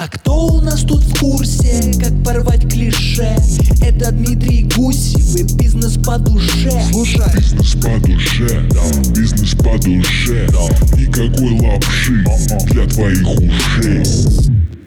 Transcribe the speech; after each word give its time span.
А 0.00 0.06
кто 0.06 0.46
у 0.46 0.60
нас 0.60 0.82
тут 0.82 1.02
в 1.02 1.18
курсе, 1.18 1.92
как 2.00 2.12
порвать 2.24 2.72
клише? 2.72 3.34
Это 3.82 4.12
Дмитрий 4.12 4.62
Гусев 4.76 5.34
и 5.34 5.42
бизнес 5.56 5.98
по 5.98 6.18
душе. 6.18 6.70
Слушай. 6.92 7.24
Бизнес 7.34 7.72
по 7.72 8.06
душе, 8.06 8.68
да, 8.70 9.12
бизнес 9.12 9.56
по 9.56 9.76
душе, 9.76 10.48
да. 10.52 10.68
Никакой 10.96 11.58
лапши 11.58 12.24
для 12.72 12.86
твоих 12.86 13.28
ушей. 13.28 14.04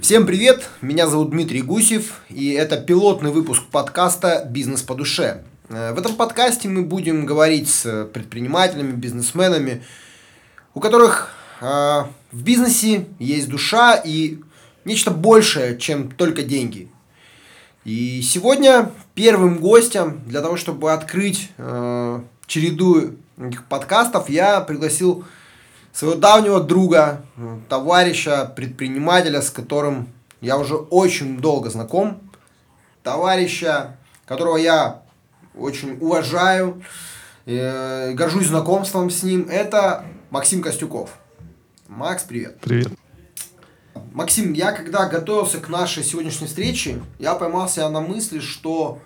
Всем 0.02 0.26
привет, 0.26 0.70
меня 0.82 1.08
зовут 1.08 1.32
Дмитрий 1.32 1.62
Гусев, 1.62 2.22
и 2.30 2.52
это 2.52 2.78
пилотный 2.78 3.32
выпуск 3.32 3.64
подкаста 3.70 4.48
«Бизнес 4.50 4.82
по 4.82 4.96
душе». 4.96 5.42
Э, 5.68 5.92
в 5.92 6.00
этом 6.00 6.16
подкасте 6.16 6.70
мы 6.70 6.84
будем 6.84 7.26
говорить 7.26 7.70
с 7.70 8.06
предпринимателями, 8.14 8.94
бизнесменами, 8.94 9.84
у 10.74 10.80
которых 10.80 11.32
э, 11.60 11.66
в 12.32 12.44
бизнесе 12.44 13.08
есть 13.20 13.50
душа 13.50 13.96
и 13.96 14.40
нечто 14.86 15.12
большее, 15.12 15.78
чем 15.78 16.12
только 16.12 16.44
деньги. 16.44 16.90
И 17.84 18.22
сегодня 18.22 18.92
первым 19.16 19.58
гостем 19.58 20.22
для 20.26 20.42
того, 20.42 20.56
чтобы 20.56 20.94
открыть 20.94 21.52
э, 21.58 22.22
череду 22.46 23.16
этих 23.40 23.66
подкастов, 23.66 24.30
я 24.30 24.62
пригласил 24.62 25.26
своего 25.92 26.16
давнего 26.16 26.62
друга, 26.62 27.26
товарища, 27.70 28.52
предпринимателя, 28.56 29.42
с 29.42 29.50
которым 29.50 30.10
я 30.42 30.58
уже 30.58 30.76
очень 30.76 31.38
долго 31.38 31.70
знаком, 31.70 32.20
товарища, 33.04 33.98
которого 34.26 34.58
я 34.58 35.02
очень 35.56 35.98
уважаю, 36.00 36.82
э, 37.46 38.14
горжусь 38.14 38.48
знакомством 38.48 39.10
с 39.10 39.24
ним, 39.24 39.48
это 39.50 40.06
Максим 40.30 40.62
Костюков. 40.62 41.18
Макс, 41.88 42.24
привет. 42.24 42.60
Привет. 42.62 42.92
Максим, 44.14 44.54
я 44.54 44.72
когда 44.72 45.08
готовился 45.08 45.60
к 45.60 45.70
нашей 45.70 46.04
сегодняшней 46.04 46.48
встрече, 46.48 47.02
я 47.20 47.36
поймался 47.36 47.88
на 47.90 48.02
мысли, 48.02 48.40
что 48.40 49.00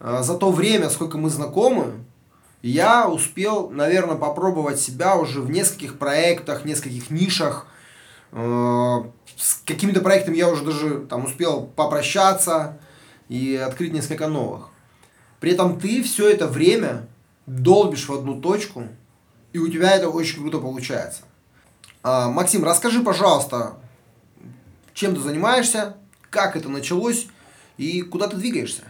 э, 0.00 0.20
за 0.22 0.36
то 0.36 0.50
время, 0.50 0.90
сколько 0.90 1.18
мы 1.18 1.30
знакомы, 1.30 1.92
я 2.62 3.08
успел, 3.08 3.70
наверное, 3.70 4.16
попробовать 4.16 4.80
себя 4.80 5.16
уже 5.16 5.40
в 5.40 5.50
нескольких 5.50 5.98
проектах, 5.98 6.64
нескольких 6.64 7.10
нишах. 7.10 7.66
Э, 8.32 9.02
с 9.36 9.62
какими-то 9.64 10.00
проектами 10.00 10.36
я 10.36 10.48
уже 10.48 10.64
даже 10.64 11.00
там 11.00 11.24
успел 11.24 11.66
попрощаться 11.66 12.78
и 13.28 13.56
открыть 13.56 13.92
несколько 13.92 14.28
новых. 14.28 14.68
При 15.40 15.52
этом 15.52 15.80
ты 15.80 16.02
все 16.02 16.30
это 16.30 16.46
время 16.46 17.06
долбишь 17.46 18.08
в 18.08 18.12
одну 18.12 18.40
точку, 18.40 18.84
и 19.52 19.58
у 19.58 19.68
тебя 19.68 19.92
это 19.92 20.08
очень 20.08 20.40
круто 20.40 20.58
получается. 20.58 21.22
А, 22.02 22.28
Максим, 22.28 22.64
расскажи, 22.64 23.02
пожалуйста, 23.02 23.74
чем 24.94 25.14
ты 25.14 25.20
занимаешься, 25.20 25.96
как 26.30 26.56
это 26.56 26.68
началось 26.68 27.26
и 27.76 28.02
куда 28.02 28.28
ты 28.28 28.36
двигаешься. 28.36 28.82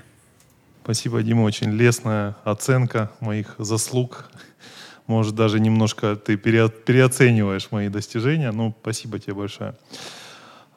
Спасибо, 0.83 1.23
Дима, 1.23 1.43
очень 1.43 1.71
лестная 1.71 2.37
оценка 2.45 3.13
моих 3.21 3.55
заслуг. 3.59 4.31
Может, 5.07 5.35
даже 5.35 5.61
немножко 5.61 6.17
ты 6.17 6.37
переоцениваешь 6.37 7.69
мои 7.71 7.89
достижения. 7.89 8.53
Ну, 8.53 8.75
спасибо 8.81 9.19
тебе 9.19 9.35
большое. 9.35 9.75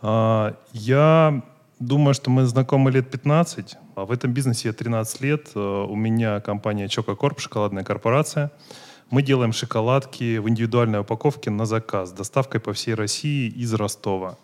А, 0.02 0.56
я 0.74 1.44
думаю, 1.80 2.14
что 2.14 2.30
мы 2.30 2.46
знакомы 2.46 2.92
лет 2.92 3.10
15. 3.12 3.76
А 3.96 4.06
в 4.06 4.12
этом 4.12 4.34
бизнесе 4.34 4.70
я 4.70 4.74
13 4.74 5.22
лет. 5.22 5.52
А, 5.56 5.86
у 5.86 5.96
меня 5.96 6.40
компания 6.42 6.88
Choco 6.88 7.16
Corp, 7.18 7.40
шоколадная 7.40 7.84
корпорация. 7.84 8.52
Мы 9.10 9.22
делаем 9.22 9.54
шоколадки 9.54 10.38
в 10.40 10.50
индивидуальной 10.50 11.02
упаковке 11.02 11.50
на 11.52 11.66
заказ, 11.66 12.12
доставкой 12.12 12.60
по 12.60 12.74
всей 12.74 12.96
России 12.96 13.50
из 13.50 13.74
Ростова. 13.74 14.38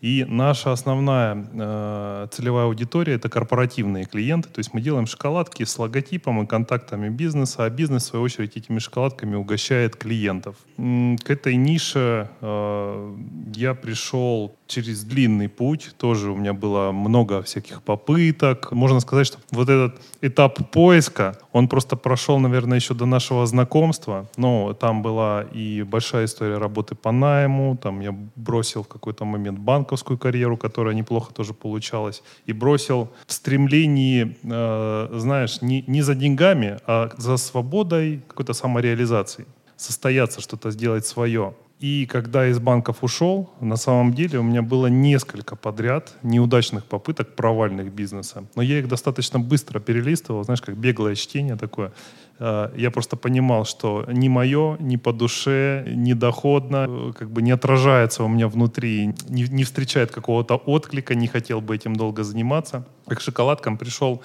И 0.00 0.24
наша 0.28 0.72
основная 0.72 1.46
э, 1.52 2.26
целевая 2.30 2.66
аудитория 2.66 3.14
это 3.14 3.28
корпоративные 3.28 4.04
клиенты. 4.04 4.48
То 4.48 4.58
есть 4.60 4.72
мы 4.72 4.80
делаем 4.80 5.06
шоколадки 5.06 5.64
с 5.64 5.78
логотипом 5.78 6.42
и 6.42 6.46
контактами 6.46 7.08
бизнеса, 7.08 7.64
а 7.64 7.70
бизнес, 7.70 8.04
в 8.04 8.06
свою 8.06 8.24
очередь, 8.24 8.56
этими 8.56 8.78
шоколадками 8.78 9.34
угощает 9.34 9.96
клиентов. 9.96 10.56
К 10.76 11.30
этой 11.30 11.56
нише 11.56 12.30
э, 12.40 13.16
я 13.54 13.74
пришел 13.74 14.54
через 14.68 15.02
длинный 15.02 15.48
путь. 15.48 15.90
Тоже 15.98 16.30
у 16.30 16.36
меня 16.36 16.52
было 16.52 16.92
много 16.92 17.42
всяких 17.42 17.82
попыток. 17.82 18.70
Можно 18.70 19.00
сказать, 19.00 19.26
что 19.26 19.38
вот 19.50 19.68
этот 19.68 20.00
этап 20.20 20.70
поиска, 20.70 21.36
он 21.52 21.68
просто 21.68 21.96
прошел, 21.96 22.38
наверное, 22.38 22.78
еще 22.78 22.94
до 22.94 23.06
нашего 23.06 23.46
знакомства. 23.46 24.28
Но 24.36 24.74
там 24.74 25.02
была 25.02 25.42
и 25.42 25.82
большая 25.82 26.26
история 26.26 26.58
работы 26.58 26.94
по 26.94 27.10
найму. 27.10 27.76
Там 27.76 28.00
я 28.00 28.14
бросил 28.36 28.84
в 28.84 28.88
какой-то 28.88 29.24
момент 29.24 29.58
банковскую 29.88 30.18
карьеру, 30.18 30.56
которая 30.56 30.94
неплохо 30.94 31.32
тоже 31.32 31.54
получалась. 31.54 32.22
И 32.48 32.52
бросил 32.52 33.08
в 33.26 33.32
стремлении, 33.32 34.36
э, 34.42 35.18
знаешь, 35.18 35.62
не, 35.62 35.84
не 35.86 36.02
за 36.02 36.14
деньгами, 36.14 36.76
а 36.86 37.10
за 37.16 37.38
свободой 37.38 38.20
какой-то 38.28 38.52
самореализации. 38.52 39.46
Состояться, 39.76 40.40
что-то 40.40 40.70
сделать 40.70 41.06
свое. 41.06 41.52
И 41.80 42.06
когда 42.06 42.48
из 42.48 42.58
банков 42.58 42.96
ушел, 43.02 43.48
на 43.60 43.76
самом 43.76 44.12
деле 44.12 44.38
у 44.38 44.42
меня 44.42 44.62
было 44.62 44.88
несколько 44.88 45.56
подряд 45.56 46.12
неудачных 46.22 46.84
попыток 46.84 47.36
провальных 47.36 47.92
бизнеса. 47.92 48.44
Но 48.56 48.62
я 48.62 48.78
их 48.78 48.88
достаточно 48.88 49.38
быстро 49.38 49.80
перелистывал, 49.80 50.44
знаешь, 50.44 50.60
как 50.60 50.76
беглое 50.76 51.14
чтение 51.14 51.56
такое. 51.56 51.92
Э, 52.38 52.70
я 52.76 52.90
просто 52.90 53.16
понимал, 53.16 53.64
что 53.64 54.04
ни 54.08 54.28
мое, 54.28 54.76
ни 54.80 54.96
по 54.96 55.12
душе, 55.12 55.84
ни 55.86 56.12
доходно, 56.12 56.86
э, 56.88 57.12
как 57.18 57.30
бы 57.30 57.42
не 57.42 57.50
отражается 57.50 58.24
у 58.24 58.28
меня 58.28 58.48
внутри, 58.48 59.14
не, 59.28 59.42
не 59.44 59.64
встречает 59.64 60.10
какого-то 60.10 60.56
отклика, 60.56 61.14
не 61.14 61.26
хотел 61.26 61.60
бы 61.60 61.74
этим 61.74 61.96
долго 61.96 62.24
заниматься. 62.24 62.84
К 63.06 63.20
шоколадкам 63.20 63.76
пришел 63.76 64.22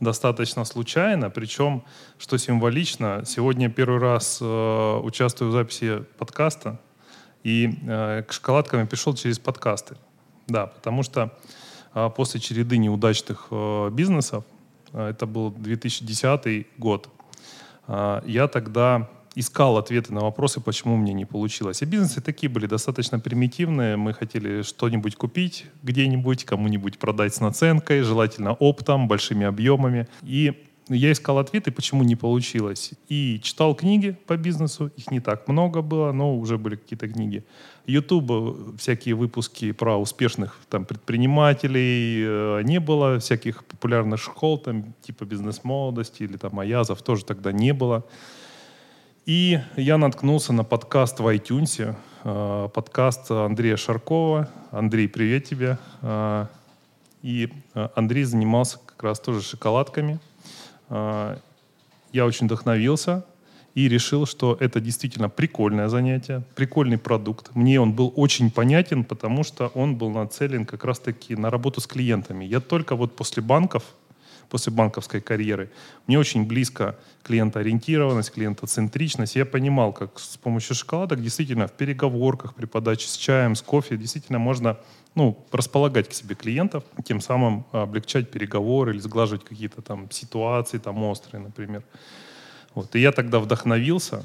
достаточно 0.00 0.64
случайно, 0.64 1.30
причем, 1.30 1.82
что 2.18 2.38
символично, 2.38 3.22
сегодня 3.24 3.70
первый 3.70 4.00
раз 4.00 4.38
э, 4.40 5.00
участвую 5.02 5.50
в 5.50 5.52
записи 5.52 6.04
подкаста, 6.18 6.78
и 7.42 7.78
э, 7.86 8.22
к 8.26 8.32
шоколадкам 8.32 8.80
я 8.80 8.86
пришел 8.86 9.14
через 9.14 9.38
подкасты. 9.38 9.96
Да, 10.46 10.66
потому 10.66 11.02
что 11.02 11.32
э, 11.94 12.10
после 12.14 12.40
череды 12.40 12.76
неудачных 12.76 13.48
э, 13.50 13.90
бизнесов, 13.90 14.44
э, 14.92 15.08
это 15.10 15.26
был 15.26 15.50
2010 15.50 16.66
год, 16.78 17.08
я 17.88 18.48
тогда 18.48 19.08
искал 19.36 19.76
ответы 19.76 20.14
на 20.14 20.20
вопросы, 20.20 20.60
почему 20.60 20.96
мне 20.96 21.12
не 21.12 21.26
получилось. 21.26 21.82
И 21.82 21.84
бизнесы 21.84 22.22
такие 22.22 22.48
были 22.48 22.66
достаточно 22.66 23.20
примитивные. 23.20 23.96
Мы 23.96 24.14
хотели 24.14 24.62
что-нибудь 24.62 25.16
купить 25.16 25.66
где-нибудь, 25.82 26.44
кому-нибудь 26.44 26.98
продать 26.98 27.34
с 27.34 27.40
наценкой, 27.40 28.00
желательно 28.00 28.54
оптом, 28.54 29.08
большими 29.08 29.46
объемами. 29.46 30.08
И 30.22 30.66
я 30.88 31.10
искал 31.10 31.38
ответы, 31.38 31.72
почему 31.72 32.04
не 32.04 32.14
получилось. 32.14 32.92
И 33.08 33.40
читал 33.42 33.74
книги 33.74 34.16
по 34.26 34.36
бизнесу, 34.36 34.92
их 34.96 35.10
не 35.10 35.18
так 35.18 35.48
много 35.48 35.82
было, 35.82 36.12
но 36.12 36.36
уже 36.36 36.58
были 36.58 36.76
какие-то 36.76 37.08
книги. 37.08 37.44
YouTube, 37.86 38.78
всякие 38.78 39.16
выпуски 39.16 39.72
про 39.72 39.96
успешных 39.96 40.56
там, 40.68 40.84
предпринимателей 40.84 42.24
э, 42.24 42.62
не 42.62 42.78
было, 42.78 43.18
всяких 43.18 43.64
популярных 43.64 44.20
школ, 44.20 44.58
там, 44.58 44.94
типа 45.02 45.24
бизнес-молодости 45.24 46.22
или 46.22 46.36
там 46.36 46.58
Аязов 46.60 47.02
тоже 47.02 47.24
тогда 47.24 47.50
не 47.50 47.72
было. 47.72 48.04
И 49.24 49.60
я 49.76 49.98
наткнулся 49.98 50.52
на 50.52 50.62
подкаст 50.62 51.18
в 51.18 51.26
iTunes, 51.34 51.96
э, 52.22 52.68
подкаст 52.72 53.28
Андрея 53.32 53.76
Шаркова. 53.76 54.48
Андрей, 54.70 55.08
привет 55.08 55.44
тебе. 55.46 55.78
Э, 56.02 56.46
и 57.22 57.52
Андрей 57.96 58.22
занимался 58.22 58.78
как 58.86 59.02
раз 59.02 59.18
тоже 59.18 59.42
шоколадками– 59.42 60.20
я 60.90 62.26
очень 62.26 62.46
вдохновился 62.46 63.24
и 63.74 63.88
решил, 63.88 64.26
что 64.26 64.56
это 64.58 64.80
действительно 64.80 65.28
прикольное 65.28 65.88
занятие, 65.88 66.42
прикольный 66.54 66.96
продукт. 66.96 67.54
Мне 67.54 67.78
он 67.78 67.92
был 67.92 68.12
очень 68.16 68.50
понятен, 68.50 69.04
потому 69.04 69.44
что 69.44 69.66
он 69.74 69.96
был 69.96 70.10
нацелен 70.10 70.64
как 70.64 70.84
раз-таки 70.84 71.36
на 71.36 71.50
работу 71.50 71.80
с 71.80 71.86
клиентами. 71.86 72.44
Я 72.46 72.60
только 72.60 72.96
вот 72.96 73.14
после 73.16 73.42
банков, 73.42 73.82
после 74.48 74.72
банковской 74.72 75.20
карьеры, 75.20 75.70
мне 76.06 76.18
очень 76.18 76.46
близко 76.46 76.96
клиентоориентированность, 77.22 78.32
клиентоцентричность. 78.32 79.36
Я 79.36 79.46
понимал, 79.46 79.92
как 79.92 80.18
с 80.18 80.36
помощью 80.36 80.74
шоколадок 80.74 81.22
действительно 81.22 81.66
в 81.66 81.72
переговорках, 81.72 82.54
при 82.54 82.66
подаче 82.66 83.08
с 83.08 83.16
чаем, 83.16 83.54
с 83.54 83.62
кофе 83.62 83.96
действительно 83.96 84.38
можно 84.38 84.78
ну, 85.14 85.46
располагать 85.50 86.08
к 86.08 86.12
себе 86.12 86.34
клиентов, 86.34 86.84
тем 87.04 87.20
самым 87.20 87.64
облегчать 87.72 88.30
переговоры 88.30 88.92
или 88.92 89.00
сглаживать 89.00 89.44
какие-то 89.44 89.82
там 89.82 90.10
ситуации, 90.10 90.78
там 90.78 91.02
острые, 91.02 91.42
например. 91.42 91.82
Вот. 92.74 92.94
И 92.94 93.00
я 93.00 93.10
тогда 93.10 93.40
вдохновился, 93.40 94.22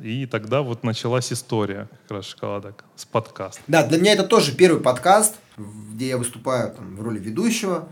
и 0.00 0.26
тогда 0.26 0.62
вот 0.62 0.82
началась 0.82 1.32
история 1.32 1.88
как 2.02 2.18
раз 2.18 2.26
шоколадок 2.26 2.84
с 2.96 3.04
подкаста. 3.04 3.60
Да, 3.66 3.86
для 3.86 3.98
меня 3.98 4.12
это 4.12 4.24
тоже 4.24 4.54
первый 4.54 4.80
подкаст, 4.80 5.36
где 5.56 6.08
я 6.08 6.18
выступаю 6.18 6.72
там, 6.72 6.96
в 6.96 7.02
роли 7.02 7.18
ведущего. 7.18 7.88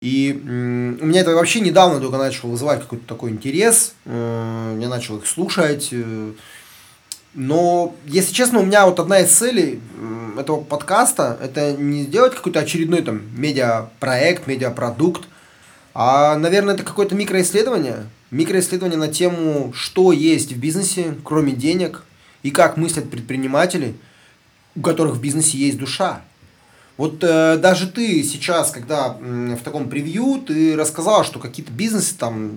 И 0.00 0.32
у 0.32 1.06
меня 1.06 1.22
это 1.22 1.34
вообще 1.34 1.58
недавно 1.58 1.98
только 2.00 2.18
начало 2.18 2.50
вызывать 2.50 2.80
какой-то 2.82 3.04
такой 3.06 3.30
интерес. 3.32 3.94
М- 4.04 4.78
я 4.78 4.88
начал 4.88 5.18
их 5.18 5.26
слушать. 5.26 5.88
Э- 5.90 6.32
но, 7.34 7.94
если 8.06 8.32
честно, 8.32 8.60
у 8.60 8.64
меня 8.64 8.86
вот 8.86 8.98
одна 9.00 9.20
из 9.20 9.30
целей 9.30 9.80
этого 10.38 10.60
подкаста 10.62 11.36
это 11.42 11.72
не 11.72 12.04
сделать 12.04 12.34
какой-то 12.34 12.60
очередной 12.60 13.02
там 13.02 13.22
медиапроект, 13.36 14.46
медиапродукт, 14.46 15.24
а, 15.94 16.36
наверное, 16.36 16.74
это 16.74 16.84
какое-то 16.84 17.14
микроисследование. 17.14 18.06
Микроисследование 18.30 18.98
на 18.98 19.08
тему, 19.08 19.72
что 19.74 20.12
есть 20.12 20.52
в 20.52 20.58
бизнесе, 20.58 21.16
кроме 21.24 21.52
денег, 21.52 22.04
и 22.42 22.50
как 22.50 22.76
мыслят 22.76 23.10
предприниматели, 23.10 23.94
у 24.76 24.80
которых 24.80 25.16
в 25.16 25.20
бизнесе 25.20 25.58
есть 25.58 25.78
душа. 25.78 26.22
Вот 26.98 27.22
э, 27.22 27.56
даже 27.58 27.86
ты 27.86 28.24
сейчас, 28.24 28.72
когда 28.72 29.16
э, 29.20 29.56
в 29.58 29.62
таком 29.62 29.88
превью, 29.88 30.42
ты 30.44 30.76
рассказала, 30.76 31.22
что 31.22 31.38
какие-то 31.38 31.72
бизнесы 31.72 32.16
там 32.18 32.50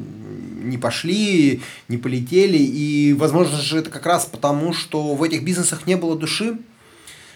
не 0.67 0.79
пошли, 0.79 1.61
не 1.87 1.97
полетели, 1.97 2.57
и, 2.57 3.13
возможно 3.13 3.55
же, 3.55 3.77
это 3.77 3.91
как 3.91 4.07
раз 4.07 4.25
потому, 4.25 4.73
что 4.73 5.13
в 5.13 5.21
этих 5.21 5.43
бизнесах 5.43 5.85
не 5.85 5.95
было 5.95 6.17
души. 6.17 6.57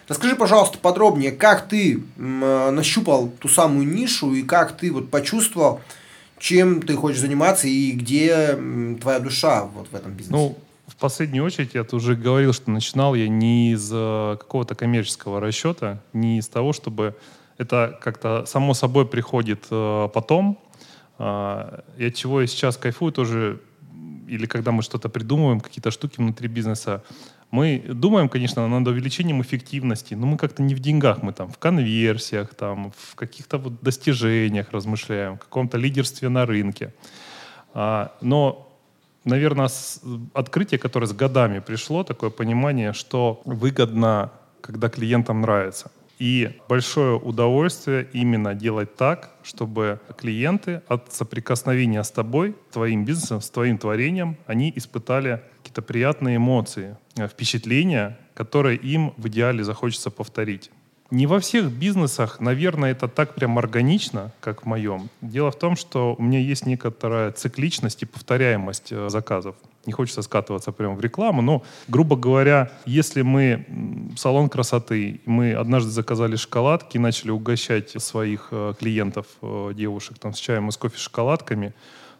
Расскажи, 0.07 0.35
пожалуйста, 0.35 0.79
подробнее, 0.79 1.31
как 1.31 1.67
ты 1.67 2.03
э, 2.17 2.69
нащупал 2.71 3.29
ту 3.39 3.49
самую 3.49 3.87
нишу 3.87 4.33
и 4.33 4.41
как 4.41 4.75
ты 4.75 4.91
вот 4.91 5.11
почувствовал, 5.11 5.81
чем 6.39 6.81
ты 6.81 6.95
хочешь 6.95 7.21
заниматься 7.21 7.67
и 7.67 7.91
где 7.91 8.57
твоя 8.99 9.19
душа 9.19 9.65
вот 9.65 9.89
в 9.91 9.95
этом 9.95 10.13
бизнесе. 10.13 10.35
Ну, 10.35 10.57
в 10.97 11.01
последнюю 11.01 11.43
очередь 11.43 11.73
я 11.73 11.85
уже 11.91 12.15
говорил, 12.15 12.53
что 12.53 12.71
начинал 12.71 13.15
я 13.15 13.27
не 13.27 13.73
из 13.73 13.89
э, 13.91 14.37
какого-то 14.39 14.75
коммерческого 14.75 15.41
расчета, 15.41 16.01
не 16.13 16.37
из 16.37 16.47
того, 16.47 16.71
чтобы 16.71 17.15
это 17.57 17.99
как-то 18.01 18.45
само 18.45 18.73
собой 18.73 19.05
приходит 19.05 19.65
э, 19.71 20.09
потом. 20.13 20.57
Э, 21.19 21.81
и 21.97 22.11
чего 22.11 22.41
я 22.41 22.47
сейчас 22.47 22.77
кайфую 22.77 23.11
тоже, 23.11 23.59
или 24.27 24.45
когда 24.45 24.71
мы 24.71 24.83
что-то 24.83 25.09
придумываем, 25.09 25.59
какие-то 25.59 25.91
штуки 25.91 26.15
внутри 26.17 26.47
бизнеса, 26.47 27.03
мы 27.51 27.83
думаем, 27.87 28.29
конечно, 28.29 28.65
над 28.67 28.87
увеличением 28.87 29.41
эффективности, 29.41 30.13
но 30.13 30.25
мы 30.25 30.37
как-то 30.37 30.63
не 30.63 30.75
в 30.75 30.79
деньгах, 30.79 31.21
мы 31.21 31.33
там 31.33 31.51
в 31.51 31.57
конверсиях, 31.57 32.55
там, 32.55 32.93
в 32.97 33.15
каких-то 33.15 33.57
вот 33.57 33.81
достижениях 33.81 34.71
размышляем, 34.71 35.35
в 35.35 35.39
каком-то 35.39 35.77
лидерстве 35.77 36.29
на 36.29 36.45
рынке. 36.45 36.93
А, 37.73 38.13
но 38.21 38.64
наверное, 39.25 39.69
открытие, 40.33 40.79
которое 40.79 41.07
с 41.07 41.13
годами 41.13 41.59
пришло, 41.59 42.03
такое 42.03 42.29
понимание, 42.29 42.93
что 42.93 43.41
выгодно, 43.45 44.31
когда 44.61 44.89
клиентам 44.89 45.41
нравится. 45.41 45.91
И 46.17 46.57
большое 46.69 47.17
удовольствие 47.17 48.07
именно 48.13 48.55
делать 48.55 48.95
так, 48.95 49.31
чтобы 49.43 49.99
клиенты 50.17 50.81
от 50.87 51.11
соприкосновения 51.11 52.01
с 52.03 52.11
тобой, 52.11 52.55
твоим 52.71 53.03
бизнесом, 53.03 53.41
с 53.41 53.49
твоим 53.49 53.77
творением, 53.77 54.37
они 54.47 54.71
испытали 54.75 55.41
какие-то 55.57 55.81
приятные 55.81 56.37
эмоции, 56.37 56.97
э, 57.17 57.27
впечатления, 57.27 58.17
которые 58.33 58.77
им 58.77 59.13
в 59.17 59.27
идеале 59.27 59.63
захочется 59.63 60.09
повторить. 60.09 60.71
Не 61.11 61.27
во 61.27 61.39
всех 61.39 61.71
бизнесах, 61.71 62.39
наверное, 62.39 62.91
это 62.91 63.07
так 63.07 63.35
прям 63.35 63.59
органично, 63.59 64.31
как 64.39 64.63
в 64.63 64.65
моем. 64.65 65.09
Дело 65.21 65.51
в 65.51 65.59
том, 65.59 65.75
что 65.75 66.15
у 66.17 66.21
меня 66.21 66.39
есть 66.39 66.65
некоторая 66.65 67.31
цикличность 67.31 68.01
и 68.01 68.05
повторяемость 68.07 68.91
э, 68.91 69.09
заказов. 69.09 69.55
Не 69.85 69.93
хочется 69.93 70.23
скатываться 70.23 70.71
прямо 70.71 70.95
в 70.95 71.01
рекламу, 71.01 71.43
но, 71.43 71.61
грубо 71.87 72.15
говоря, 72.15 72.71
если 72.87 73.21
мы 73.21 73.65
салон 74.17 74.49
красоты, 74.49 75.21
мы 75.25 75.53
однажды 75.53 75.91
заказали 75.91 76.37
шоколадки 76.37 76.97
и 76.97 76.99
начали 76.99 77.29
угощать 77.29 77.91
своих 78.01 78.47
э, 78.49 78.73
клиентов, 78.79 79.27
э, 79.43 79.73
девушек, 79.75 80.17
там, 80.17 80.33
с 80.33 80.39
чаем 80.39 80.69
и 80.69 80.71
с 80.71 80.77
кофе 80.77 80.97
шоколадками, 80.97 81.73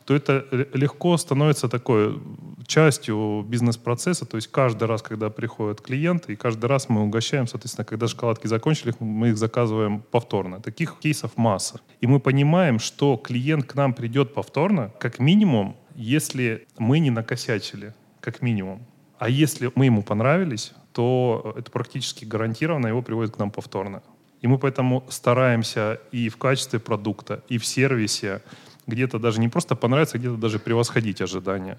то 0.06 0.14
это 0.14 0.46
легко 0.74 1.18
становится 1.18 1.68
такой 1.68 2.22
частью 2.68 3.44
бизнес-процесса. 3.48 4.26
То 4.26 4.38
есть 4.38 4.48
каждый 4.48 4.88
раз, 4.88 5.02
когда 5.02 5.30
приходят 5.30 5.82
клиенты, 5.82 6.34
и 6.34 6.36
каждый 6.36 6.68
раз 6.68 6.90
мы 6.90 7.02
угощаем, 7.02 7.48
соответственно, 7.48 7.86
когда 7.86 8.08
шоколадки 8.08 8.48
закончились, 8.48 8.94
мы 9.00 9.30
их 9.30 9.38
заказываем 9.38 10.04
повторно. 10.12 10.62
Таких 10.62 11.00
кейсов 11.00 11.38
масса. 11.38 11.82
И 12.02 12.08
мы 12.08 12.20
понимаем, 12.20 12.80
что 12.80 13.18
клиент 13.18 13.66
к 13.66 13.76
нам 13.76 13.94
придет 13.94 14.34
повторно, 14.34 14.92
как 15.00 15.20
минимум, 15.20 15.76
если 15.96 16.68
мы 16.78 17.00
не 17.00 17.10
накосячили, 17.10 17.94
как 18.20 18.42
минимум. 18.42 18.86
А 19.18 19.28
если 19.28 19.72
мы 19.76 19.86
ему 19.86 20.04
понравились, 20.04 20.74
то 20.92 21.56
это 21.58 21.72
практически 21.72 22.26
гарантированно 22.26 22.88
его 22.88 23.02
приводит 23.02 23.36
к 23.36 23.40
нам 23.40 23.50
повторно. 23.50 24.04
И 24.42 24.48
мы 24.48 24.60
поэтому 24.60 25.04
стараемся 25.10 26.00
и 26.12 26.30
в 26.30 26.38
качестве 26.38 26.80
продукта, 26.80 27.44
и 27.50 27.58
в 27.58 27.66
сервисе 27.66 28.42
где-то 28.88 29.20
даже 29.20 29.40
не 29.40 29.48
просто 29.48 29.76
понравится, 29.76 30.18
где-то 30.18 30.38
даже 30.38 30.60
превосходить 30.60 31.22
ожидания. 31.22 31.78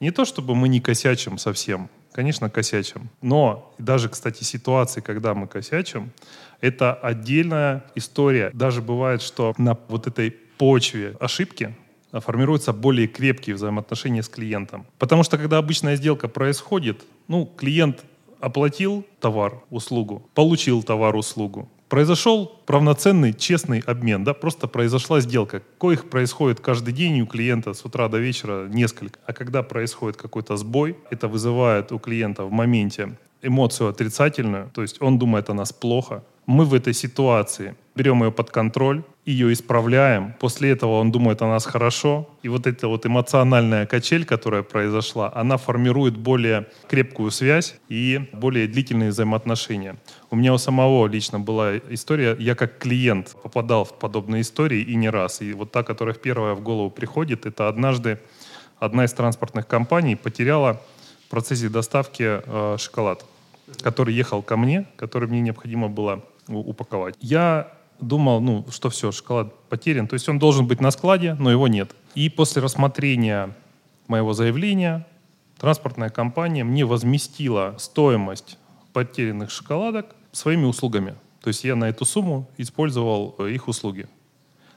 Не 0.00 0.10
то, 0.10 0.24
чтобы 0.24 0.54
мы 0.54 0.68
не 0.68 0.80
косячим 0.80 1.38
совсем, 1.38 1.88
конечно, 2.12 2.48
косячим. 2.48 3.08
Но 3.20 3.74
даже, 3.78 4.08
кстати, 4.08 4.44
ситуации, 4.44 5.00
когда 5.00 5.34
мы 5.34 5.48
косячим, 5.48 6.12
это 6.60 6.94
отдельная 6.94 7.84
история. 7.96 8.50
Даже 8.54 8.80
бывает, 8.80 9.22
что 9.22 9.54
на 9.58 9.76
вот 9.88 10.06
этой 10.06 10.30
почве 10.30 11.16
ошибки 11.20 11.74
формируются 12.12 12.72
более 12.72 13.06
крепкие 13.06 13.56
взаимоотношения 13.56 14.22
с 14.22 14.28
клиентом. 14.28 14.86
Потому 14.98 15.24
что 15.24 15.36
когда 15.36 15.58
обычная 15.58 15.96
сделка 15.96 16.28
происходит, 16.28 17.04
ну, 17.26 17.44
клиент 17.44 18.04
оплатил 18.40 19.04
товар, 19.20 19.62
услугу, 19.70 20.28
получил 20.34 20.82
товар, 20.82 21.16
услугу, 21.16 21.68
Произошел 21.88 22.60
равноценный, 22.66 23.32
честный 23.32 23.80
обмен, 23.80 24.22
да, 24.22 24.34
просто 24.34 24.68
произошла 24.68 25.20
сделка. 25.20 25.62
Коих 25.80 26.10
происходит 26.10 26.60
каждый 26.60 26.92
день 26.92 27.22
у 27.22 27.26
клиента 27.26 27.72
с 27.72 27.82
утра 27.84 28.08
до 28.08 28.18
вечера 28.18 28.68
несколько. 28.68 29.18
А 29.26 29.32
когда 29.32 29.62
происходит 29.62 30.18
какой-то 30.18 30.58
сбой, 30.58 30.98
это 31.10 31.28
вызывает 31.28 31.90
у 31.90 31.98
клиента 31.98 32.44
в 32.44 32.52
моменте 32.52 33.16
эмоцию 33.40 33.88
отрицательную, 33.88 34.70
то 34.74 34.82
есть 34.82 35.00
он 35.00 35.18
думает 35.18 35.48
о 35.48 35.54
нас 35.54 35.72
плохо. 35.72 36.22
Мы 36.44 36.64
в 36.64 36.74
этой 36.74 36.92
ситуации 36.92 37.74
берем 37.94 38.22
ее 38.22 38.32
под 38.32 38.50
контроль, 38.50 39.02
ее 39.28 39.52
исправляем, 39.52 40.32
после 40.40 40.70
этого 40.70 41.00
он 41.00 41.12
думает 41.12 41.42
о 41.42 41.48
нас 41.48 41.66
хорошо, 41.66 42.30
и 42.42 42.48
вот 42.48 42.66
эта 42.66 42.88
вот 42.88 43.04
эмоциональная 43.04 43.84
качель, 43.84 44.24
которая 44.24 44.62
произошла, 44.62 45.30
она 45.34 45.58
формирует 45.58 46.16
более 46.16 46.66
крепкую 46.88 47.30
связь 47.30 47.78
и 47.90 48.26
более 48.32 48.66
длительные 48.66 49.10
взаимоотношения. 49.10 49.96
У 50.30 50.36
меня 50.36 50.54
у 50.54 50.58
самого 50.58 51.06
лично 51.06 51.38
была 51.38 51.76
история, 51.90 52.36
я 52.38 52.54
как 52.54 52.78
клиент 52.78 53.36
попадал 53.42 53.84
в 53.84 53.98
подобные 53.98 54.40
истории 54.40 54.80
и 54.80 54.94
не 54.94 55.10
раз. 55.10 55.42
И 55.42 55.52
вот 55.52 55.72
та, 55.72 55.82
которая 55.82 56.14
первая 56.14 56.54
в 56.54 56.62
голову 56.62 56.88
приходит, 56.90 57.44
это 57.44 57.68
однажды 57.68 58.18
одна 58.78 59.04
из 59.04 59.12
транспортных 59.12 59.66
компаний 59.66 60.16
потеряла 60.16 60.80
в 61.26 61.30
процессе 61.30 61.68
доставки 61.68 62.40
э, 62.42 62.76
шоколад, 62.78 63.26
который 63.82 64.14
ехал 64.14 64.40
ко 64.40 64.56
мне, 64.56 64.86
который 64.96 65.28
мне 65.28 65.42
необходимо 65.42 65.88
было 65.88 66.24
упаковать. 66.48 67.14
Я 67.20 67.77
думал, 68.00 68.40
ну, 68.40 68.64
что 68.70 68.90
все, 68.90 69.12
шоколад 69.12 69.54
потерян. 69.68 70.06
То 70.06 70.14
есть 70.14 70.28
он 70.28 70.38
должен 70.38 70.66
быть 70.66 70.80
на 70.80 70.90
складе, 70.90 71.34
но 71.34 71.50
его 71.50 71.68
нет. 71.68 71.94
И 72.14 72.28
после 72.28 72.62
рассмотрения 72.62 73.54
моего 74.06 74.32
заявления 74.32 75.06
транспортная 75.58 76.10
компания 76.10 76.64
мне 76.64 76.84
возместила 76.84 77.74
стоимость 77.78 78.58
потерянных 78.92 79.50
шоколадок 79.50 80.14
своими 80.32 80.64
услугами. 80.64 81.14
То 81.42 81.48
есть 81.48 81.64
я 81.64 81.76
на 81.76 81.88
эту 81.88 82.04
сумму 82.04 82.48
использовал 82.56 83.34
э, 83.38 83.50
их 83.50 83.68
услуги. 83.68 84.08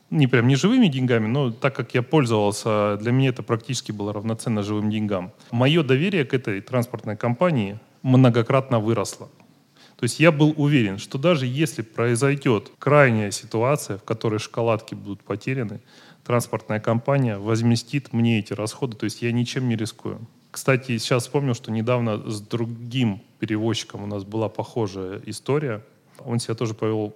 Не 0.09 0.27
прям 0.27 0.47
не 0.47 0.55
живыми 0.55 0.87
деньгами, 0.87 1.27
но 1.27 1.51
так 1.51 1.75
как 1.75 1.93
я 1.93 2.01
пользовался, 2.01 2.97
для 2.97 3.11
меня 3.11 3.29
это 3.29 3.43
практически 3.43 3.93
было 3.93 4.11
равноценно 4.11 4.61
живым 4.61 4.89
деньгам. 4.89 5.31
Мое 5.51 5.83
доверие 5.83 6.25
к 6.25 6.33
этой 6.33 6.59
транспортной 6.59 7.15
компании 7.15 7.79
многократно 8.03 8.79
выросло. 8.79 9.29
То 10.01 10.05
есть 10.05 10.19
я 10.19 10.31
был 10.31 10.55
уверен, 10.57 10.97
что 10.97 11.19
даже 11.19 11.45
если 11.45 11.83
произойдет 11.83 12.71
крайняя 12.79 13.29
ситуация, 13.29 13.99
в 13.99 14.03
которой 14.03 14.39
шоколадки 14.39 14.95
будут 14.95 15.23
потеряны, 15.23 15.79
транспортная 16.25 16.79
компания 16.79 17.37
возместит 17.37 18.11
мне 18.11 18.39
эти 18.39 18.53
расходы, 18.53 18.97
то 18.97 19.03
есть 19.03 19.21
я 19.21 19.31
ничем 19.31 19.69
не 19.69 19.75
рискую. 19.75 20.27
Кстати, 20.49 20.97
сейчас 20.97 21.21
вспомнил, 21.21 21.53
что 21.53 21.71
недавно 21.71 22.17
с 22.27 22.41
другим 22.41 23.21
перевозчиком 23.37 24.01
у 24.01 24.07
нас 24.07 24.23
была 24.23 24.49
похожая 24.49 25.21
история. 25.27 25.83
Он 26.25 26.39
себя 26.39 26.55
тоже 26.55 26.73
повел 26.73 27.15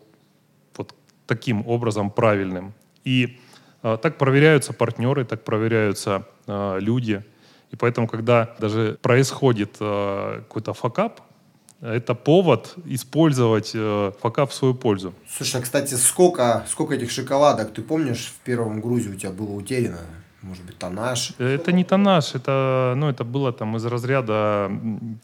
вот 0.78 0.94
таким 1.26 1.68
образом 1.68 2.12
правильным. 2.12 2.76
И 3.04 3.40
э, 3.82 3.98
так 4.00 4.20
проверяются 4.20 4.74
партнеры, 4.74 5.26
так 5.26 5.44
проверяются 5.44 6.28
э, 6.46 6.78
люди. 6.80 7.24
И 7.72 7.76
поэтому, 7.76 8.08
когда 8.08 8.56
даже 8.60 9.00
происходит 9.02 9.78
э, 9.80 10.42
какой-то 10.44 10.74
факап, 10.74 11.22
это 11.86 12.16
повод 12.16 12.76
использовать 12.86 13.72
э, 13.74 14.12
факап 14.22 14.52
в 14.52 14.54
свою 14.54 14.74
пользу. 14.74 15.14
Слушай, 15.30 15.62
а, 15.62 15.64
кстати, 15.64 15.94
сколько, 15.96 16.66
сколько 16.70 16.96
этих 16.96 17.12
шоколадок, 17.12 17.74
ты 17.74 17.82
помнишь, 17.82 18.34
в 18.36 18.44
первом 18.46 18.82
грузе 18.82 19.10
у 19.10 19.16
тебя 19.16 19.32
было 19.32 19.52
утеряно? 19.52 20.00
Может 20.46 20.64
быть, 20.64 20.78
тонаж. 20.78 21.34
Это 21.40 21.72
не 21.72 21.84
тонаж, 21.84 22.36
это, 22.36 22.94
ну, 22.96 23.10
это 23.10 23.24
было 23.24 23.52
там 23.52 23.76
из 23.78 23.86
разряда 23.86 24.72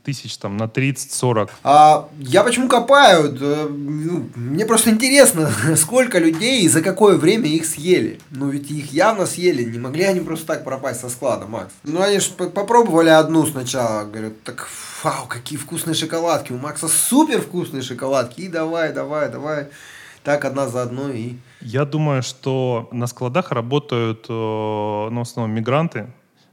тысяч 0.04 0.38
там 0.38 0.58
на 0.58 0.64
30-40. 0.64 1.50
А 1.64 2.10
я 2.18 2.44
почему 2.44 2.68
копаю? 2.68 3.32
Да, 3.32 3.68
ну, 3.70 4.30
мне 4.36 4.66
просто 4.66 4.90
интересно, 4.90 5.52
сколько 5.76 6.18
людей 6.18 6.64
и 6.64 6.68
за 6.68 6.82
какое 6.82 7.18
время 7.18 7.48
их 7.48 7.66
съели. 7.66 8.20
Ну, 8.32 8.50
ведь 8.50 8.72
их 8.72 8.92
явно 8.92 9.26
съели, 9.26 9.64
не 9.64 9.80
могли 9.80 10.04
они 10.04 10.22
просто 10.22 10.48
так 10.48 10.64
пропасть 10.64 11.02
со 11.02 11.10
склада, 11.10 11.46
Макс. 11.46 11.72
Ну, 11.84 12.02
они 12.02 12.20
же 12.20 12.32
попробовали 12.32 13.10
одну 13.10 13.46
сначала, 13.46 14.06
говорят, 14.06 14.42
так, 14.44 14.68
вау, 15.04 15.28
какие 15.28 15.60
вкусные 15.60 15.94
шоколадки, 15.94 16.52
у 16.52 16.58
Макса 16.58 16.88
супер 16.88 17.42
вкусные 17.42 17.84
шоколадки, 17.84 18.42
и 18.42 18.48
давай, 18.48 18.92
давай, 18.92 19.30
давай 19.30 19.68
так 20.24 20.46
одна 20.46 20.68
за 20.68 20.82
одной 20.82 21.20
и... 21.20 21.40
Я 21.62 21.86
думаю, 21.86 22.24
что 22.24 22.90
на 22.92 23.08
складах 23.08 23.52
работают 23.52 24.26
э, 24.30 24.32
ну, 24.32 25.20
в 25.20 25.22
основном 25.22 25.56
мигранты, 25.56 26.08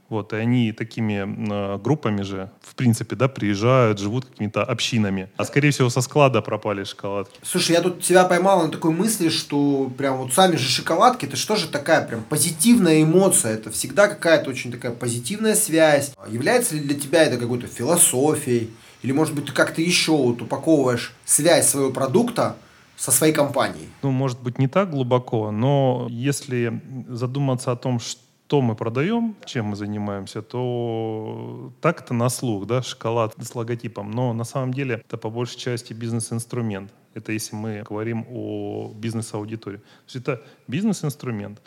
вот, 0.09 0.33
и 0.33 0.37
они 0.37 0.71
такими 0.71 1.23
э, 1.23 1.77
группами 1.77 2.23
же, 2.23 2.49
в 2.61 2.73
принципе, 2.73 3.15
да, 3.15 3.27
приезжают, 3.27 3.99
живут 3.99 4.25
какими-то 4.25 4.63
общинами. 4.63 5.29
А 5.37 5.45
скорее 5.45 5.69
всего 5.69 5.89
со 5.89 6.01
склада 6.01 6.41
пропали 6.41 6.83
шоколадки. 6.83 7.39
Слушай, 7.43 7.73
я 7.73 7.81
тут 7.81 8.03
себя 8.03 8.25
поймал 8.25 8.63
на 8.63 8.71
такой 8.71 8.91
мысли, 8.91 9.29
что 9.29 9.91
прям 9.97 10.17
вот 10.17 10.33
сами 10.33 10.55
же 10.55 10.67
шоколадки, 10.67 11.25
это 11.25 11.37
что 11.37 11.55
же 11.55 11.67
такая 11.67 12.05
прям 12.07 12.23
позитивная 12.23 13.03
эмоция? 13.03 13.53
Это 13.53 13.69
всегда 13.69 14.07
какая-то 14.07 14.49
очень 14.49 14.71
такая 14.71 14.91
позитивная 14.91 15.55
связь. 15.55 16.11
Является 16.27 16.75
ли 16.75 16.81
для 16.81 16.99
тебя 16.99 17.23
это 17.23 17.37
какой-то 17.37 17.67
философией? 17.67 18.71
Или, 19.03 19.11
может 19.11 19.35
быть, 19.35 19.45
ты 19.45 19.53
как-то 19.53 19.81
еще 19.81 20.11
вот 20.11 20.41
упаковываешь 20.41 21.13
связь 21.23 21.69
своего 21.69 21.91
продукта 21.91 22.57
со 22.99 23.11
своей 23.11 23.33
компанией? 23.33 23.89
Ну, 24.03 24.11
может 24.11 24.41
быть, 24.41 24.59
не 24.59 24.67
так 24.67 24.91
глубоко, 24.91 25.51
но 25.51 26.07
если 26.09 26.81
задуматься 27.07 27.71
о 27.71 27.75
том, 27.75 27.99
что 27.99 28.61
мы 28.61 28.75
продаем, 28.75 29.35
чем 29.45 29.67
мы 29.67 29.75
занимаемся, 29.75 30.41
то 30.41 31.71
так 31.81 32.01
это 32.01 32.13
на 32.13 32.29
слух, 32.29 32.65
да, 32.67 32.81
шоколад 32.81 33.35
с 33.39 33.55
логотипом. 33.55 34.11
Но 34.11 34.33
на 34.33 34.43
самом 34.43 34.73
деле 34.73 35.01
это 35.05 35.17
по 35.17 35.29
большей 35.29 35.57
части 35.57 35.93
бизнес-инструмент. 35.93 36.91
Это 37.13 37.31
если 37.31 37.55
мы 37.55 37.83
говорим 37.89 38.25
о 38.29 38.91
бизнес-аудитории. 38.93 39.77
То 39.77 39.83
есть 40.05 40.15
это 40.17 40.41
бизнес-инструмент 40.67 41.61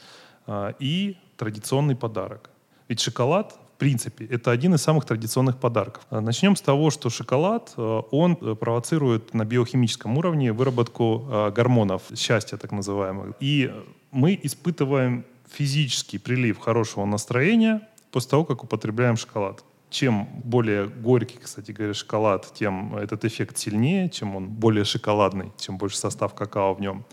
а, 0.47 0.75
и 0.79 1.17
традиционный 1.37 1.97
подарок. 1.97 2.51
Ведь 2.89 3.01
шоколад 3.01 3.59
принципе, 3.83 4.27
это 4.27 4.53
один 4.53 4.75
из 4.75 4.83
самых 4.83 5.05
традиционных 5.05 5.59
подарков. 5.59 6.07
А, 6.11 6.21
начнем 6.21 6.55
с 6.55 6.61
того, 6.61 6.91
что 6.91 7.11
шоколад, 7.11 7.75
э, 7.77 8.03
он 8.13 8.39
э, 8.41 8.55
провоцирует 8.55 9.35
на 9.35 9.45
биохимическом 9.45 10.17
уровне 10.19 10.53
выработку 10.53 11.27
э, 11.29 11.51
гормонов 11.51 12.03
счастья, 12.15 12.57
так 12.57 12.71
называемых. 12.71 13.35
И 13.41 13.73
мы 14.13 14.39
испытываем 14.45 15.25
физический 15.51 16.19
прилив 16.19 16.59
хорошего 16.59 17.07
настроения 17.07 17.81
после 18.13 18.31
того, 18.31 18.45
как 18.45 18.63
употребляем 18.63 19.17
шоколад. 19.17 19.65
Чем 19.91 20.29
более 20.45 20.87
горький, 20.87 21.39
кстати 21.43 21.73
говоря, 21.73 21.93
шоколад, 21.93 22.53
тем 22.55 22.95
этот 22.95 23.25
эффект 23.25 23.59
сильнее, 23.59 24.09
чем 24.11 24.37
он 24.37 24.47
более 24.47 24.85
шоколадный, 24.85 25.51
чем 25.59 25.77
больше 25.77 25.97
состав 25.97 26.35
какао 26.35 26.75
в 26.75 26.81
нем. 26.81 27.05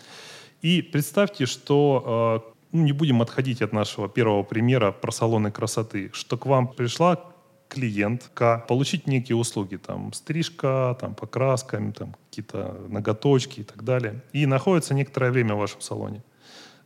И 0.61 0.83
представьте, 0.83 1.47
что 1.47 2.53
ну, 2.71 2.83
не 2.83 2.91
будем 2.91 3.21
отходить 3.21 3.61
от 3.61 3.73
нашего 3.73 4.07
первого 4.07 4.43
примера 4.43 4.91
про 4.91 5.11
салоны 5.11 5.51
красоты, 5.51 6.11
что 6.13 6.37
к 6.37 6.45
вам 6.45 6.67
пришла 6.67 7.19
клиентка 7.67 8.65
получить 8.67 9.07
некие 9.07 9.35
услуги, 9.35 9.77
там, 9.77 10.11
стрижка, 10.13 10.97
там, 10.99 11.13
покраска, 11.13 11.93
там, 11.97 12.15
какие-то 12.29 12.75
ноготочки 12.89 13.61
и 13.61 13.63
так 13.63 13.83
далее, 13.83 14.23
и 14.33 14.45
находится 14.45 14.93
некоторое 14.93 15.31
время 15.31 15.55
в 15.55 15.59
вашем 15.59 15.81
салоне. 15.81 16.23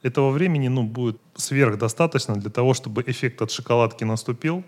Этого 0.01 0.31
времени, 0.31 0.67
ну, 0.67 0.83
будет 0.83 1.17
сверхдостаточно 1.35 2.35
для 2.35 2.49
того, 2.49 2.73
чтобы 2.73 3.03
эффект 3.07 3.41
от 3.41 3.51
шоколадки 3.51 4.03
наступил, 4.03 4.63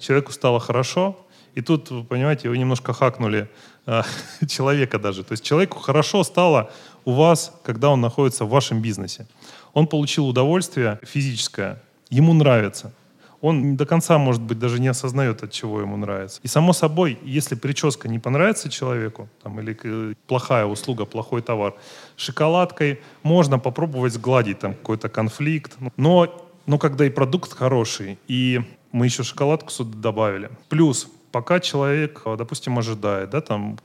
человеку 0.00 0.32
стало 0.32 0.58
хорошо, 0.58 1.16
и 1.54 1.60
тут, 1.60 1.90
вы 1.90 2.02
понимаете, 2.02 2.48
вы 2.48 2.58
немножко 2.58 2.92
хакнули 2.92 3.48
э, 3.86 4.02
человека 4.48 4.98
даже. 4.98 5.22
То 5.22 5.32
есть 5.32 5.44
человеку 5.44 5.78
хорошо 5.78 6.24
стало 6.24 6.70
у 7.04 7.12
вас, 7.12 7.52
когда 7.62 7.90
он 7.90 8.00
находится 8.00 8.44
в 8.44 8.48
вашем 8.48 8.82
бизнесе. 8.82 9.26
Он 9.74 9.86
получил 9.86 10.26
удовольствие 10.28 10.98
физическое, 11.02 11.82
ему 12.08 12.32
нравится. 12.32 12.92
Он 13.40 13.76
до 13.76 13.84
конца, 13.84 14.16
может 14.16 14.40
быть, 14.40 14.58
даже 14.58 14.80
не 14.80 14.88
осознает, 14.88 15.42
от 15.42 15.52
чего 15.52 15.80
ему 15.80 15.98
нравится. 15.98 16.40
И 16.42 16.48
само 16.48 16.72
собой, 16.72 17.18
если 17.22 17.56
прическа 17.56 18.08
не 18.08 18.18
понравится 18.18 18.70
человеку, 18.70 19.28
там, 19.42 19.60
или 19.60 20.16
плохая 20.26 20.64
услуга, 20.64 21.04
плохой 21.04 21.42
товар, 21.42 21.74
шоколадкой 22.16 23.02
можно 23.22 23.58
попробовать 23.58 24.14
сгладить 24.14 24.60
там 24.60 24.72
какой-то 24.72 25.10
конфликт. 25.10 25.76
Но, 25.98 26.48
но 26.64 26.78
когда 26.78 27.04
и 27.04 27.10
продукт 27.10 27.52
хороший, 27.52 28.18
и 28.28 28.62
мы 28.92 29.06
еще 29.06 29.24
шоколадку 29.24 29.70
сюда 29.70 29.98
добавили. 29.98 30.50
Плюс 30.70 31.08
пока 31.34 31.58
человек, 31.58 32.22
э, 32.26 32.36
допустим, 32.38 32.78
ожидает, 32.78 33.30
да, 33.30 33.40
там 33.40 33.76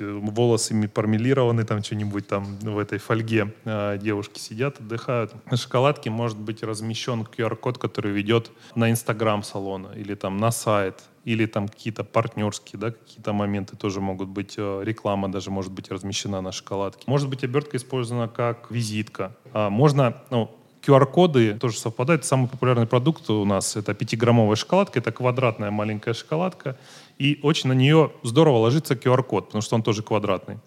волосы 0.00 0.88
пармелированы, 0.88 1.64
там 1.64 1.82
что-нибудь 1.82 2.26
там 2.26 2.58
в 2.60 2.78
этой 2.78 2.98
фольге 2.98 3.52
э, 3.66 3.98
девушки 4.00 4.38
сидят, 4.38 4.80
отдыхают. 4.80 5.34
На 5.50 5.58
шоколадке 5.58 6.08
может 6.08 6.38
быть 6.38 6.62
размещен 6.62 7.20
QR-код, 7.22 7.76
который 7.76 8.12
ведет 8.12 8.50
на 8.74 8.90
Инстаграм 8.90 9.42
салона 9.42 9.88
или 9.94 10.14
там 10.14 10.38
на 10.38 10.50
сайт, 10.50 11.02
или 11.26 11.44
там 11.44 11.68
какие-то 11.68 12.04
партнерские, 12.04 12.80
да, 12.80 12.90
какие-то 12.90 13.34
моменты 13.34 13.76
тоже 13.76 14.00
могут 14.00 14.30
быть, 14.30 14.54
э, 14.56 14.80
реклама 14.82 15.30
даже 15.30 15.50
может 15.50 15.72
быть 15.72 15.90
размещена 15.90 16.40
на 16.40 16.52
шоколадке. 16.52 17.04
Может 17.06 17.28
быть 17.28 17.44
обертка 17.44 17.76
использована 17.76 18.28
как 18.28 18.70
визитка. 18.70 19.36
А 19.52 19.68
можно, 19.68 20.22
ну, 20.30 20.50
QR-коды 20.86 21.54
тоже 21.54 21.78
совпадают. 21.78 22.24
Самый 22.24 22.48
популярный 22.48 22.86
продукт 22.86 23.30
у 23.30 23.44
нас 23.44 23.76
это 23.76 23.92
5-граммовая 23.92 24.56
шоколадка. 24.56 24.98
Это 24.98 25.12
квадратная 25.12 25.70
маленькая 25.70 26.14
шоколадка. 26.14 26.76
И 27.18 27.38
очень 27.42 27.68
на 27.68 27.74
нее 27.74 28.10
здорово 28.22 28.58
ложится 28.58 28.94
QR-код, 28.94 29.46
потому 29.46 29.62
что 29.62 29.76
он 29.76 29.82
тоже 29.82 30.02
квадратный. 30.02 30.58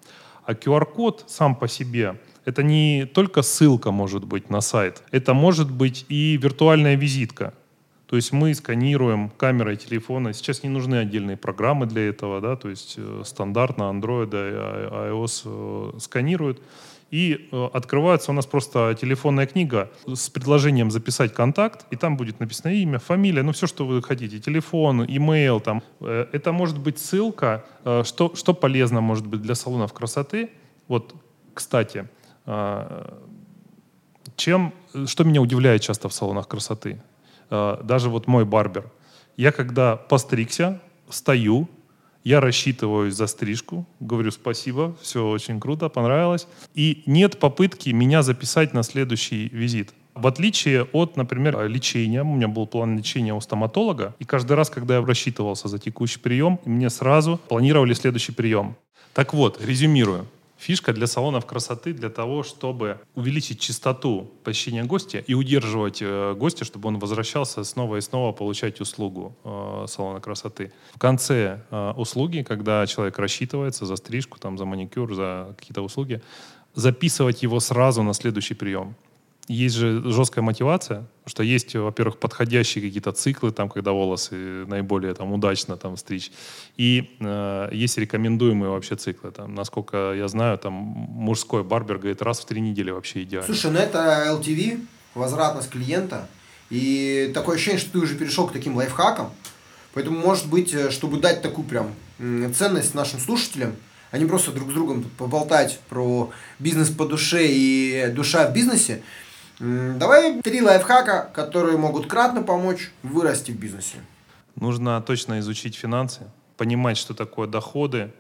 А 0.46 0.54
QR-код 0.54 1.26
сам 1.28 1.56
по 1.56 1.68
себе 1.68 2.20
это 2.46 2.64
не 2.64 3.06
только 3.06 3.42
ссылка 3.42 3.92
может 3.92 4.24
быть 4.24 4.50
на 4.50 4.62
сайт, 4.62 5.04
это 5.12 5.34
может 5.34 5.70
быть 5.70 6.06
и 6.08 6.38
виртуальная 6.38 6.96
визитка. 6.96 7.54
То 8.06 8.16
есть 8.16 8.32
мы 8.32 8.54
сканируем 8.54 9.30
камерой 9.30 9.76
телефона. 9.76 10.32
Сейчас 10.32 10.64
не 10.64 10.70
нужны 10.70 10.96
отдельные 10.96 11.36
программы 11.36 11.88
для 11.88 12.08
этого, 12.08 12.40
да, 12.40 12.56
то 12.56 12.70
есть 12.70 12.96
э, 12.98 13.24
стандартно 13.26 13.84
Android 13.84 14.30
и 14.30 15.12
iOS 15.12 15.42
э, 15.44 16.00
сканируют 16.00 16.62
и 17.12 17.48
э, 17.52 17.70
открывается 17.74 18.32
у 18.32 18.34
нас 18.34 18.46
просто 18.46 18.96
телефонная 19.00 19.48
книга 19.48 19.90
с 20.06 20.30
предложением 20.30 20.92
записать 20.92 21.34
контакт, 21.34 21.86
и 21.90 21.96
там 21.96 22.18
будет 22.18 22.40
написано 22.40 22.72
имя, 22.72 23.00
фамилия, 23.00 23.44
ну 23.44 23.52
все, 23.52 23.68
что 23.68 23.86
вы 23.86 24.02
хотите, 24.02 24.40
телефон, 24.40 25.06
имейл, 25.06 25.60
там. 25.60 25.82
Э, 26.02 26.28
это 26.32 26.52
может 26.52 26.80
быть 26.80 27.00
ссылка, 27.00 27.66
э, 27.86 28.04
что, 28.04 28.36
что 28.36 28.54
полезно 28.54 29.02
может 29.02 29.26
быть 29.26 29.42
для 29.42 29.56
салонов 29.56 29.94
красоты. 29.94 30.50
Вот, 30.88 31.16
кстати, 31.54 32.08
чем, 34.38 34.74
что 35.06 35.24
меня 35.26 35.42
удивляет 35.42 35.82
часто 35.82 36.08
в 36.08 36.14
салонах 36.14 36.48
красоты, 36.48 37.02
даже 37.50 38.10
вот 38.10 38.28
мой 38.28 38.46
барбер. 38.46 38.90
Я 39.36 39.52
когда 39.52 39.98
постригся, 39.98 40.80
стою, 41.10 41.68
я 42.28 42.42
рассчитываю 42.42 43.10
за 43.10 43.26
стрижку, 43.26 43.86
говорю 44.02 44.32
спасибо, 44.32 44.98
все 45.02 45.26
очень 45.26 45.62
круто, 45.62 45.88
понравилось. 45.88 46.46
И 46.76 47.04
нет 47.06 47.40
попытки 47.40 47.92
меня 47.92 48.22
записать 48.22 48.74
на 48.74 48.84
следующий 48.84 49.48
визит. 49.48 49.94
В 50.14 50.28
отличие 50.28 50.84
от, 50.92 51.16
например, 51.16 51.70
лечения, 51.70 52.24
у 52.24 52.36
меня 52.36 52.50
был 52.50 52.68
план 52.68 52.98
лечения 52.98 53.34
у 53.34 53.40
стоматолога, 53.40 54.14
и 54.20 54.26
каждый 54.26 54.58
раз, 54.58 54.70
когда 54.70 54.98
я 54.98 55.06
рассчитывался 55.06 55.70
за 55.70 55.80
текущий 55.80 56.20
прием, 56.20 56.60
мне 56.66 56.90
сразу 56.90 57.40
планировали 57.48 57.94
следующий 57.94 58.34
прием. 58.34 58.76
Так 59.14 59.34
вот, 59.34 59.64
резюмирую. 59.64 60.28
Фишка 60.58 60.92
для 60.92 61.06
салонов 61.08 61.46
красоты 61.46 61.94
для 61.94 62.10
того, 62.10 62.44
чтобы 62.44 63.00
увеличить 63.16 63.60
частоту 63.60 64.32
посещения 64.44 64.84
гостя 64.84 65.20
и 65.20 65.34
удерживать 65.34 66.00
э, 66.02 66.34
гостя, 66.36 66.66
чтобы 66.66 66.90
он 66.90 66.98
возвращался 66.98 67.64
снова 67.64 67.98
и 67.98 68.02
снова 68.02 68.32
получать 68.32 68.82
услугу 68.82 69.36
э, 69.44 69.86
салона 69.88 70.20
красоты. 70.20 70.72
В 70.96 71.00
конце 71.00 71.62
э, 71.70 71.94
услуги, 71.96 72.42
когда 72.42 72.86
человек 72.88 73.20
рассчитывается 73.20 73.86
за 73.86 73.96
стрижку, 73.98 74.40
там, 74.40 74.58
за 74.58 74.66
маникюр, 74.66 75.14
за 75.14 75.56
какие-то 75.58 75.84
услуги, 75.84 76.22
записывать 76.74 77.44
его 77.44 77.60
сразу 77.60 78.02
на 78.02 78.14
следующий 78.14 78.56
прием 78.56 78.96
есть 79.48 79.76
же 79.76 80.04
жесткая 80.12 80.44
мотивация, 80.44 81.06
что 81.26 81.42
есть, 81.42 81.74
во-первых, 81.76 82.20
подходящие 82.20 82.84
какие-то 82.84 83.12
циклы, 83.14 83.52
там, 83.52 83.70
когда 83.70 83.92
волосы 83.92 84.66
наиболее 84.68 85.14
там, 85.14 85.32
удачно 85.32 85.78
там, 85.78 85.96
стричь, 85.96 86.32
и 86.76 87.16
э, 87.20 87.70
есть 87.72 87.98
рекомендуемые 87.98 88.70
вообще 88.72 88.96
циклы. 88.96 89.32
Там, 89.32 89.56
насколько 89.56 90.14
я 90.14 90.28
знаю, 90.28 90.58
там 90.58 90.74
мужской 90.74 91.64
барбер 91.64 91.98
говорит, 91.98 92.22
раз 92.22 92.42
в 92.42 92.46
три 92.46 92.60
недели 92.60 92.92
вообще 92.92 93.24
идеально. 93.24 93.46
Слушай, 93.46 93.72
ну 93.72 93.80
это 93.80 94.26
LTV, 94.28 94.86
возвратность 95.16 95.70
клиента, 95.70 96.28
и 96.70 97.32
такое 97.34 97.56
ощущение, 97.56 97.80
что 97.80 97.94
ты 97.94 98.00
уже 98.00 98.16
перешел 98.16 98.48
к 98.48 98.52
таким 98.52 98.76
лайфхакам, 98.76 99.32
поэтому, 99.94 100.20
может 100.20 100.50
быть, 100.50 100.74
э, 100.74 100.92
чтобы 100.92 101.20
дать 101.20 101.42
такую 101.42 101.66
прям 101.66 101.94
ценность 102.54 102.96
нашим 102.96 103.20
слушателям, 103.20 103.76
они 104.12 104.26
просто 104.26 104.52
друг 104.52 104.72
с 104.72 104.74
другом 104.74 105.04
поболтать 105.18 105.80
про 105.90 106.32
бизнес 106.60 106.90
по 106.90 107.06
душе 107.06 107.46
и 107.48 108.12
душа 108.14 108.50
в 108.50 108.54
бизнесе, 108.54 109.04
Давай 109.60 110.42
три 110.42 110.62
лайфхака, 110.62 111.30
которые 111.34 111.78
могут 111.78 112.08
кратно 112.08 112.44
помочь 112.44 112.92
вырасти 113.02 113.52
в 113.52 113.60
бизнесе. 113.60 113.98
Нужно 114.56 115.02
точно 115.02 115.40
изучить 115.40 115.76
финансы, 115.76 116.22
понимать, 116.58 116.98
что 116.98 117.14
такое 117.14 117.48
доходы, 117.48 118.12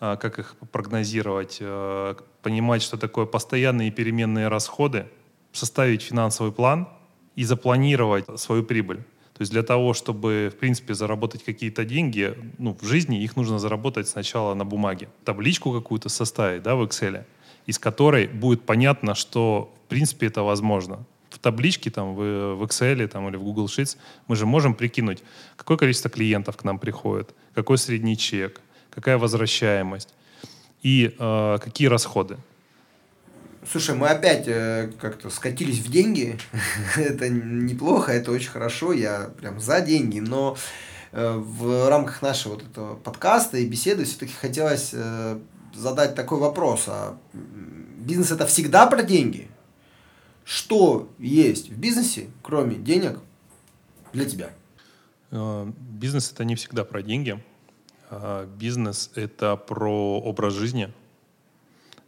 а, 0.00 0.16
как 0.16 0.38
их 0.38 0.56
прогнозировать, 0.72 1.58
э, 1.60 2.14
понимать, 2.42 2.82
что 2.82 2.96
такое 2.96 3.26
постоянные 3.26 3.88
и 3.88 3.90
переменные 3.90 4.48
расходы, 4.48 5.06
составить 5.52 6.02
финансовый 6.02 6.52
план 6.52 6.88
и 7.36 7.44
запланировать 7.44 8.26
свою 8.38 8.64
прибыль. 8.64 8.98
То 9.34 9.40
есть 9.40 9.50
для 9.50 9.62
того, 9.62 9.94
чтобы, 9.94 10.52
в 10.52 10.58
принципе, 10.58 10.94
заработать 10.94 11.44
какие-то 11.44 11.84
деньги, 11.84 12.36
ну, 12.58 12.76
в 12.80 12.86
жизни 12.86 13.22
их 13.22 13.34
нужно 13.36 13.58
заработать 13.58 14.06
сначала 14.08 14.54
на 14.54 14.64
бумаге. 14.64 15.08
Табличку 15.24 15.72
какую-то 15.72 16.08
составить, 16.08 16.62
да, 16.62 16.76
в 16.76 16.84
Excel, 16.84 17.24
из 17.66 17.78
которой 17.78 18.28
будет 18.28 18.62
понятно, 18.62 19.14
что, 19.14 19.74
принципе, 19.94 20.26
это 20.26 20.42
возможно. 20.42 21.04
В 21.30 21.38
табличке, 21.38 21.88
там, 21.88 22.16
в, 22.16 22.54
в 22.56 22.62
Excel 22.64 23.06
там, 23.06 23.28
или 23.28 23.36
в 23.36 23.44
Google 23.44 23.66
Sheets 23.66 23.96
мы 24.26 24.34
же 24.34 24.44
можем 24.44 24.74
прикинуть, 24.74 25.22
какое 25.56 25.76
количество 25.76 26.10
клиентов 26.10 26.56
к 26.56 26.64
нам 26.64 26.80
приходит, 26.80 27.32
какой 27.54 27.78
средний 27.78 28.16
чек, 28.16 28.60
какая 28.90 29.18
возвращаемость 29.18 30.12
и 30.82 31.14
э, 31.16 31.58
какие 31.62 31.86
расходы. 31.86 32.38
Слушай, 33.70 33.94
мы 33.94 34.08
опять 34.08 34.48
э, 34.48 34.90
как-то 35.00 35.30
скатились 35.30 35.78
в 35.78 35.88
деньги. 35.92 36.36
это 36.96 37.28
неплохо, 37.28 38.10
это 38.10 38.32
очень 38.32 38.50
хорошо, 38.50 38.92
я 38.92 39.30
прям 39.40 39.60
за 39.60 39.80
деньги, 39.80 40.18
но 40.18 40.56
э, 41.12 41.36
в 41.36 41.88
рамках 41.88 42.20
нашего 42.20 42.54
вот 42.54 42.64
этого 42.64 42.96
подкаста 42.96 43.58
и 43.58 43.66
беседы 43.66 44.04
все-таки 44.04 44.32
хотелось 44.40 44.90
э, 44.92 45.38
задать 45.72 46.16
такой 46.16 46.40
вопрос. 46.40 46.86
А 46.88 47.16
бизнес 47.32 48.32
это 48.32 48.44
всегда 48.46 48.86
про 48.86 49.04
деньги? 49.04 49.48
Что 50.44 51.10
есть 51.18 51.70
в 51.70 51.78
бизнесе, 51.78 52.30
кроме 52.42 52.76
денег, 52.76 53.18
для 54.12 54.26
тебя? 54.26 54.50
Э, 55.30 55.70
Бизнес 55.76 56.30
это 56.30 56.44
не 56.44 56.54
всегда 56.54 56.84
про 56.84 57.02
деньги. 57.02 57.42
А 58.10 58.46
Бизнес 58.46 59.10
это 59.14 59.56
про 59.56 60.20
образ 60.20 60.54
жизни, 60.54 60.92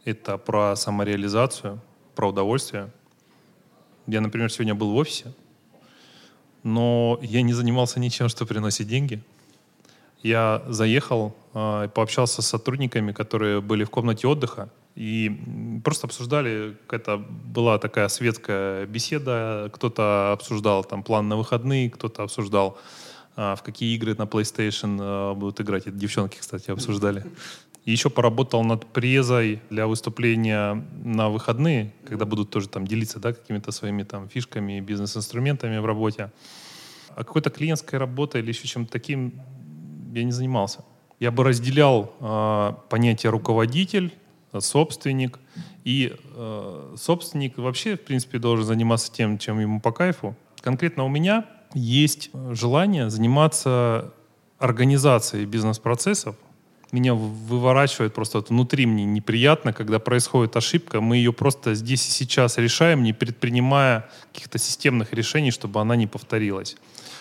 это 0.05 0.37
про 0.37 0.75
самореализацию, 0.75 1.81
про 2.15 2.29
удовольствие. 2.29 2.91
Я, 4.05 4.21
например, 4.21 4.51
сегодня 4.51 4.75
был 4.75 4.91
в 4.91 4.95
офисе, 4.95 5.33
но 6.63 7.19
я 7.21 7.41
не 7.41 7.53
занимался 7.53 7.99
ничем, 7.99 8.29
что 8.29 8.45
приносит 8.45 8.87
деньги. 8.87 9.21
Я 10.23 10.63
заехал 10.67 11.35
а, 11.53 11.85
и 11.85 11.87
пообщался 11.87 12.41
с 12.41 12.47
сотрудниками, 12.47 13.11
которые 13.11 13.61
были 13.61 13.83
в 13.83 13.89
комнате 13.89 14.27
отдыха, 14.27 14.69
и 14.97 15.79
просто 15.83 16.07
обсуждали, 16.07 16.75
какая-то 16.87 17.17
была 17.17 17.77
такая 17.77 18.07
светская 18.07 18.87
беседа, 18.87 19.69
кто-то 19.71 20.31
обсуждал 20.31 20.83
там 20.83 21.03
план 21.03 21.27
на 21.29 21.37
выходные, 21.37 21.91
кто-то 21.91 22.23
обсуждал, 22.23 22.79
а, 23.35 23.55
в 23.55 23.61
какие 23.61 23.95
игры 23.95 24.15
на 24.15 24.23
PlayStation 24.23 24.97
а, 24.99 25.35
будут 25.35 25.61
играть. 25.61 25.85
Это 25.85 25.95
девчонки, 25.95 26.37
кстати, 26.39 26.71
обсуждали. 26.71 27.23
И 27.85 27.91
еще 27.91 28.09
поработал 28.09 28.63
над 28.63 28.87
презой 28.87 29.61
для 29.69 29.85
выступления 29.85 30.83
на 31.03 31.29
выходные, 31.29 31.93
когда 32.07 32.25
будут 32.25 32.49
тоже 32.49 32.67
там 32.67 32.87
делиться 32.87 33.19
да, 33.19 33.33
какими-то 33.33 33.71
своими 33.71 34.01
там 34.01 34.27
фишками, 34.27 34.79
бизнес-инструментами 34.79 35.77
в 35.77 35.85
работе. 35.85 36.31
А 37.09 37.23
какой-то 37.23 37.51
клиентской 37.51 37.99
работой 37.99 38.41
или 38.41 38.49
еще 38.49 38.67
чем-то 38.67 38.91
таким 38.91 39.39
я 40.11 40.23
не 40.23 40.31
занимался. 40.31 40.83
Я 41.19 41.29
бы 41.29 41.43
разделял 41.43 42.15
э, 42.19 42.73
понятие 42.89 43.29
руководитель, 43.29 44.11
собственник. 44.59 45.39
И 45.83 46.13
э, 46.35 46.95
собственник 46.97 47.57
вообще, 47.57 47.95
в 47.95 48.01
принципе, 48.01 48.39
должен 48.39 48.65
заниматься 48.65 49.11
тем, 49.11 49.37
чем 49.37 49.59
ему 49.59 49.81
по 49.81 49.91
кайфу. 49.91 50.35
Конкретно 50.61 51.05
у 51.05 51.09
меня 51.09 51.45
есть 51.73 52.29
э, 52.33 52.53
желание 52.53 53.09
заниматься 53.09 54.13
организацией 54.59 55.45
бизнес-процессов. 55.45 56.35
Меня 56.91 57.13
выворачивает 57.13 58.13
просто 58.13 58.37
вот 58.37 58.49
внутри 58.49 58.85
мне 58.85 59.03
неприятно, 59.03 59.73
когда 59.73 59.99
происходит 59.99 60.55
ошибка, 60.55 61.01
мы 61.01 61.17
ее 61.17 61.33
просто 61.33 61.75
здесь 61.75 62.07
и 62.07 62.11
сейчас 62.11 62.57
решаем, 62.57 63.03
не 63.03 63.13
предпринимая 63.13 64.09
каких-то 64.31 64.57
системных 64.57 65.13
решений, 65.13 65.51
чтобы 65.51 65.81
она 65.81 65.95
не 65.97 66.07
повторилась. 66.07 66.77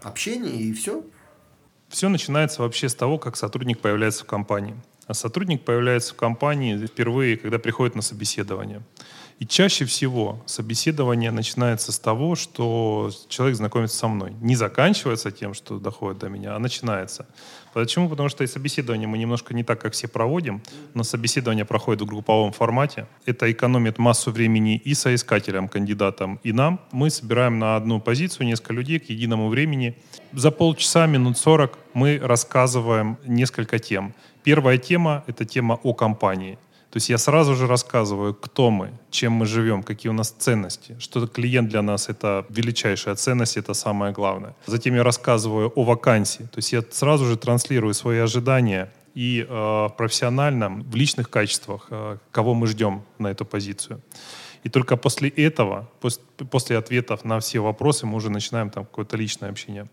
Общение 0.02 0.54
и 0.54 0.72
все? 0.74 1.02
Все 1.88 2.08
начинается 2.08 2.60
вообще 2.60 2.88
с 2.88 2.94
того, 2.94 3.18
как 3.18 3.36
сотрудник 3.36 3.80
появляется 3.80 4.24
в 4.24 4.26
компании. 4.26 4.76
А 5.06 5.14
сотрудник 5.14 5.64
появляется 5.64 6.12
в 6.12 6.16
компании 6.16 6.76
впервые, 6.86 7.38
когда 7.38 7.58
приходит 7.58 7.94
на 7.94 8.02
собеседование. 8.02 8.82
И 9.38 9.46
чаще 9.46 9.86
всего 9.86 10.42
собеседование 10.46 11.30
начинается 11.30 11.90
с 11.90 11.98
того, 11.98 12.36
что 12.36 13.10
человек 13.28 13.56
знакомится 13.56 13.96
со 13.96 14.08
мной. 14.08 14.34
Не 14.42 14.56
заканчивается 14.56 15.30
тем, 15.30 15.54
что 15.54 15.78
доходит 15.78 16.18
до 16.18 16.28
меня, 16.28 16.54
а 16.54 16.58
начинается. 16.58 17.26
Почему? 17.74 18.08
Потому 18.08 18.28
что 18.28 18.44
и 18.44 18.46
собеседование 18.46 19.08
мы 19.08 19.18
немножко 19.18 19.52
не 19.52 19.64
так, 19.64 19.80
как 19.80 19.92
все 19.94 20.06
проводим. 20.06 20.62
Но 20.94 21.02
собеседование 21.02 21.64
проходит 21.64 22.02
в 22.02 22.06
групповом 22.06 22.52
формате. 22.52 23.06
Это 23.26 23.50
экономит 23.50 23.98
массу 23.98 24.30
времени 24.30 24.76
и 24.76 24.94
соискателям, 24.94 25.68
кандидатам, 25.68 26.38
и 26.44 26.52
нам. 26.52 26.80
Мы 26.92 27.10
собираем 27.10 27.58
на 27.58 27.74
одну 27.74 28.00
позицию 28.00 28.46
несколько 28.46 28.72
людей 28.72 29.00
к 29.00 29.10
единому 29.10 29.48
времени. 29.48 29.96
За 30.32 30.52
полчаса, 30.52 31.06
минут 31.06 31.36
40 31.36 31.76
мы 31.94 32.20
рассказываем 32.22 33.18
несколько 33.26 33.80
тем. 33.80 34.14
Первая 34.44 34.78
тема– 34.78 35.24
это 35.26 35.44
тема 35.44 35.80
о 35.82 35.94
компании. 35.94 36.58
То 36.94 36.98
есть 36.98 37.10
я 37.10 37.18
сразу 37.18 37.56
же 37.56 37.66
рассказываю, 37.66 38.34
кто 38.34 38.70
мы, 38.70 38.92
чем 39.10 39.32
мы 39.32 39.46
живем, 39.46 39.82
какие 39.82 40.10
у 40.10 40.12
нас 40.12 40.30
ценности, 40.30 40.94
что 41.00 41.26
клиент 41.26 41.68
для 41.68 41.82
нас 41.82 42.08
это 42.08 42.46
величайшая 42.50 43.16
ценность, 43.16 43.56
это 43.56 43.74
самое 43.74 44.12
главное. 44.12 44.54
Затем 44.66 44.94
я 44.94 45.02
рассказываю 45.02 45.72
о 45.74 45.82
вакансии, 45.82 46.44
то 46.44 46.58
есть 46.58 46.72
я 46.72 46.84
сразу 46.92 47.24
же 47.24 47.36
транслирую 47.36 47.94
свои 47.94 48.18
ожидания 48.18 48.92
и 49.16 49.40
э, 49.40 49.52
в 49.52 49.94
профессиональном, 49.96 50.84
в 50.84 50.94
личных 50.94 51.30
качествах, 51.30 51.88
э, 51.90 52.18
кого 52.30 52.54
мы 52.54 52.68
ждем 52.68 53.02
на 53.18 53.26
эту 53.26 53.44
позицию. 53.44 54.00
И 54.62 54.68
только 54.68 54.96
после 54.96 55.30
этого, 55.30 55.90
после 56.50 56.78
ответов 56.78 57.24
на 57.24 57.38
все 57.40 57.58
вопросы, 57.58 58.06
мы 58.06 58.14
уже 58.14 58.30
начинаем 58.30 58.70
там 58.70 58.84
какое-то 58.84 59.16
личное 59.16 59.50
общение. 59.50 59.88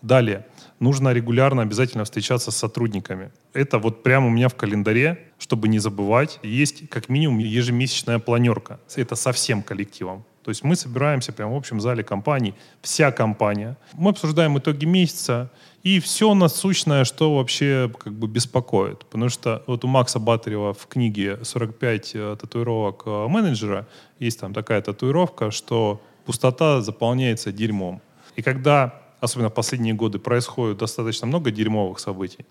Далее. 0.00 0.46
Нужно 0.78 1.12
регулярно 1.12 1.62
обязательно 1.62 2.04
встречаться 2.04 2.50
с 2.50 2.56
сотрудниками. 2.56 3.30
Это 3.54 3.78
вот 3.78 4.02
прямо 4.02 4.26
у 4.26 4.30
меня 4.30 4.48
в 4.48 4.54
календаре, 4.54 5.18
чтобы 5.38 5.68
не 5.68 5.78
забывать, 5.78 6.38
есть 6.42 6.88
как 6.90 7.08
минимум 7.08 7.38
ежемесячная 7.38 8.18
планерка. 8.18 8.78
Это 8.94 9.16
со 9.16 9.32
всем 9.32 9.62
коллективом. 9.62 10.24
То 10.46 10.50
есть 10.50 10.62
мы 10.62 10.76
собираемся 10.76 11.32
прямо 11.32 11.54
в 11.54 11.56
общем 11.56 11.80
зале 11.80 12.04
компании, 12.04 12.54
вся 12.80 13.10
компания. 13.10 13.76
Мы 13.94 14.10
обсуждаем 14.10 14.56
итоги 14.56 14.84
месяца 14.84 15.50
и 15.82 15.98
все 15.98 16.34
насущное, 16.34 17.04
что 17.04 17.34
вообще 17.34 17.90
как 17.98 18.12
бы 18.12 18.28
беспокоит. 18.28 19.00
Потому 19.06 19.28
что 19.28 19.64
вот 19.66 19.84
у 19.84 19.88
Макса 19.88 20.20
Батарева 20.20 20.72
в 20.72 20.86
книге 20.86 21.38
«45 21.42 22.10
э, 22.14 22.36
татуировок 22.36 23.02
э, 23.06 23.26
менеджера» 23.26 23.88
есть 24.20 24.38
там 24.38 24.54
такая 24.54 24.82
татуировка, 24.82 25.50
что 25.50 26.00
пустота 26.26 26.80
заполняется 26.80 27.50
дерьмом. 27.50 28.00
И 28.36 28.42
когда, 28.42 29.02
особенно 29.26 29.50
в 29.50 29.54
последние 29.54 29.94
годы, 29.94 30.18
происходит 30.18 30.78
достаточно 30.78 31.26
много 31.26 31.50
дерьмовых 31.50 31.98
событий, 31.98 32.44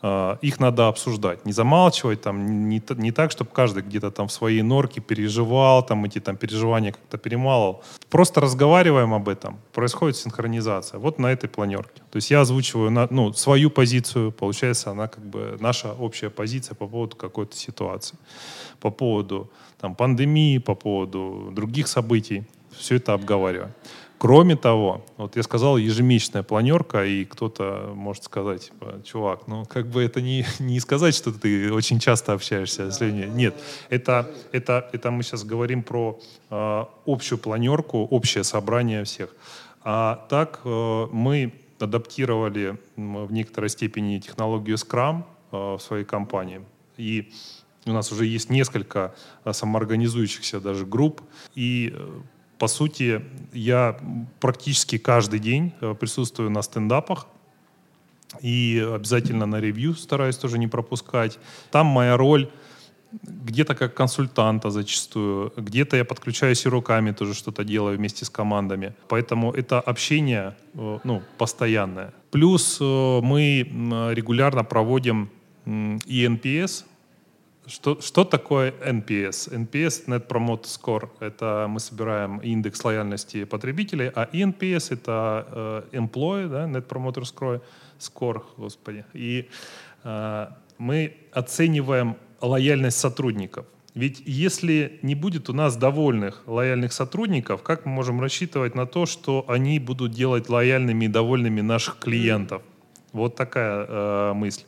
а, 0.00 0.38
их 0.42 0.60
надо 0.60 0.86
обсуждать, 0.86 1.44
не 1.44 1.52
замалчивать, 1.52 2.20
там, 2.20 2.68
не, 2.68 2.80
не 2.96 3.10
так, 3.10 3.32
чтобы 3.32 3.50
каждый 3.50 3.82
где-то 3.82 4.10
там 4.10 4.28
в 4.28 4.32
своей 4.32 4.62
норке 4.62 5.00
переживал, 5.00 5.84
там 5.84 6.04
эти 6.04 6.20
там 6.20 6.36
переживания 6.36 6.92
как-то 6.92 7.18
перемалывал. 7.18 7.82
Просто 8.08 8.40
разговариваем 8.40 9.12
об 9.12 9.28
этом, 9.28 9.58
происходит 9.72 10.16
синхронизация. 10.16 11.00
Вот 11.00 11.18
на 11.18 11.26
этой 11.32 11.48
планерке. 11.48 12.02
То 12.10 12.16
есть 12.16 12.30
я 12.30 12.42
озвучиваю 12.42 12.90
на, 12.90 13.08
ну, 13.10 13.32
свою 13.32 13.70
позицию, 13.70 14.30
получается, 14.30 14.90
она 14.90 15.08
как 15.08 15.24
бы 15.24 15.56
наша 15.60 15.92
общая 15.92 16.30
позиция 16.30 16.76
по 16.76 16.86
поводу 16.86 17.16
какой-то 17.16 17.56
ситуации, 17.56 18.16
по 18.80 18.90
поводу 18.90 19.50
там, 19.80 19.96
пандемии, 19.96 20.58
по 20.58 20.76
поводу 20.76 21.50
других 21.52 21.88
событий. 21.88 22.44
Все 22.70 22.96
это 22.96 23.14
обговариваем. 23.14 23.72
Кроме 24.18 24.56
того, 24.56 25.04
вот 25.16 25.36
я 25.36 25.44
сказал, 25.44 25.76
ежемесячная 25.76 26.42
планерка, 26.42 27.04
и 27.04 27.24
кто-то 27.24 27.92
может 27.94 28.24
сказать, 28.24 28.66
типа, 28.66 29.00
чувак, 29.04 29.46
ну 29.46 29.64
как 29.64 29.86
бы 29.86 30.02
это 30.02 30.20
не, 30.20 30.44
не 30.58 30.80
сказать, 30.80 31.14
что 31.14 31.32
ты 31.32 31.72
очень 31.72 32.00
часто 32.00 32.32
общаешься 32.32 32.90
с 32.90 33.00
людьми. 33.00 33.26
Нет, 33.26 33.54
это, 33.90 34.28
это, 34.50 34.90
это 34.92 35.10
мы 35.12 35.22
сейчас 35.22 35.44
говорим 35.44 35.84
про 35.84 36.18
э, 36.50 36.84
общую 37.06 37.38
планерку, 37.38 37.98
общее 38.10 38.42
собрание 38.42 39.04
всех. 39.04 39.34
А 39.84 40.26
так 40.28 40.60
э, 40.64 41.06
мы 41.12 41.52
адаптировали 41.78 42.76
в 42.96 43.32
некоторой 43.32 43.70
степени 43.70 44.18
технологию 44.18 44.76
Scrum 44.76 45.22
э, 45.52 45.56
в 45.76 45.78
своей 45.78 46.04
компании. 46.04 46.60
И 46.96 47.30
у 47.86 47.92
нас 47.92 48.10
уже 48.10 48.26
есть 48.26 48.50
несколько 48.50 49.14
самоорганизующихся 49.48 50.60
даже 50.60 50.84
групп. 50.84 51.22
И 51.54 51.94
по 52.58 52.68
сути, 52.68 53.22
я 53.52 53.96
практически 54.40 54.98
каждый 54.98 55.38
день 55.38 55.72
э, 55.80 55.94
присутствую 55.94 56.50
на 56.50 56.62
стендапах 56.62 57.26
и 58.42 58.84
обязательно 58.94 59.46
на 59.46 59.60
ревью 59.60 59.94
стараюсь 59.94 60.36
тоже 60.36 60.58
не 60.58 60.66
пропускать. 60.66 61.38
Там 61.70 61.86
моя 61.86 62.16
роль 62.16 62.50
где-то 63.22 63.74
как 63.74 63.94
консультанта 63.94 64.70
зачастую, 64.70 65.52
где-то 65.56 65.96
я 65.96 66.04
подключаюсь 66.04 66.66
и 66.66 66.68
руками 66.68 67.12
тоже 67.12 67.34
что-то 67.34 67.64
делаю 67.64 67.96
вместе 67.96 68.24
с 68.24 68.30
командами. 68.30 68.92
Поэтому 69.08 69.52
это 69.52 69.80
общение 69.80 70.56
э, 70.74 70.98
ну, 71.04 71.22
постоянное. 71.38 72.12
Плюс 72.30 72.78
э, 72.80 73.20
мы 73.22 73.62
регулярно 74.14 74.64
проводим 74.64 75.30
и 76.06 76.24
что, 77.68 78.00
что 78.00 78.24
такое 78.24 78.72
NPS? 78.72 79.52
NPS 79.52 80.06
Net 80.06 80.26
Promoter 80.26 80.64
Score. 80.64 81.08
Это 81.20 81.66
мы 81.68 81.80
собираем 81.80 82.38
индекс 82.38 82.84
лояльности 82.84 83.44
потребителей, 83.44 84.10
а 84.14 84.28
NPS 84.32 84.94
это 84.94 85.46
э, 85.92 85.98
Employee, 85.98 86.48
да, 86.48 86.64
Net 86.64 86.86
Promoter 86.86 87.22
Score, 87.22 87.60
score 87.98 88.42
господи. 88.56 89.04
И 89.12 89.48
э, 90.04 90.46
мы 90.78 91.16
оцениваем 91.32 92.16
лояльность 92.40 92.98
сотрудников. 92.98 93.66
Ведь 93.94 94.22
если 94.26 94.98
не 95.02 95.14
будет 95.14 95.50
у 95.50 95.52
нас 95.52 95.76
довольных, 95.76 96.42
лояльных 96.46 96.92
сотрудников, 96.92 97.62
как 97.62 97.84
мы 97.84 97.92
можем 97.92 98.20
рассчитывать 98.20 98.74
на 98.74 98.86
то, 98.86 99.06
что 99.06 99.44
они 99.48 99.78
будут 99.78 100.12
делать 100.12 100.48
лояльными 100.48 101.06
и 101.06 101.08
довольными 101.08 101.60
наших 101.60 101.98
клиентов? 101.98 102.62
Вот 103.12 103.34
такая 103.36 103.86
э, 103.88 104.32
мысль. 104.34 104.62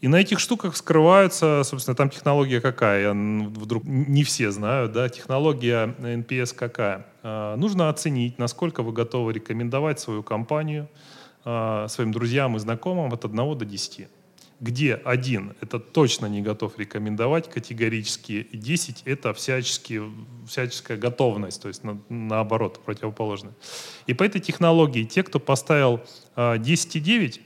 И 0.00 0.06
на 0.06 0.16
этих 0.16 0.38
штуках 0.38 0.76
скрываются, 0.76 1.62
собственно, 1.64 1.96
там 1.96 2.08
технология 2.08 2.60
какая, 2.60 3.12
вдруг 3.12 3.82
не 3.84 4.22
все 4.22 4.52
знают, 4.52 4.92
да, 4.92 5.08
технология 5.08 5.96
NPS 5.98 6.54
какая. 6.54 7.06
А, 7.24 7.56
нужно 7.56 7.88
оценить, 7.88 8.38
насколько 8.38 8.84
вы 8.84 8.92
готовы 8.92 9.32
рекомендовать 9.32 9.98
свою 9.98 10.22
компанию 10.22 10.88
а, 11.44 11.88
своим 11.88 12.12
друзьям 12.12 12.54
и 12.56 12.60
знакомым 12.60 13.12
от 13.12 13.24
1 13.24 13.58
до 13.58 13.64
10. 13.64 14.08
Где 14.60 14.94
один— 14.94 15.54
это 15.60 15.80
точно 15.80 16.26
не 16.26 16.42
готов 16.42 16.78
рекомендовать 16.78 17.50
категорически, 17.50 18.32
и 18.32 18.56
10— 18.56 19.02
это 19.04 19.32
всячески, 19.32 20.02
всяческая 20.48 20.96
готовность, 20.96 21.60
то 21.60 21.68
есть 21.68 21.82
на, 21.82 22.00
наоборот, 22.08 22.80
противоположно. 22.84 23.52
И 24.06 24.14
по 24.14 24.22
этой 24.22 24.40
технологии 24.40 25.04
те, 25.04 25.22
кто 25.22 25.40
поставил 25.40 26.00
10,9, 26.36 27.40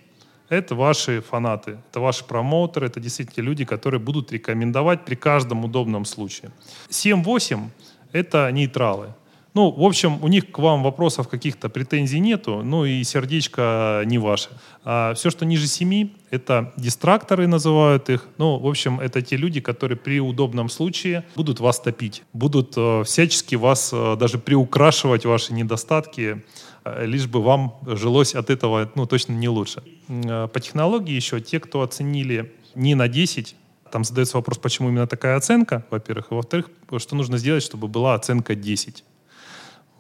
это 0.53 0.75
ваши 0.75 1.21
фанаты, 1.21 1.79
это 1.91 2.01
ваши 2.01 2.25
промоутеры, 2.25 2.87
это 2.87 3.01
действительно 3.01 3.45
люди, 3.45 3.65
которые 3.65 4.01
будут 4.01 4.33
рекомендовать 4.33 5.05
при 5.05 5.15
каждом 5.15 5.65
удобном 5.65 6.05
случае. 6.05 6.51
7-8— 6.91 7.69
это 8.13 8.51
нейтралы. 8.53 9.15
Ну, 9.55 9.71
в 9.71 9.83
общем, 9.83 10.19
у 10.23 10.29
них 10.29 10.51
к 10.51 10.59
вам 10.59 10.83
вопросов 10.83 11.29
каких-то 11.29 11.69
претензий 11.69 12.21
нету, 12.21 12.63
ну 12.65 12.87
и 12.87 13.05
сердечко 13.05 14.03
не 14.07 14.19
ваше. 14.19 14.49
А 14.83 15.13
все, 15.13 15.31
что 15.31 15.45
ниже 15.45 15.67
7, 15.67 16.09
это 16.31 16.73
дистракторы 16.79 17.47
называют 17.47 18.09
их. 18.09 18.29
Ну, 18.39 18.59
в 18.59 18.67
общем, 18.67 18.99
это 18.99 19.21
те 19.21 19.37
люди, 19.37 19.61
которые 19.61 19.99
при 19.99 20.21
удобном 20.21 20.71
случае 20.71 21.25
будут 21.37 21.61
вас 21.61 21.81
топить, 21.81 22.23
будут 22.33 22.73
э, 22.77 23.03
всячески 23.05 23.55
вас 23.55 23.91
э, 23.93 24.17
даже 24.19 24.39
приукрашивать 24.39 25.27
ваши 25.27 25.53
недостатки, 25.53 26.43
лишь 26.85 27.27
бы 27.27 27.43
вам 27.43 27.79
жилось 27.85 28.35
от 28.35 28.51
этого 28.51 28.91
ну, 28.95 29.07
точно 29.07 29.33
не 29.33 29.49
лучше. 29.49 29.83
Э, 30.09 30.49
по 30.49 30.61
технологии 30.61 31.15
еще 31.15 31.41
те, 31.41 31.61
кто 31.61 31.83
оценили 31.83 32.53
не 32.75 32.95
на 32.95 33.09
10, 33.09 33.57
там 33.91 34.05
задается 34.05 34.37
вопрос, 34.37 34.59
почему 34.59 34.89
именно 34.89 35.07
такая 35.07 35.37
оценка, 35.37 35.85
во-первых, 35.91 36.33
и 36.33 36.35
во-вторых, 36.35 36.71
что 36.99 37.15
нужно 37.15 37.39
сделать, 37.39 37.63
чтобы 37.63 37.89
была 37.89 38.15
оценка 38.15 38.55
10. 38.55 39.05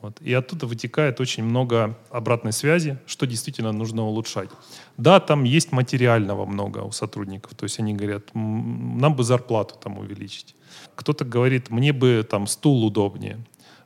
Вот. 0.00 0.20
И 0.20 0.32
оттуда 0.34 0.66
вытекает 0.66 1.20
очень 1.20 1.44
много 1.44 1.96
обратной 2.10 2.52
связи, 2.52 2.98
что 3.06 3.24
действительно 3.26 3.70
нужно 3.70 4.02
улучшать. 4.02 4.50
Да, 4.96 5.20
там 5.20 5.44
есть 5.44 5.70
материального 5.70 6.44
много 6.44 6.78
у 6.78 6.90
сотрудников. 6.90 7.54
То 7.54 7.64
есть 7.64 7.78
они 7.78 7.94
говорят, 7.94 8.30
нам 8.34 9.14
бы 9.14 9.22
зарплату 9.22 9.76
там 9.80 9.98
увеличить. 9.98 10.56
Кто-то 10.96 11.24
говорит, 11.24 11.70
мне 11.70 11.92
бы 11.92 12.26
там 12.28 12.48
стул 12.48 12.84
удобнее. 12.84 13.38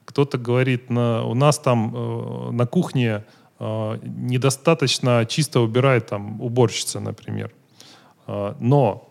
Кто-то 0.07 0.39
говорит, 0.39 0.89
на, 0.89 1.25
у 1.25 1.35
нас 1.35 1.59
там 1.59 1.95
э, 1.95 2.51
на 2.53 2.67
кухне 2.67 3.25
э, 3.59 3.99
недостаточно 4.03 5.27
чисто 5.27 5.61
убирает 5.61 6.07
там 6.07 6.41
уборщица, 6.41 7.01
например. 7.01 7.53
Э, 8.27 8.55
но 8.59 9.07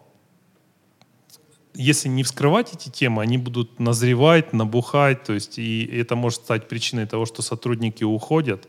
если 1.75 2.10
не 2.10 2.23
вскрывать 2.23 2.73
эти 2.73 2.89
темы, 2.89 3.21
они 3.21 3.38
будут 3.38 3.79
назревать, 3.79 4.53
набухать, 4.53 5.23
то 5.23 5.34
есть 5.34 5.60
и 5.60 5.86
это 5.86 6.15
может 6.15 6.41
стать 6.43 6.67
причиной 6.67 7.05
того, 7.05 7.25
что 7.25 7.41
сотрудники 7.41 8.03
уходят. 8.03 8.67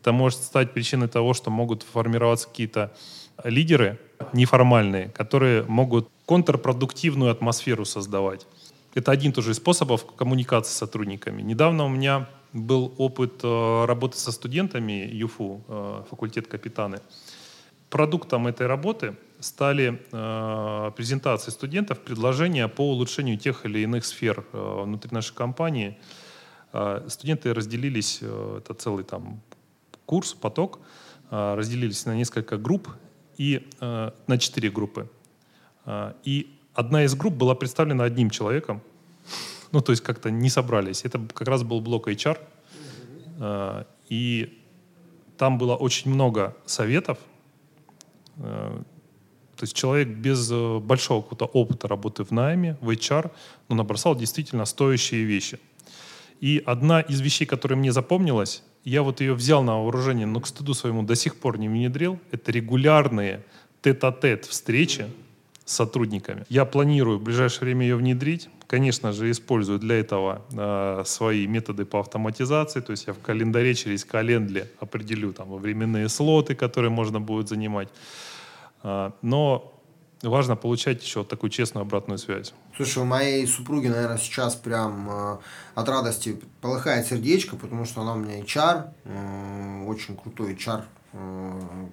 Это 0.00 0.12
может 0.12 0.42
стать 0.42 0.72
причиной 0.72 1.08
того, 1.08 1.34
что 1.34 1.50
могут 1.50 1.82
формироваться 1.82 2.48
какие-то 2.48 2.92
лидеры 3.44 3.98
неформальные, 4.32 5.08
которые 5.08 5.64
могут 5.64 6.08
контрпродуктивную 6.24 7.30
атмосферу 7.30 7.84
создавать. 7.84 8.46
Это 8.96 9.12
один 9.12 9.32
тоже 9.32 9.50
из 9.50 9.56
способов 9.56 10.06
коммуникации 10.16 10.72
с 10.72 10.76
сотрудниками. 10.76 11.42
Недавно 11.42 11.84
у 11.84 11.88
меня 11.90 12.30
был 12.54 12.94
опыт 12.96 13.40
э, 13.42 13.84
работы 13.84 14.16
со 14.16 14.32
студентами 14.32 15.06
ЮФУ, 15.12 15.64
э, 15.68 16.02
факультет 16.08 16.46
капитаны. 16.46 17.00
Продуктом 17.90 18.46
этой 18.46 18.66
работы 18.66 19.14
стали 19.38 20.00
э, 20.10 20.92
презентации 20.96 21.50
студентов, 21.50 21.98
предложения 21.98 22.68
по 22.68 22.90
улучшению 22.90 23.36
тех 23.36 23.66
или 23.66 23.80
иных 23.80 24.06
сфер 24.06 24.46
внутри 24.52 25.10
нашей 25.12 25.34
компании. 25.34 25.98
Студенты 27.08 27.52
разделились, 27.52 28.22
это 28.22 28.74
целый 28.74 29.04
там 29.04 29.42
курс, 30.06 30.32
поток, 30.32 30.80
разделились 31.30 32.06
на 32.06 32.14
несколько 32.14 32.56
групп 32.58 32.88
и 33.38 33.68
на 33.80 34.38
четыре 34.38 34.70
группы. 34.70 35.08
И 36.24 36.55
одна 36.76 37.04
из 37.04 37.14
групп 37.14 37.34
была 37.34 37.54
представлена 37.54 38.04
одним 38.04 38.30
человеком. 38.30 38.82
Ну, 39.72 39.80
то 39.80 39.92
есть 39.92 40.02
как-то 40.02 40.30
не 40.30 40.50
собрались. 40.50 41.04
Это 41.04 41.18
как 41.18 41.48
раз 41.48 41.62
был 41.62 41.80
блок 41.80 42.08
HR. 42.08 42.38
Э, 43.40 43.84
и 44.08 44.62
там 45.38 45.58
было 45.58 45.74
очень 45.74 46.10
много 46.10 46.54
советов, 46.66 47.18
э, 48.36 48.82
То 49.56 49.64
есть 49.64 49.74
человек 49.74 50.08
без 50.08 50.50
э, 50.52 50.78
большого 50.78 51.22
какого-то 51.22 51.46
опыта 51.46 51.88
работы 51.88 52.24
в 52.24 52.30
найме, 52.30 52.76
в 52.80 52.90
HR, 52.90 53.30
ну, 53.68 53.76
набросал 53.76 54.14
действительно 54.14 54.66
стоящие 54.66 55.24
вещи. 55.24 55.58
И 56.42 56.62
одна 56.66 57.00
из 57.00 57.20
вещей, 57.20 57.46
которая 57.46 57.78
мне 57.78 57.92
запомнилась, 57.92 58.62
я 58.84 59.02
вот 59.02 59.20
ее 59.20 59.32
взял 59.34 59.62
на 59.62 59.78
вооружение, 59.78 60.26
но 60.26 60.40
к 60.40 60.46
стыду 60.46 60.74
своему 60.74 61.02
до 61.02 61.16
сих 61.16 61.36
пор 61.36 61.58
не 61.58 61.68
внедрил, 61.68 62.18
это 62.30 62.52
регулярные 62.52 63.42
тет-а-тет 63.82 64.44
встречи 64.44 65.06
сотрудниками. 65.66 66.44
Я 66.48 66.64
планирую 66.64 67.18
в 67.18 67.22
ближайшее 67.22 67.60
время 67.66 67.82
ее 67.86 67.96
внедрить. 67.96 68.48
Конечно 68.68 69.12
же, 69.12 69.30
использую 69.30 69.78
для 69.78 69.96
этого 69.96 70.42
э, 70.52 71.02
свои 71.04 71.46
методы 71.46 71.84
по 71.84 72.00
автоматизации. 72.00 72.80
То 72.80 72.92
есть 72.92 73.06
я 73.06 73.12
в 73.12 73.18
календаре 73.18 73.74
через 73.74 74.04
календле 74.04 74.70
определю 74.80 75.32
там 75.32 75.54
временные 75.56 76.08
слоты, 76.08 76.54
которые 76.54 76.90
можно 76.90 77.20
будет 77.20 77.48
занимать. 77.48 77.88
Э, 78.84 79.10
но 79.22 79.72
важно 80.22 80.56
получать 80.56 81.02
еще 81.02 81.24
такую 81.24 81.50
честную 81.50 81.82
обратную 81.82 82.18
связь. 82.18 82.54
Слушай, 82.76 83.02
у 83.02 83.04
моей 83.06 83.46
супруги, 83.46 83.88
наверное, 83.88 84.18
сейчас 84.18 84.54
прям 84.54 85.10
э, 85.10 85.38
от 85.74 85.88
радости 85.88 86.40
полыхает 86.60 87.06
сердечко, 87.06 87.56
потому 87.56 87.84
что 87.84 88.02
она 88.02 88.14
у 88.14 88.18
меня 88.18 88.40
HR, 88.40 88.88
э, 89.04 89.84
очень 89.86 90.16
крутой 90.16 90.54
HR 90.54 90.84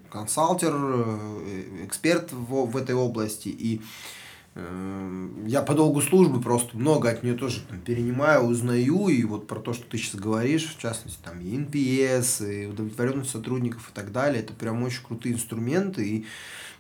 консалтер, 0.10 0.74
э, 0.76 1.86
эксперт 1.86 2.32
в, 2.32 2.66
в 2.66 2.78
этой 2.78 2.96
области. 2.96 3.50
И 3.50 3.82
э, 4.56 5.28
я 5.46 5.62
по 5.62 5.74
долгу 5.74 6.02
службы 6.02 6.42
просто 6.42 6.78
много 6.78 7.10
от 7.10 7.24
нее 7.24 7.34
тоже 7.34 7.62
там, 7.62 7.80
перенимаю, 7.82 8.44
узнаю. 8.44 9.08
И 9.10 9.24
вот 9.24 9.48
про 9.48 9.60
то, 9.60 9.74
что 9.74 9.84
ты 9.86 9.98
сейчас 9.98 10.16
говоришь, 10.16 10.76
в 10.76 10.80
частности, 10.80 11.20
там 11.24 11.40
и 11.42 11.58
NPS, 11.58 12.64
и 12.64 12.66
удовлетворенность 12.68 13.32
сотрудников 13.32 13.90
и 13.90 13.94
так 13.94 14.12
далее, 14.12 14.42
это 14.42 14.54
прям 14.54 14.84
очень 14.84 15.04
крутые 15.04 15.36
инструменты. 15.36 16.08
И 16.08 16.26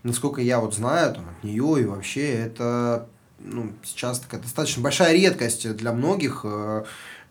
насколько 0.04 0.42
я 0.42 0.60
вот 0.60 0.76
знаю 0.76 1.16
там, 1.16 1.30
от 1.30 1.44
нее 1.44 1.82
и 1.82 1.86
вообще 1.86 2.30
это 2.30 3.08
ну, 3.40 3.74
сейчас 3.84 4.20
такая 4.20 4.42
достаточно 4.42 4.82
большая 4.82 5.14
редкость 5.14 5.76
для 5.76 5.92
многих 5.92 6.42
э, 6.44 6.84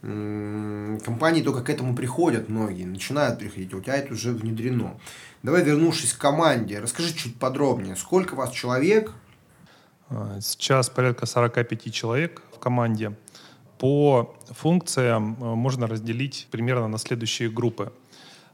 компании 0.02 1.42
только 1.42 1.62
к 1.62 1.70
этому 1.70 1.94
приходят 1.94 2.48
многие, 2.48 2.84
начинают 2.84 3.38
приходить, 3.38 3.72
а 3.72 3.76
у 3.76 3.80
тебя 3.80 3.96
это 3.96 4.12
уже 4.12 4.32
внедрено. 4.32 4.98
Давай, 5.42 5.62
вернувшись 5.62 6.12
к 6.12 6.18
команде, 6.18 6.80
расскажи 6.80 7.14
чуть 7.14 7.38
подробнее, 7.38 7.94
сколько 7.94 8.34
вас 8.34 8.50
человек? 8.50 9.12
А, 10.08 10.40
сейчас 10.40 10.90
порядка 10.90 11.26
45 11.26 11.92
человек 11.92 12.42
в 12.52 12.58
команде. 12.58 13.16
По 13.78 14.34
функциям 14.50 15.36
э, 15.40 15.54
можно 15.54 15.86
разделить 15.86 16.48
примерно 16.50 16.88
на 16.88 16.98
следующие 16.98 17.48
группы. 17.48 17.92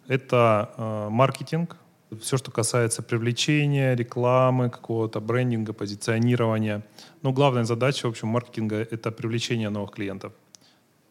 Это 0.07 0.71
э, 0.77 1.09
маркетинг, 1.11 1.77
все, 2.21 2.37
что 2.37 2.51
касается 2.51 3.03
привлечения, 3.03 3.95
рекламы, 3.95 4.71
какого-то 4.71 5.21
брендинга, 5.21 5.73
позиционирования. 5.73 6.83
Но 7.23 7.33
главная 7.33 7.65
задача, 7.65 8.07
в 8.07 8.11
общем, 8.11 8.29
маркетинга— 8.29 8.77
это 8.91 9.11
привлечение 9.11 9.69
новых 9.69 9.93
клиентов. 9.93 10.33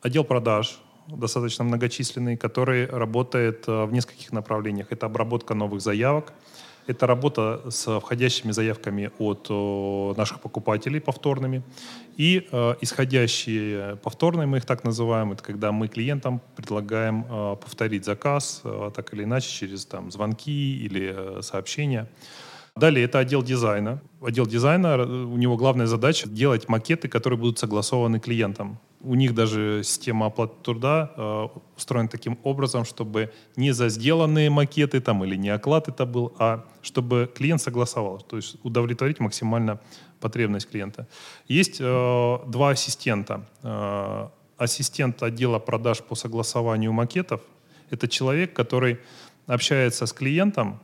Отдел 0.07 0.23
продаж 0.23 0.79
достаточно 1.07 1.63
многочисленный, 1.65 2.37
который 2.37 2.85
работает 2.85 3.67
э, 3.67 3.85
в 3.85 3.93
нескольких 3.93 4.31
направлениях. 4.31 4.87
Это 4.91 5.05
обработка 5.05 5.53
новых 5.53 5.81
заявок— 5.81 6.33
это 6.87 7.05
работа 7.05 7.61
с 7.69 7.99
входящими 7.99 8.53
заявками 8.53 9.11
от 9.19 9.49
наших 10.17 10.39
покупателей 10.39 11.01
повторными. 11.01 11.61
И 12.15 12.47
э, 12.51 12.75
исходящие 12.81 13.97
повторные, 13.97 14.47
мы 14.47 14.57
их 14.57 14.65
так 14.65 14.85
называем, 14.85 15.33
это 15.33 15.43
когда 15.43 15.71
мы 15.71 15.89
клиентам 15.89 16.41
предлагаем 16.55 17.25
э, 17.29 17.55
повторить 17.61 18.05
заказ, 18.05 18.61
э, 18.63 18.91
так 18.95 19.13
или 19.13 19.25
иначе, 19.25 19.49
через 19.49 19.85
там, 19.85 20.11
звонки 20.11 20.77
или 20.77 21.41
сообщения. 21.41 22.07
Далее 22.75 23.05
это 23.05 23.19
отдел 23.19 23.43
дизайна. 23.43 23.99
Отдел 24.21 24.45
дизайна, 24.45 24.95
у 25.03 25.37
него 25.37 25.57
главная 25.57 25.87
задача 25.87 26.29
делать 26.29 26.69
макеты, 26.69 27.09
которые 27.09 27.37
будут 27.37 27.59
согласованы 27.59 28.19
клиентам 28.19 28.79
у 29.01 29.15
них 29.15 29.33
даже 29.33 29.81
система 29.83 30.25
оплаты 30.25 30.55
труда 30.63 31.11
э, 31.15 31.47
устроена 31.75 32.09
таким 32.09 32.37
образом, 32.43 32.85
чтобы 32.85 33.31
не 33.55 33.71
за 33.71 33.89
сделанные 33.89 34.49
макеты 34.49 34.99
там 35.01 35.23
или 35.23 35.35
не 35.35 35.49
оклад 35.49 35.87
это 35.87 36.05
был, 36.05 36.33
а 36.39 36.65
чтобы 36.81 37.31
клиент 37.33 37.61
согласовал, 37.61 38.21
то 38.21 38.37
есть 38.37 38.57
удовлетворить 38.63 39.19
максимально 39.19 39.79
потребность 40.19 40.69
клиента. 40.69 41.07
Есть 41.47 41.77
э, 41.79 42.37
два 42.47 42.69
ассистента. 42.69 43.47
Э, 43.63 44.29
ассистент 44.57 45.21
отдела 45.21 45.59
продаж 45.59 45.99
по 45.99 46.15
согласованию 46.15 46.91
макетов– 46.91 47.41
это 47.89 48.07
человек, 48.07 48.53
который 48.53 48.99
общается 49.45 50.05
с 50.05 50.13
клиентом 50.13 50.79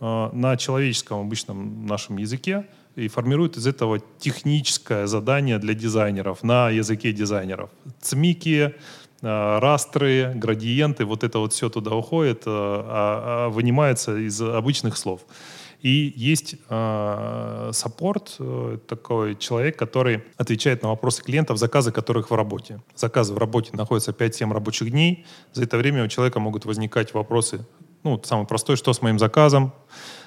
э, 0.00 0.30
на 0.32 0.56
человеческом 0.56 1.20
обычном 1.20 1.86
нашем 1.86 2.18
языке, 2.18 2.66
и 2.96 3.08
формирует 3.08 3.56
из 3.56 3.66
этого 3.66 4.00
техническое 4.18 5.06
задание 5.06 5.58
для 5.58 5.74
дизайнеров 5.74 6.42
на 6.42 6.70
языке 6.70 7.12
дизайнеров. 7.12 7.70
Цмики, 8.00 8.74
э, 9.22 9.58
растры, 9.58 10.32
градиенты, 10.34 11.04
вот 11.04 11.24
это 11.24 11.38
вот 11.38 11.52
все 11.52 11.68
туда 11.68 11.94
уходит, 11.94 12.42
э, 12.46 12.50
а, 12.50 13.46
а 13.46 13.48
вынимается 13.48 14.16
из 14.16 14.40
обычных 14.40 14.96
слов. 14.96 15.22
И 15.82 16.14
есть 16.16 16.56
э, 16.70 17.70
саппорт, 17.72 18.38
такой 18.88 19.36
человек, 19.36 19.76
который 19.76 20.22
отвечает 20.38 20.82
на 20.82 20.88
вопросы 20.88 21.22
клиентов, 21.22 21.58
заказы 21.58 21.92
которых 21.92 22.30
в 22.30 22.34
работе. 22.34 22.80
Заказы 22.96 23.34
в 23.34 23.38
работе 23.38 23.70
находятся 23.74 24.12
5-7 24.12 24.50
рабочих 24.50 24.90
дней. 24.90 25.26
За 25.52 25.64
это 25.64 25.76
время 25.76 26.04
у 26.04 26.08
человека 26.08 26.40
могут 26.40 26.64
возникать 26.64 27.12
вопросы. 27.12 27.66
Ну, 28.02 28.20
самый 28.24 28.46
простой, 28.46 28.76
что 28.76 28.94
с 28.94 29.02
моим 29.02 29.18
заказом, 29.18 29.72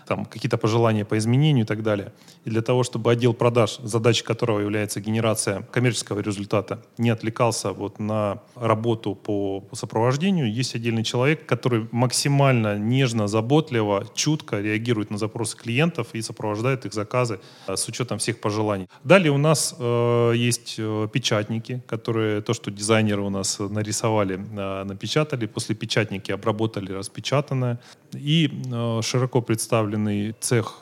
там 0.07 0.25
какие-то 0.25 0.57
пожелания 0.57 1.05
по 1.05 1.17
изменению 1.17 1.65
и 1.65 1.67
так 1.67 1.83
далее. 1.83 2.13
И 2.45 2.49
для 2.49 2.61
того, 2.61 2.83
чтобы 2.83 3.11
отдел 3.11 3.33
продаж, 3.33 3.79
задачей 3.83 4.23
которого 4.23 4.59
является 4.59 5.01
генерация 5.01 5.61
коммерческого 5.71 6.21
результата, 6.21 6.79
не 6.97 7.09
отвлекался 7.09 7.71
вот 7.73 7.99
на 7.99 8.41
работу 8.55 9.15
по, 9.15 9.61
по 9.61 9.75
сопровождению, 9.75 10.51
есть 10.51 10.75
отдельный 10.75 11.03
человек, 11.03 11.45
который 11.45 11.87
максимально 11.91 12.77
нежно, 12.77 13.27
заботливо, 13.27 14.05
чутко 14.15 14.61
реагирует 14.61 15.11
на 15.11 15.17
запросы 15.17 15.57
клиентов 15.57 16.07
и 16.13 16.21
сопровождает 16.21 16.85
их 16.85 16.93
заказы 16.93 17.39
э, 17.67 17.75
с 17.75 17.87
учетом 17.87 18.17
всех 18.17 18.39
пожеланий. 18.39 18.87
Далее 19.03 19.31
у 19.31 19.37
нас 19.37 19.75
э, 19.77 20.33
есть 20.35 20.75
э, 20.77 21.07
печатники, 21.11 21.81
которые 21.87 22.41
то, 22.41 22.53
что 22.53 22.71
дизайнеры 22.71 23.21
у 23.21 23.29
нас 23.29 23.59
нарисовали, 23.59 24.35
э, 24.35 24.83
напечатали, 24.83 25.47
после 25.47 25.75
печатники 25.75 26.31
обработали 26.31 26.93
распечатанное 26.93 27.79
и 28.13 28.49
э, 28.71 29.01
широко 29.03 29.41
представлены 29.41 29.96
представленный 29.97 30.35
цех 30.39 30.77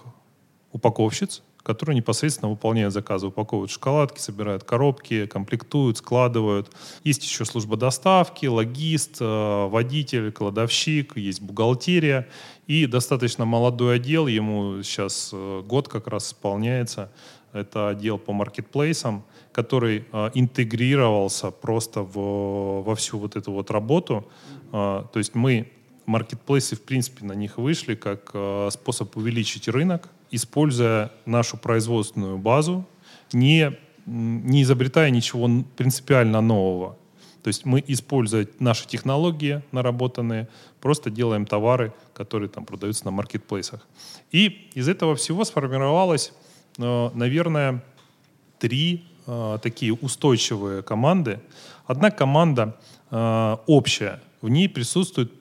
упаковщиц, 0.72 1.42
которые 1.64 1.96
непосредственно 1.96 2.52
выполняют 2.52 2.94
заказы, 2.94 3.28
упаковывают 3.28 3.72
шоколадки, 3.72 4.20
собирают 4.20 4.64
коробки, 4.64 5.26
комплектуют, 5.26 5.98
складывают. 5.98 6.72
Есть 7.04 7.24
еще 7.24 7.46
служба 7.46 7.78
доставки, 7.78 8.46
логист, 8.46 9.18
э, 9.20 9.68
водитель, 9.68 10.32
кладовщик, 10.32 11.18
есть 11.18 11.42
бухгалтерия. 11.42 12.28
И 12.68 12.86
достаточно 12.86 13.46
молодой 13.46 13.96
отдел, 13.96 14.28
ему 14.28 14.84
сейчас 14.84 15.32
э, 15.34 15.64
год 15.66 15.88
как 15.88 16.08
раз 16.08 16.28
исполняется. 16.28 17.10
Это 17.54 17.90
отдел 17.90 18.18
по 18.18 18.34
маркетплейсам, 18.34 19.24
который 19.54 20.06
э, 20.12 20.30
интегрировался 20.36 21.52
просто 21.52 22.02
в, 22.02 22.84
во 22.84 22.96
всю 22.96 23.18
вот 23.18 23.36
эту 23.36 23.52
вот 23.52 23.72
работу. 23.72 24.28
То 24.72 25.10
есть 25.16 25.36
мы 25.36 25.72
маркетплейсы, 26.06 26.76
в 26.76 26.82
принципе, 26.82 27.26
на 27.26 27.34
них 27.34 27.58
вышли 27.58 27.96
как 27.96 28.32
э, 28.34 28.70
способ 28.72 29.16
увеличить 29.18 29.68
рынок, 29.68 30.10
используя 30.32 31.12
нашу 31.26 31.58
производственную 31.58 32.38
базу, 32.38 32.86
не, 33.34 33.78
не 34.06 34.64
изобретая 34.64 35.10
ничего 35.10 35.50
принципиально 35.76 36.42
нового. 36.42 36.98
То 37.44 37.50
есть 37.50 37.66
мы, 37.66 37.84
используя 37.88 38.48
наши 38.60 38.88
технологии 38.88 39.62
наработанные, 39.72 40.48
просто 40.82 41.10
делаем 41.10 41.46
товары, 41.46 41.94
которые 42.14 42.50
там 42.50 42.66
продаются 42.66 43.06
на 43.06 43.12
маркетплейсах. 43.12 43.88
И 44.32 44.70
из 44.74 44.88
этого 44.88 45.16
всего 45.16 45.44
сформировалось, 45.44 46.34
э, 46.78 47.10
наверное, 47.14 47.84
три 48.60 49.06
э, 49.28 49.60
такие 49.62 49.94
устойчивые 49.94 50.82
команды. 50.82 51.40
Одна 51.86 52.10
команда 52.10 52.78
общая, 53.68 54.20
в 54.42 54.50
ней 54.50 54.68
присутствует 54.68 55.32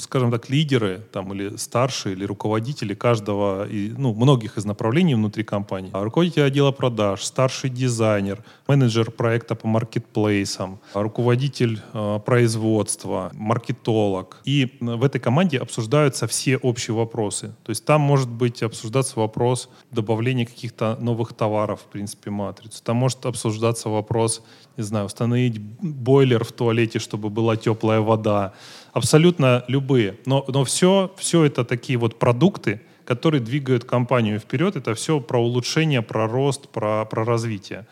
скажем 0.00 0.30
так, 0.30 0.50
лидеры 0.50 1.02
там, 1.12 1.32
или 1.32 1.56
старшие, 1.56 2.14
или 2.14 2.24
руководители 2.24 2.94
каждого, 2.94 3.68
и, 3.68 3.92
ну, 3.96 4.14
многих 4.14 4.58
из 4.58 4.64
направлений 4.64 5.14
внутри 5.14 5.44
компании. 5.44 5.90
А 5.92 6.02
руководитель 6.04 6.42
отдела 6.42 6.72
продаж, 6.72 7.22
старший 7.22 7.70
дизайнер, 7.70 8.42
менеджер 8.66 9.10
проекта 9.10 9.54
по 9.54 9.68
маркетплейсам, 9.68 10.80
руководитель 10.94 11.80
э, 11.92 12.20
производства, 12.24 13.30
маркетолог. 13.34 14.40
И 14.44 14.76
в 14.80 15.04
этой 15.04 15.20
команде 15.20 15.58
обсуждаются 15.58 16.26
все 16.26 16.56
общие 16.56 16.94
вопросы. 16.94 17.54
То 17.64 17.70
есть 17.70 17.84
там 17.84 18.00
может 18.00 18.28
быть 18.28 18.62
обсуждаться 18.62 19.18
вопрос 19.18 19.68
добавления 19.90 20.46
каких-то 20.46 20.96
новых 21.00 21.32
товаров, 21.32 21.80
в 21.80 21.92
принципе, 21.92 22.30
матрицу. 22.30 22.82
Там 22.82 22.96
может 22.96 23.26
обсуждаться 23.26 23.88
вопрос, 23.88 24.42
не 24.76 24.84
знаю, 24.84 25.06
установить 25.06 25.58
бойлер 25.58 26.44
в 26.44 26.52
туалете, 26.52 26.98
чтобы 26.98 27.30
была 27.30 27.56
теплая 27.56 28.00
вода 28.00 28.52
абсолютно 28.92 29.64
любые. 29.68 30.18
Но, 30.26 30.44
но 30.48 30.64
все, 30.64 31.12
все 31.16 31.44
это 31.44 31.64
такие 31.64 31.98
вот 31.98 32.18
продукты, 32.18 32.80
которые 33.04 33.40
двигают 33.40 33.84
компанию 33.84 34.38
вперед. 34.38 34.76
Это 34.76 34.94
все 34.94 35.20
про 35.20 35.40
улучшение, 35.40 36.02
про 36.02 36.28
рост, 36.28 36.68
про, 36.68 37.04
про 37.04 37.24
развитие. 37.24 37.86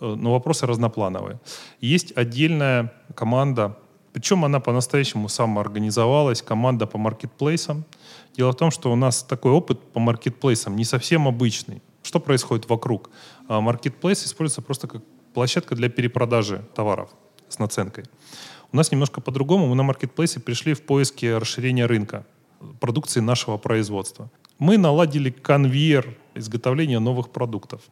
Э, 0.00 0.14
но 0.14 0.32
вопросы 0.32 0.66
разноплановые. 0.66 1.40
Есть 1.80 2.12
отдельная 2.16 2.92
команда, 3.14 3.78
причем 4.12 4.44
она 4.44 4.60
по-настоящему 4.60 5.28
самоорганизовалась, 5.28 6.42
команда 6.42 6.86
по 6.86 6.98
маркетплейсам. 6.98 7.84
Дело 8.36 8.52
в 8.52 8.56
том, 8.56 8.70
что 8.70 8.92
у 8.92 8.96
нас 8.96 9.22
такой 9.22 9.52
опыт 9.52 9.80
по 9.92 10.00
маркетплейсам 10.00 10.76
не 10.76 10.84
совсем 10.84 11.26
обычный. 11.28 11.82
Что 12.02 12.20
происходит 12.20 12.68
вокруг? 12.68 13.10
Маркетплейс 13.48 14.24
используется 14.24 14.60
просто 14.60 14.88
как 14.88 15.02
площадка 15.32 15.74
для 15.74 15.88
перепродажи 15.88 16.64
товаров 16.74 17.10
с 17.48 17.58
наценкой. 17.58 18.04
У 18.72 18.76
нас 18.76 18.90
немножко 18.90 19.20
по-другому. 19.20 19.66
Мы 19.66 19.74
на 19.74 19.82
маркетплейсе 19.82 20.40
пришли 20.40 20.72
в 20.72 20.82
поиске 20.82 21.36
расширения 21.36 21.86
рынка 21.86 22.24
продукции 22.80 23.20
нашего 23.20 23.58
производства. 23.58 24.30
Мы 24.58 24.78
наладили 24.78 25.30
конвейер 25.30 26.16
изготовления 26.34 26.98
новых 26.98 27.30
продуктов. 27.30 27.82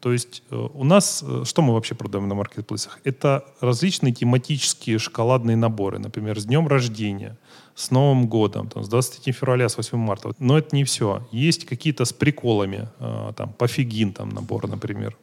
То 0.00 0.12
есть 0.12 0.44
э, 0.50 0.68
у 0.74 0.84
нас, 0.84 1.24
э, 1.26 1.42
что 1.44 1.60
мы 1.60 1.74
вообще 1.74 1.94
продаем 1.94 2.28
на 2.28 2.34
маркетплейсах? 2.36 3.00
Это 3.04 3.44
различные 3.60 4.14
тематические 4.14 4.98
шоколадные 4.98 5.56
наборы, 5.56 5.98
например, 5.98 6.38
с 6.38 6.44
днем 6.44 6.68
рождения, 6.68 7.36
с 7.74 7.90
Новым 7.90 8.28
годом, 8.28 8.68
там, 8.68 8.84
с 8.84 8.88
23 8.88 9.32
февраля, 9.32 9.68
с 9.68 9.76
8 9.76 9.98
марта. 9.98 10.30
Но 10.38 10.56
это 10.56 10.74
не 10.76 10.84
все. 10.84 11.26
Есть 11.32 11.66
какие-то 11.66 12.04
с 12.04 12.12
приколами, 12.12 12.88
э, 13.00 13.32
там, 13.36 13.52
пофигин 13.52 14.12
там 14.12 14.28
набор, 14.28 14.68
например. 14.68 15.16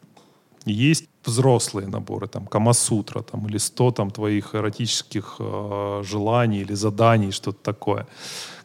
Есть 0.66 1.10
взрослые 1.24 1.88
наборы, 1.88 2.28
там, 2.28 2.48
Камасутра, 2.48 3.22
там, 3.22 3.48
или 3.48 3.58
100 3.58 3.92
там, 3.92 4.12
твоих 4.12 4.56
эротических 4.56 5.36
э, 5.40 6.04
желаний 6.04 6.62
или 6.62 6.74
заданий, 6.74 7.32
что-то 7.32 7.60
такое. 7.64 8.08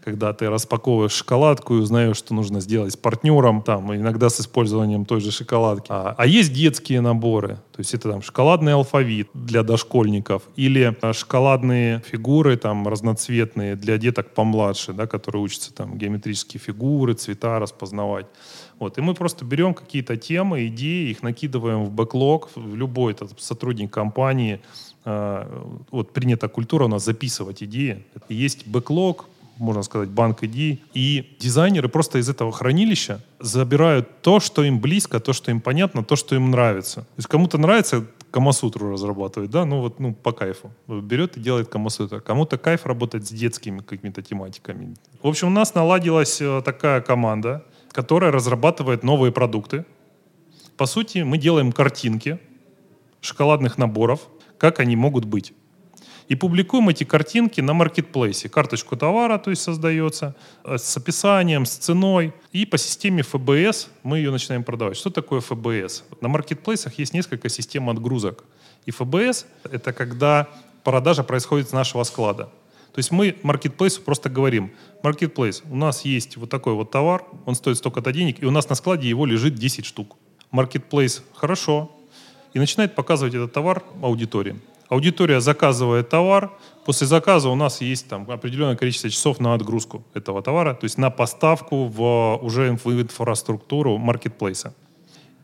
Когда 0.03 0.33
ты 0.33 0.49
распаковываешь 0.49 1.13
шоколадку 1.13 1.75
и 1.75 1.79
узнаешь, 1.79 2.17
что 2.17 2.33
нужно 2.33 2.61
сделать 2.61 2.95
с 2.95 2.97
партнером, 2.97 3.63
там, 3.63 3.95
иногда 3.95 4.31
с 4.31 4.41
использованием 4.41 5.05
той 5.05 5.21
же 5.21 5.31
шоколадки. 5.31 5.89
А, 5.91 6.15
а 6.17 6.27
есть 6.27 6.55
детские 6.55 7.03
наборы, 7.03 7.57
то 7.73 7.79
есть 7.79 7.93
это 7.93 8.11
там 8.11 8.23
шоколадный 8.23 8.73
алфавит 8.73 9.29
для 9.35 9.63
дошкольников 9.63 10.45
или 10.57 10.97
а, 11.03 11.13
шоколадные 11.13 12.01
фигуры 12.01 12.57
там 12.57 12.89
разноцветные 12.89 13.77
для 13.77 13.99
деток 13.99 14.33
помладше, 14.33 14.95
да, 14.95 15.07
которые 15.07 15.43
учатся 15.43 15.75
там 15.75 15.99
геометрические 15.99 16.61
фигуры, 16.61 17.13
цвета 17.13 17.59
распознавать. 17.59 18.27
Вот. 18.81 18.99
И 18.99 19.03
мы 19.03 19.14
просто 19.14 19.45
берем 19.45 19.75
какие-то 19.75 20.16
темы, 20.16 20.66
идеи, 20.66 21.11
их 21.11 21.23
накидываем 21.23 21.85
в 21.85 21.90
бэклог, 21.90 22.49
в 22.57 22.75
любой 22.75 23.12
этот 23.12 23.40
сотрудник 23.40 23.93
компании. 23.93 24.61
Э, 25.05 25.47
вот 25.90 26.12
принята 26.12 26.49
культура 26.49 26.87
у 26.87 26.88
нас 26.88 27.05
записывать 27.05 27.62
идеи. 27.62 28.03
Есть 28.31 28.66
бэклог, 28.66 29.27
можно 29.59 29.83
сказать, 29.83 30.09
банк 30.09 30.43
идей. 30.43 30.83
И 30.95 31.37
дизайнеры 31.38 31.88
просто 31.90 32.19
из 32.19 32.31
этого 32.31 32.51
хранилища 32.53 33.21
забирают 33.38 34.23
то, 34.23 34.40
что 34.40 34.64
им 34.64 34.81
близко, 34.81 35.21
то, 35.21 35.35
что 35.35 35.51
им 35.51 35.61
понятно, 35.61 36.03
то, 36.03 36.16
что 36.16 36.35
им 36.35 36.51
нравится. 36.51 37.01
То 37.01 37.19
есть 37.19 37.29
кому-то 37.29 37.59
нравится 37.59 38.07
Камасутру 38.31 38.93
разрабатывать, 38.93 39.51
да, 39.51 39.64
ну 39.64 39.81
вот, 39.81 39.99
ну, 39.99 40.14
по 40.14 40.33
кайфу. 40.33 40.71
Берет 40.87 41.37
и 41.37 41.40
делает 41.40 41.69
Камасутру. 41.69 42.21
Кому-то 42.21 42.59
кайф 42.59 42.87
работать 42.87 43.27
с 43.27 43.31
детскими 43.31 43.81
какими-то 43.81 44.23
тематиками. 44.23 44.95
В 45.23 45.29
общем, 45.29 45.49
у 45.49 45.51
нас 45.51 45.75
наладилась 45.75 46.40
э, 46.40 46.62
такая 46.64 47.01
команда, 47.01 47.64
которая 47.92 48.31
разрабатывает 48.31 49.03
новые 49.03 49.33
продукты. 49.33 49.85
По 50.76 50.87
сути, 50.87 51.18
мы 51.18 51.38
делаем 51.38 51.72
картинки 51.72 52.38
шоколадных 53.20 53.79
наборов, 53.79 54.29
как 54.59 54.81
они 54.81 54.96
могут 54.96 55.24
быть. 55.24 55.53
И 56.29 56.37
публикуем 56.37 56.88
эти 56.88 57.03
картинки 57.03 57.61
на 57.61 57.74
маркетплейсе. 57.74 58.48
Карточку 58.48 58.96
товара, 58.96 59.37
то 59.38 59.50
есть 59.50 59.62
создается, 59.62 60.37
э, 60.64 60.79
с 60.79 60.96
описанием, 60.96 61.66
с 61.66 61.72
ценой. 61.72 62.33
И 62.53 62.64
по 62.66 62.79
системе 62.79 63.24
ФБС 63.24 63.88
мы 64.05 64.18
ее 64.18 64.31
начинаем 64.31 64.62
продавать. 64.62 64.96
Что 64.96 65.11
такое 65.11 65.40
ФБС? 65.40 66.05
На 66.20 66.29
маркетплейсах 66.29 66.98
есть 67.00 67.14
несколько 67.14 67.48
систем 67.48 67.90
отгрузок. 67.90 68.44
И 68.87 68.92
ФБС— 68.92 69.46
это 69.64 69.92
когда 69.92 70.46
продажа 70.85 71.24
происходит 71.24 71.68
с 71.68 71.72
нашего 71.72 72.05
склада. 72.05 72.48
То 72.92 72.98
есть 72.98 73.11
мы 73.11 73.37
маркетплейсу 73.42 74.03
просто 74.03 74.29
говорим, 74.29 74.72
маркетплейс, 75.03 75.62
у 75.70 75.76
нас 75.76 76.05
есть 76.05 76.37
вот 76.37 76.50
такой 76.50 76.74
вот 76.74 76.90
товар, 76.90 77.24
он 77.46 77.55
стоит 77.55 77.76
столько-то 77.76 78.12
денег, 78.12 78.42
и 78.42 78.46
у 78.46 78.50
нас 78.50 78.68
на 78.68 78.74
складе 78.74 79.09
его 79.09 79.26
лежит 79.26 79.55
10 79.55 79.85
штук. 79.85 80.16
Маркетплейс, 80.50 81.22
хорошо, 81.35 81.90
и 82.53 82.59
начинает 82.59 82.94
показывать 82.94 83.35
этот 83.35 83.53
товар 83.53 83.85
аудитории. 84.03 84.61
Аудитория 84.88 85.40
заказывает 85.40 86.09
товар, 86.09 86.50
после 86.85 87.07
заказа 87.07 87.48
у 87.48 87.55
нас 87.55 87.81
есть 87.81 88.09
там 88.09 88.29
определенное 88.29 88.74
количество 88.74 89.09
часов 89.09 89.38
на 89.38 89.55
отгрузку 89.55 90.05
этого 90.14 90.42
товара, 90.42 90.74
то 90.74 90.85
есть 90.85 90.98
на 90.98 91.11
поставку 91.11 91.85
в 91.85 92.38
уже 92.42 92.68
инфраструктуру 92.68 93.98
маркетплейса. 93.98 94.74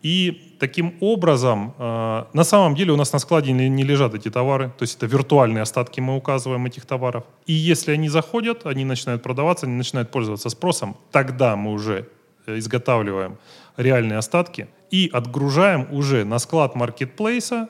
И 0.06 0.54
таким 0.60 0.94
образом, 1.00 1.74
э, 1.78 2.24
на 2.32 2.44
самом 2.44 2.76
деле 2.76 2.92
у 2.92 2.96
нас 2.96 3.12
на 3.12 3.18
складе 3.18 3.50
не, 3.50 3.68
не 3.68 3.82
лежат 3.82 4.14
эти 4.14 4.30
товары, 4.30 4.70
то 4.78 4.84
есть 4.84 4.96
это 4.98 5.06
виртуальные 5.06 5.62
остатки 5.62 6.00
мы 6.00 6.14
указываем 6.14 6.64
этих 6.64 6.86
товаров. 6.86 7.24
И 7.46 7.52
если 7.52 7.90
они 7.90 8.08
заходят, 8.08 8.66
они 8.66 8.84
начинают 8.84 9.24
продаваться, 9.24 9.66
они 9.66 9.74
начинают 9.74 10.12
пользоваться 10.12 10.48
спросом, 10.48 10.96
тогда 11.10 11.56
мы 11.56 11.72
уже 11.72 12.06
э, 12.46 12.58
изготавливаем 12.58 13.36
реальные 13.76 14.18
остатки 14.18 14.68
и 14.92 15.10
отгружаем 15.12 15.88
уже 15.90 16.24
на 16.24 16.38
склад 16.38 16.76
маркетплейса 16.76 17.68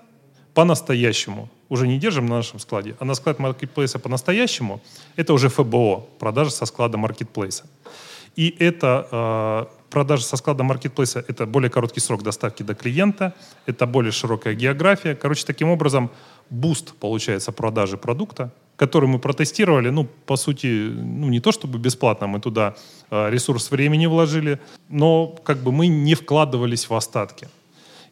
по-настоящему. 0.52 1.48
Уже 1.70 1.88
не 1.88 1.98
держим 1.98 2.26
на 2.26 2.36
нашем 2.36 2.58
складе, 2.58 2.96
а 3.00 3.06
на 3.06 3.14
склад 3.14 3.38
маркетплейса 3.38 3.98
по-настоящему 3.98 4.82
это 5.16 5.32
уже 5.32 5.48
ФБО, 5.48 6.04
продажа 6.18 6.50
со 6.50 6.66
склада 6.66 6.98
маркетплейса. 6.98 7.64
И 8.36 8.54
это 8.58 9.70
продажа 9.90 10.24
со 10.24 10.36
склада 10.36 10.62
маркетплейса— 10.62 11.24
это 11.28 11.46
более 11.46 11.70
короткий 11.70 12.00
срок 12.00 12.22
доставки 12.22 12.62
до 12.62 12.74
клиента, 12.74 13.34
это 13.66 13.86
более 13.86 14.12
широкая 14.12 14.54
география. 14.54 15.14
Короче, 15.14 15.44
таким 15.46 15.70
образом 15.70 16.10
boost 16.50 16.94
получается 16.94 17.52
продажи 17.52 17.96
продукта, 17.96 18.50
который 18.76 19.08
мы 19.08 19.18
протестировали, 19.18 19.90
ну, 19.90 20.04
по 20.26 20.36
сути, 20.36 20.90
ну, 20.92 21.28
не 21.28 21.40
то 21.40 21.52
чтобы 21.52 21.78
бесплатно, 21.78 22.26
мы 22.26 22.40
туда 22.40 22.74
э, 23.10 23.30
ресурс 23.30 23.70
времени 23.70 24.06
вложили, 24.06 24.60
но 24.88 25.28
как 25.44 25.58
бы 25.58 25.72
мы 25.72 25.86
не 25.86 26.14
вкладывались 26.14 26.88
в 26.88 26.94
остатки. 26.94 27.48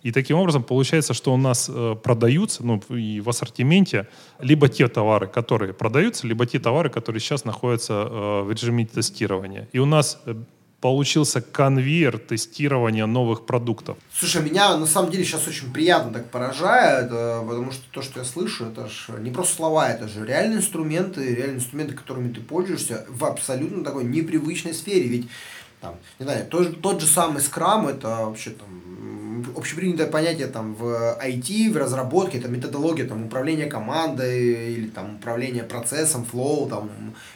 И 0.05 0.13
таким 0.13 0.37
образом 0.37 0.63
получается, 0.63 1.15
что 1.15 1.33
у 1.33 1.39
нас 1.39 1.71
э, 1.73 1.97
продаются, 2.03 2.63
ну, 2.63 2.79
и 2.91 3.21
в 3.21 3.29
ассортименте, 3.31 4.07
либо 4.39 4.69
те 4.69 4.87
товары, 4.87 5.27
которые 5.27 5.73
продаются, 5.73 6.27
либо 6.27 6.45
те 6.45 6.59
товары, 6.59 6.91
которые 6.91 7.21
сейчас 7.21 7.47
находятся 7.47 7.93
э, 7.95 8.43
в 8.43 8.51
режиме 8.53 8.85
тестирования. 8.85 9.67
И 9.73 9.79
у 9.79 9.87
нас 9.87 10.21
э, 10.27 10.35
получился 10.85 11.40
конвейер 11.40 12.18
тестирования 12.18 13.07
новых 13.07 13.47
продуктов. 13.47 13.97
Слушай, 14.12 14.42
меня 14.42 14.77
на 14.77 14.85
самом 14.85 15.11
деле 15.11 15.25
сейчас 15.25 15.49
очень 15.49 15.73
приятно 15.73 16.12
так 16.12 16.29
поражает, 16.29 17.09
э, 17.11 17.40
потому 17.40 17.73
что 17.73 17.83
то, 17.90 18.03
что 18.03 18.18
я 18.18 18.25
слышу, 18.27 18.66
это 18.66 18.87
же 18.87 19.18
не 19.20 19.31
просто 19.31 19.57
слова, 19.57 19.88
это 19.88 20.09
же 20.09 20.27
реальные 20.27 20.59
инструменты, 20.59 21.35
реальные 21.35 21.57
инструменты, 21.57 21.94
которыми 21.94 22.35
ты 22.35 22.42
пользуешься 22.42 23.07
в 23.09 23.25
абсолютно 23.25 23.83
такой 23.83 24.05
непривычной 24.05 24.75
сфере. 24.75 25.09
Ведь 25.09 25.27
там, 25.81 25.94
не 26.18 26.25
знаю, 26.25 26.44
тот, 26.51 26.83
тот 26.83 27.01
же 27.01 27.07
самый 27.07 27.40
скрам, 27.40 27.88
это 27.88 28.09
вообще 28.09 28.51
там 28.51 28.68
общепринятое 29.57 30.07
понятие 30.07 30.49
там 30.49 30.75
в 30.75 31.19
IT, 31.23 31.73
в 31.73 31.77
разработке, 31.77 32.39
это 32.39 32.49
методология 32.49 33.07
там 33.07 33.27
управления 33.27 33.67
командой 33.67 34.75
или 34.75 34.89
там 34.89 35.17
управление 35.17 35.63
процессом, 35.63 36.25
флоу, 36.25 36.69
там 36.69 36.91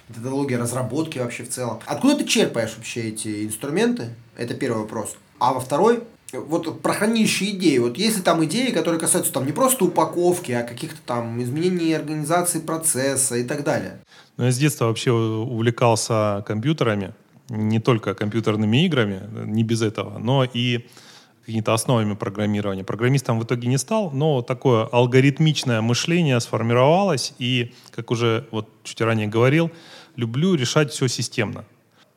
методология 0.09 0.59
разработки 0.59 1.19
вообще 1.19 1.45
в 1.45 1.49
целом. 1.49 1.81
Откуда 1.87 2.17
ты 2.17 2.25
черпаешь 2.25 2.75
вообще 2.77 3.09
эти 3.09 3.47
инструменты? 3.47 4.09
Это 4.37 4.55
первый 4.55 4.83
вопрос. 4.83 5.17
А 5.39 5.53
во 5.53 5.61
второй, 5.61 6.03
вот 6.33 6.83
про 6.83 6.93
хранилище 6.93 7.47
идей. 7.47 7.79
Вот 7.79 7.97
если 7.97 8.21
там 8.21 8.45
идеи, 8.45 8.71
которые 8.71 9.01
касаются 9.01 9.33
там 9.33 9.47
не 9.47 9.53
просто 9.53 9.85
упаковки, 9.85 10.53
а 10.53 10.63
каких-то 10.63 10.99
там 11.07 11.43
изменений 11.43 11.93
организации 11.95 12.61
процесса 12.61 13.37
и 13.37 13.45
так 13.45 13.65
далее. 13.65 14.01
Ну, 14.37 14.45
я 14.45 14.53
с 14.53 14.59
детства 14.59 14.87
вообще 14.87 15.11
увлекался 15.11 16.45
компьютерами, 16.47 17.15
не 17.49 17.81
только 17.81 18.15
компьютерными 18.15 18.85
играми, 18.85 19.23
не 19.47 19.65
без 19.65 19.83
этого, 19.83 20.19
но 20.19 20.45
и 20.45 20.87
какими-то 21.49 21.73
основами 21.73 22.15
программирования. 22.15 22.85
Программистом 22.85 23.41
в 23.41 23.45
итоге 23.45 23.69
не 23.69 23.79
стал, 23.79 24.11
но 24.11 24.43
такое 24.43 24.85
алгоритмичное 24.85 25.81
мышление 25.81 26.39
сформировалось, 26.41 27.33
и, 27.39 27.73
как 27.91 28.11
уже 28.11 28.47
вот 28.51 28.69
чуть 28.85 29.01
ранее 29.01 29.29
говорил, 29.29 29.71
люблю 30.17 30.55
решать 30.55 30.93
все 30.93 31.09
системно. 31.09 31.65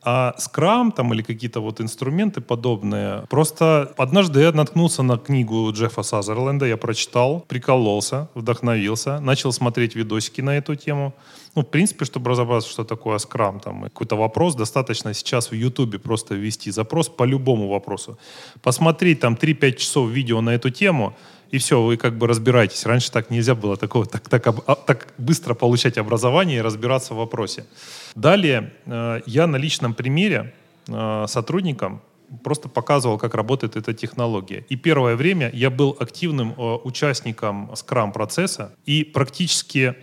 А 0.04 0.34
скрам 0.36 0.92
там 0.92 1.14
или 1.14 1.22
какие-то 1.22 1.60
вот 1.60 1.80
инструменты 1.80 2.42
подобные. 2.42 3.24
Просто 3.30 3.94
однажды 3.96 4.40
я 4.40 4.52
наткнулся 4.52 5.02
на 5.02 5.16
книгу 5.16 5.72
Джеффа 5.72 6.02
Сазерленда, 6.02 6.66
я 6.66 6.76
прочитал, 6.76 7.40
прикололся, 7.48 8.28
вдохновился, 8.34 9.18
начал 9.20 9.52
смотреть 9.52 9.94
видосики 9.94 10.42
на 10.42 10.58
эту 10.58 10.74
тему. 10.74 11.14
Ну, 11.54 11.62
в 11.62 11.66
принципе, 11.66 12.04
чтобы 12.04 12.30
разобраться, 12.30 12.70
что 12.70 12.84
такое 12.84 13.18
скрам, 13.18 13.60
там, 13.60 13.82
какой-то 13.82 14.16
вопрос, 14.16 14.54
достаточно 14.54 15.12
сейчас 15.12 15.50
в 15.50 15.54
Ютубе 15.54 15.98
просто 15.98 16.34
ввести 16.34 16.70
запрос 16.70 17.08
по 17.08 17.24
любому 17.24 17.68
вопросу. 17.68 18.18
Посмотреть 18.62 19.20
там 19.20 19.34
3-5 19.34 19.72
часов 19.72 20.10
видео 20.10 20.40
на 20.40 20.50
эту 20.54 20.70
тему, 20.70 21.14
и 21.50 21.58
все, 21.58 21.82
вы 21.82 21.98
как 21.98 22.16
бы 22.16 22.26
разбираетесь. 22.26 22.86
Раньше 22.86 23.12
так 23.12 23.30
нельзя 23.30 23.54
было 23.54 23.76
такого, 23.76 24.06
так, 24.06 24.28
так, 24.28 24.46
а, 24.46 24.74
так 24.74 25.12
быстро 25.18 25.52
получать 25.52 25.98
образование 25.98 26.58
и 26.58 26.62
разбираться 26.62 27.12
в 27.12 27.18
вопросе. 27.18 27.66
Далее 28.14 28.72
э, 28.86 29.20
я 29.26 29.46
на 29.46 29.56
личном 29.56 29.92
примере 29.92 30.54
э, 30.88 31.26
сотрудникам, 31.28 32.00
просто 32.42 32.68
показывал, 32.68 33.18
как 33.18 33.34
работает 33.34 33.76
эта 33.76 33.92
технология. 33.92 34.64
И 34.70 34.76
первое 34.76 35.16
время 35.16 35.50
я 35.52 35.68
был 35.68 35.96
активным 36.00 36.52
э, 36.52 36.78
участником 36.84 37.70
скрам-процесса, 37.74 38.74
и 38.86 39.04
практически 39.04 39.94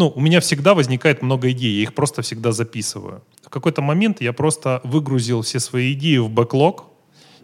ну, 0.00 0.12
у 0.16 0.20
меня 0.20 0.40
всегда 0.40 0.72
возникает 0.72 1.22
много 1.22 1.50
идей, 1.50 1.76
я 1.76 1.82
их 1.82 1.92
просто 1.92 2.22
всегда 2.22 2.52
записываю. 2.52 3.20
В 3.42 3.50
какой-то 3.50 3.82
момент 3.82 4.22
я 4.22 4.32
просто 4.32 4.80
выгрузил 4.82 5.42
все 5.42 5.60
свои 5.60 5.92
идеи 5.92 6.16
в 6.16 6.30
бэклог, 6.30 6.84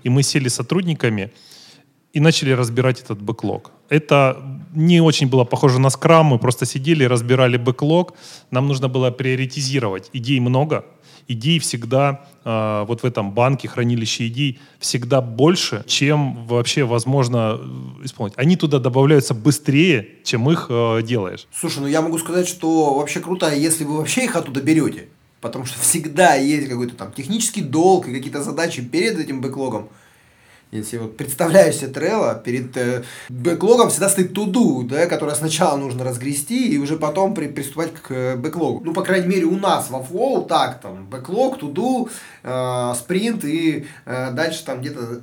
и 0.04 0.08
мы 0.08 0.22
сели 0.22 0.48
сотрудниками 0.48 1.30
и 2.14 2.20
начали 2.20 2.52
разбирать 2.52 3.02
этот 3.02 3.20
бэклог. 3.20 3.72
Это 3.90 4.36
не 4.74 5.02
очень 5.02 5.28
было 5.28 5.44
похоже 5.44 5.78
на 5.78 5.90
скрам, 5.90 6.26
мы 6.26 6.38
просто 6.38 6.64
сидели, 6.64 7.04
разбирали 7.04 7.58
бэклог, 7.58 8.14
нам 8.50 8.68
нужно 8.68 8.88
было 8.88 9.10
приоритизировать. 9.10 10.08
Идей 10.14 10.40
много, 10.40 10.86
идей 11.28 11.58
всегда 11.58 12.24
э, 12.44 12.84
вот 12.86 13.02
в 13.02 13.04
этом 13.04 13.32
банке, 13.32 13.68
хранилище 13.68 14.26
идей, 14.28 14.58
всегда 14.78 15.20
больше, 15.20 15.84
чем 15.86 16.46
вообще 16.46 16.84
возможно 16.84 17.58
э, 17.60 18.04
исполнить. 18.04 18.34
Они 18.36 18.56
туда 18.56 18.78
добавляются 18.78 19.34
быстрее, 19.34 20.08
чем 20.24 20.50
их 20.50 20.66
э, 20.68 21.02
делаешь. 21.02 21.46
Слушай, 21.52 21.80
ну 21.80 21.86
я 21.86 22.02
могу 22.02 22.18
сказать, 22.18 22.48
что 22.48 22.94
вообще 22.94 23.20
круто, 23.20 23.52
если 23.54 23.84
вы 23.84 23.98
вообще 23.98 24.24
их 24.24 24.36
оттуда 24.36 24.60
берете. 24.60 25.08
Потому 25.40 25.64
что 25.64 25.78
всегда 25.80 26.34
есть 26.34 26.68
какой-то 26.68 26.96
там 26.96 27.12
технический 27.12 27.62
долг 27.62 28.08
и 28.08 28.12
какие-то 28.12 28.42
задачи 28.42 28.82
перед 28.82 29.18
этим 29.18 29.40
бэклогом. 29.40 29.88
Если 30.72 30.98
вот 30.98 31.16
представляю 31.16 31.72
себе 31.72 31.92
Trello, 31.92 32.42
перед 32.42 32.76
э, 32.76 33.04
бэклогом 33.28 33.88
всегда 33.88 34.08
стоит 34.08 34.34
туду, 34.34 34.82
да, 34.82 35.06
которое 35.06 35.36
сначала 35.36 35.76
нужно 35.76 36.02
разгрести 36.02 36.68
и 36.68 36.78
уже 36.78 36.96
потом 36.96 37.34
при, 37.34 37.46
приступать 37.46 37.94
к 37.94 38.10
э, 38.10 38.36
бэклогу. 38.36 38.82
Ну, 38.84 38.92
по 38.92 39.02
крайней 39.02 39.28
мере, 39.28 39.44
у 39.44 39.56
нас 39.56 39.90
во 39.90 40.00
Flow 40.00 40.46
так, 40.48 40.80
там, 40.80 41.06
бэклог, 41.06 41.58
туду, 41.58 42.08
э, 42.42 42.92
спринт 42.96 43.44
и 43.44 43.86
э, 44.06 44.32
дальше 44.32 44.64
там 44.64 44.80
где-то 44.80 45.20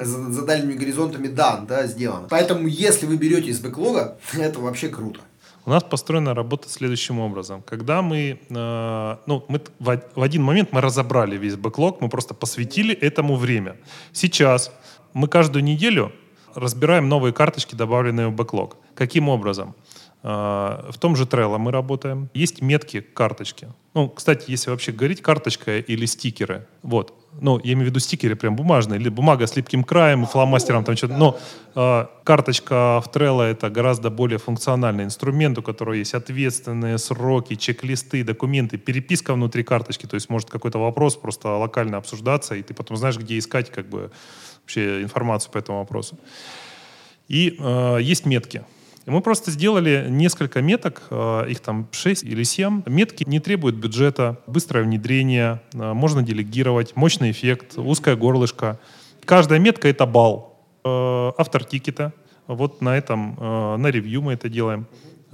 за 0.04 0.42
дальними 0.42 0.74
горизонтами 0.74 1.28
дан, 1.28 1.66
да, 1.66 1.86
сделано. 1.86 2.26
Поэтому, 2.28 2.66
если 2.66 3.06
вы 3.06 3.16
берете 3.16 3.48
из 3.48 3.60
бэклога, 3.60 4.18
это 4.34 4.60
вообще 4.60 4.88
круто. 4.88 5.20
У 5.66 5.70
нас 5.70 5.82
построена 5.82 6.34
работа 6.34 6.68
следующим 6.68 7.20
образом. 7.20 7.62
Когда 7.62 8.00
мы, 8.02 8.40
э, 8.48 9.16
ну, 9.26 9.44
мы 9.48 9.60
в, 9.78 10.02
в 10.14 10.22
один 10.22 10.42
момент 10.42 10.72
мы 10.72 10.80
разобрали 10.80 11.36
весь 11.36 11.56
бэклог, 11.56 12.00
мы 12.00 12.08
просто 12.08 12.34
посвятили 12.34 12.94
этому 12.94 13.36
время. 13.36 13.76
Сейчас 14.12 14.72
мы 15.12 15.28
каждую 15.28 15.62
неделю 15.64 16.12
разбираем 16.54 17.08
новые 17.08 17.32
карточки, 17.32 17.74
добавленные 17.74 18.28
в 18.28 18.32
бэклог. 18.32 18.76
Каким 18.94 19.28
образом? 19.28 19.74
Э, 20.22 20.90
в 20.90 20.98
том 20.98 21.16
же 21.16 21.24
Trello 21.24 21.58
мы 21.58 21.72
работаем. 21.72 22.28
Есть 22.34 22.62
метки 22.62 23.00
карточки. 23.00 23.68
Ну, 23.94 24.08
кстати, 24.08 24.50
если 24.50 24.70
вообще 24.70 24.92
говорить 24.92 25.22
карточка 25.22 25.78
или 25.78 26.06
стикеры, 26.06 26.66
вот, 26.82 27.12
ну, 27.40 27.58
я 27.64 27.72
имею 27.72 27.86
в 27.86 27.90
виду 27.90 28.00
стикеры 28.00 28.36
прям 28.36 28.54
бумажные, 28.54 29.00
или 29.00 29.08
бумага 29.08 29.46
с 29.46 29.56
липким 29.56 29.82
краем, 29.82 30.26
фломастером, 30.26 30.84
там 30.84 30.96
что-то, 30.96 31.16
но 31.16 31.38
э, 31.74 32.06
карточка 32.22 33.02
в 33.04 33.08
Trello 33.12 33.42
это 33.42 33.68
гораздо 33.68 34.10
более 34.10 34.38
функциональный 34.38 35.04
инструмент, 35.04 35.58
у 35.58 35.62
которого 35.62 35.94
есть 35.94 36.14
ответственные 36.14 36.98
сроки, 36.98 37.56
чек-листы, 37.56 38.22
документы, 38.22 38.78
переписка 38.78 39.34
внутри 39.34 39.64
карточки, 39.64 40.06
то 40.06 40.14
есть 40.14 40.28
может 40.30 40.50
какой-то 40.50 40.78
вопрос 40.78 41.16
просто 41.16 41.48
локально 41.48 41.96
обсуждаться, 41.96 42.54
и 42.54 42.62
ты 42.62 42.74
потом 42.74 42.96
знаешь, 42.96 43.18
где 43.18 43.38
искать 43.38 43.70
как 43.70 43.88
бы 43.88 44.12
вообще 44.62 45.02
информацию 45.02 45.50
по 45.50 45.58
этому 45.58 45.78
вопросу. 45.78 46.16
И 47.26 47.56
э, 47.58 47.98
есть 48.00 48.24
метки. 48.26 48.64
И 49.10 49.12
мы 49.12 49.22
просто 49.22 49.50
сделали 49.50 50.06
несколько 50.08 50.62
меток, 50.62 51.02
э, 51.10 51.46
их 51.48 51.58
там 51.58 51.88
6 51.90 52.22
или 52.22 52.44
7. 52.44 52.84
Метки 52.86 53.24
не 53.26 53.40
требуют 53.40 53.74
бюджета, 53.74 54.38
быстрое 54.46 54.84
внедрение, 54.84 55.60
э, 55.74 55.92
можно 55.94 56.22
делегировать, 56.22 56.94
мощный 56.94 57.32
эффект, 57.32 57.76
узкое 57.76 58.14
горлышко. 58.14 58.78
Каждая 59.24 59.58
метка— 59.58 59.88
это 59.90 60.06
балл. 60.06 60.56
Э, 60.84 61.32
автор 61.36 61.64
тикета. 61.64 62.12
Вот 62.46 62.82
на 62.82 62.96
этом, 62.96 63.36
на 63.38 63.90
ревью 63.90 64.22
мы 64.22 64.34
это 64.34 64.48
делаем. 64.48 64.86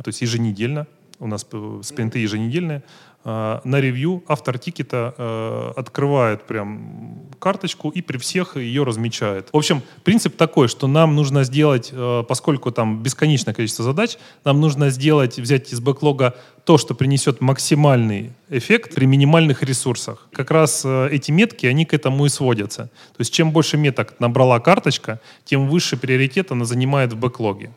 То 0.02 0.08
есть 0.08 0.22
еженедельно. 0.22 0.86
У 1.18 1.26
нас 1.26 1.46
спринты 1.82 2.18
еженедельные. 2.18 2.82
Э, 3.28 3.58
на 3.64 3.80
ревью 3.80 4.22
автор 4.28 4.56
тикета 4.56 5.12
э, 5.18 5.72
открывает 5.74 6.44
прям 6.44 7.26
карточку 7.40 7.90
и 7.90 8.00
при 8.00 8.18
всех 8.18 8.56
ее 8.56 8.84
размечает. 8.84 9.48
В 9.52 9.56
общем, 9.56 9.82
принцип 10.04 10.36
такой, 10.36 10.68
что 10.68 10.86
нам 10.86 11.16
нужно 11.16 11.42
сделать, 11.42 11.90
э, 11.92 12.22
поскольку 12.28 12.70
там 12.70 13.02
бесконечное 13.02 13.52
количество 13.52 13.84
задач, 13.84 14.16
нам 14.44 14.60
нужно 14.60 14.90
сделать, 14.90 15.38
взять 15.38 15.72
из 15.72 15.80
бэклога 15.80 16.36
то, 16.64 16.78
что 16.78 16.94
принесет 16.94 17.40
максимальный 17.40 18.32
эффект 18.48 18.94
при 18.94 19.06
минимальных 19.06 19.64
ресурсах. 19.64 20.28
Как 20.32 20.52
раз 20.52 20.84
эти 20.84 21.32
метки, 21.32 21.66
они 21.66 21.84
к 21.84 21.94
этому 21.94 22.26
и 22.26 22.28
сводятся. 22.28 22.84
То 22.84 23.20
есть 23.20 23.34
чем 23.34 23.50
больше 23.50 23.76
меток 23.76 24.20
набрала 24.20 24.60
карточка, 24.60 25.20
тем 25.44 25.68
выше 25.68 25.96
приоритет 25.96 26.52
она 26.52 26.64
занимает 26.64 27.12
в 27.12 27.16
бэклоге. 27.16 27.72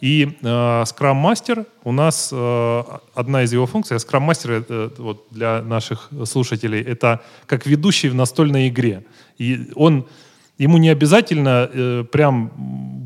И 0.00 0.36
э, 0.42 0.46
Scrum 0.84 1.22
Master 1.22 1.66
у 1.84 1.92
нас 1.92 2.30
э, 2.32 2.82
одна 3.14 3.42
из 3.42 3.52
его 3.52 3.66
функций, 3.66 3.96
Scrum 3.98 4.28
Master 4.28 4.64
э, 4.68 4.90
вот 4.98 5.26
для 5.30 5.62
наших 5.62 6.08
слушателей, 6.24 6.80
это 6.82 7.20
как 7.46 7.66
ведущий 7.66 8.08
в 8.08 8.14
настольной 8.14 8.68
игре. 8.68 9.04
И 9.36 9.70
он 9.74 10.06
ему 10.56 10.78
не 10.78 10.88
обязательно 10.88 11.68
э, 11.72 12.04
прям 12.10 12.50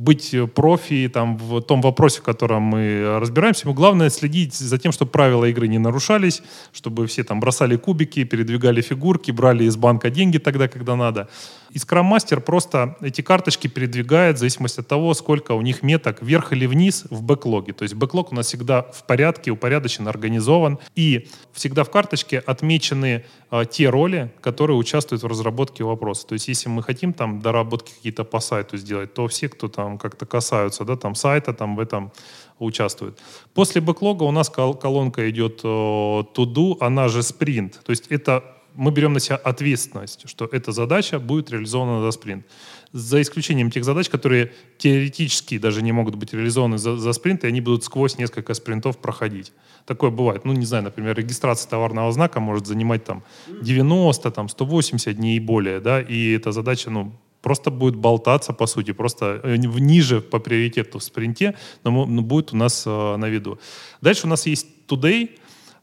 быть 0.05 0.35
профи 0.55 1.09
там, 1.13 1.37
в 1.37 1.63
том 1.63 1.81
вопросе, 1.81 2.21
в 2.21 2.23
котором 2.23 2.63
мы 2.63 3.19
разбираемся. 3.19 3.67
Ему 3.67 3.75
главное 3.75 4.11
следить 4.11 4.55
за 4.55 4.79
тем, 4.79 4.93
чтобы 4.93 5.11
правила 5.11 5.47
игры 5.47 5.67
не 5.67 5.79
нарушались, 5.79 6.43
чтобы 6.73 7.07
все 7.07 7.25
там 7.25 7.41
бросали 7.41 7.77
кубики, 7.77 8.25
передвигали 8.25 8.83
фигурки, 8.83 9.33
брали 9.33 9.65
из 9.65 9.77
банка 9.77 10.11
деньги 10.11 10.39
тогда, 10.39 10.69
когда 10.69 10.95
надо. 10.95 11.29
И 11.75 11.79
Scrum 11.79 12.09
Master 12.09 12.41
просто 12.41 12.97
эти 13.01 13.21
карточки 13.21 13.67
передвигает 13.67 14.37
в 14.37 14.39
зависимости 14.39 14.79
от 14.79 14.87
того, 14.87 15.13
сколько 15.13 15.53
у 15.53 15.61
них 15.61 15.83
меток 15.83 16.23
вверх 16.23 16.53
или 16.53 16.67
вниз 16.67 17.05
в 17.11 17.21
бэклоге. 17.23 17.73
То 17.73 17.83
есть 17.83 17.95
бэклог 17.95 18.31
у 18.31 18.35
нас 18.37 18.47
всегда 18.47 18.83
в 18.83 19.05
порядке, 19.07 19.51
упорядочен, 19.51 20.07
организован. 20.07 20.79
И 20.95 21.29
всегда 21.53 21.83
в 21.83 21.91
карточке 21.91 22.39
отмечены 22.39 23.25
э, 23.51 23.65
те 23.69 23.91
роли, 23.91 24.33
которые 24.41 24.77
участвуют 24.77 25.25
в 25.25 25.27
разработке 25.27 25.83
вопроса. 25.83 26.29
То 26.29 26.35
есть 26.35 26.47
если 26.47 26.69
мы 26.69 26.81
хотим 26.85 27.13
там 27.13 27.41
доработки 27.41 27.93
какие-то 27.93 28.23
по 28.23 28.39
сайту 28.39 28.77
сделать, 28.77 29.13
то 29.13 29.27
все, 29.27 29.49
кто 29.49 29.67
там 29.67 29.99
как-то 29.99 30.27
касаются 30.27 30.85
да, 30.85 30.97
там, 30.97 31.17
сайта, 31.17 31.53
там 31.53 31.75
в 31.75 31.81
этом 31.81 32.13
участвуют. 32.61 33.19
После 33.53 33.81
бэклога 33.81 34.23
у 34.23 34.31
нас 34.31 34.49
кол- 34.49 34.75
колонка 34.75 35.29
идет 35.29 35.61
э, 35.65 35.67
to 35.67 36.45
do, 36.45 36.77
она 36.79 37.09
же 37.09 37.25
спринт. 37.25 37.81
То 37.85 37.91
есть 37.91 38.07
это 38.11 38.45
мы 38.75 38.91
берем 38.91 39.13
на 39.13 39.21
себя 39.21 39.37
ответственность, 39.37 40.29
что 40.29 40.49
эта 40.51 40.73
задача 40.73 41.19
будет 41.19 41.51
реализована 41.51 42.01
за 42.01 42.11
спринт. 42.11 42.47
За 42.93 43.21
исключением 43.21 43.71
тех 43.71 43.85
задач, 43.85 44.09
которые 44.09 44.53
теоретически 44.79 45.59
даже 45.59 45.83
не 45.83 45.93
могут 45.93 46.15
быть 46.15 46.33
реализованы 46.33 46.79
за, 46.79 46.97
за 46.97 47.13
спринт, 47.13 47.45
и 47.45 47.49
они 47.49 47.61
будут 47.61 47.85
сквозь 47.85 48.19
несколько 48.19 48.55
спринтов 48.55 48.99
проходить. 48.99 49.53
Такое 49.87 50.11
бывает. 50.11 50.45
Ну, 50.45 50.53
не 50.53 50.67
знаю, 50.67 50.85
например, 50.85 51.17
регистрация 51.17 51.69
товарного 51.69 52.13
знака 52.13 52.41
может 52.41 52.67
занимать 52.67 53.05
там 53.05 53.23
90, 53.63 54.31
там 54.31 54.49
180 54.49 55.17
дней 55.17 55.37
и 55.37 55.41
более, 55.41 55.81
да, 55.81 56.01
и 56.01 56.33
эта 56.33 56.53
задача, 56.53 56.91
ну, 56.91 57.13
просто 57.43 57.71
будет 57.71 57.97
болтаться, 57.97 58.53
по 58.53 58.67
сути, 58.67 58.93
просто 58.93 59.41
э, 59.43 59.57
ниже 59.57 60.21
по 60.21 60.39
приоритету 60.39 60.99
в 60.99 61.03
спринте, 61.03 61.55
но, 61.85 62.07
но 62.07 62.23
будет 62.23 62.53
у 62.55 62.57
нас 62.57 62.85
э, 62.87 63.17
на 63.17 63.29
виду. 63.29 63.59
Дальше 64.01 64.27
у 64.27 64.31
нас 64.31 64.47
есть 64.47 64.67
Today, 64.89 65.29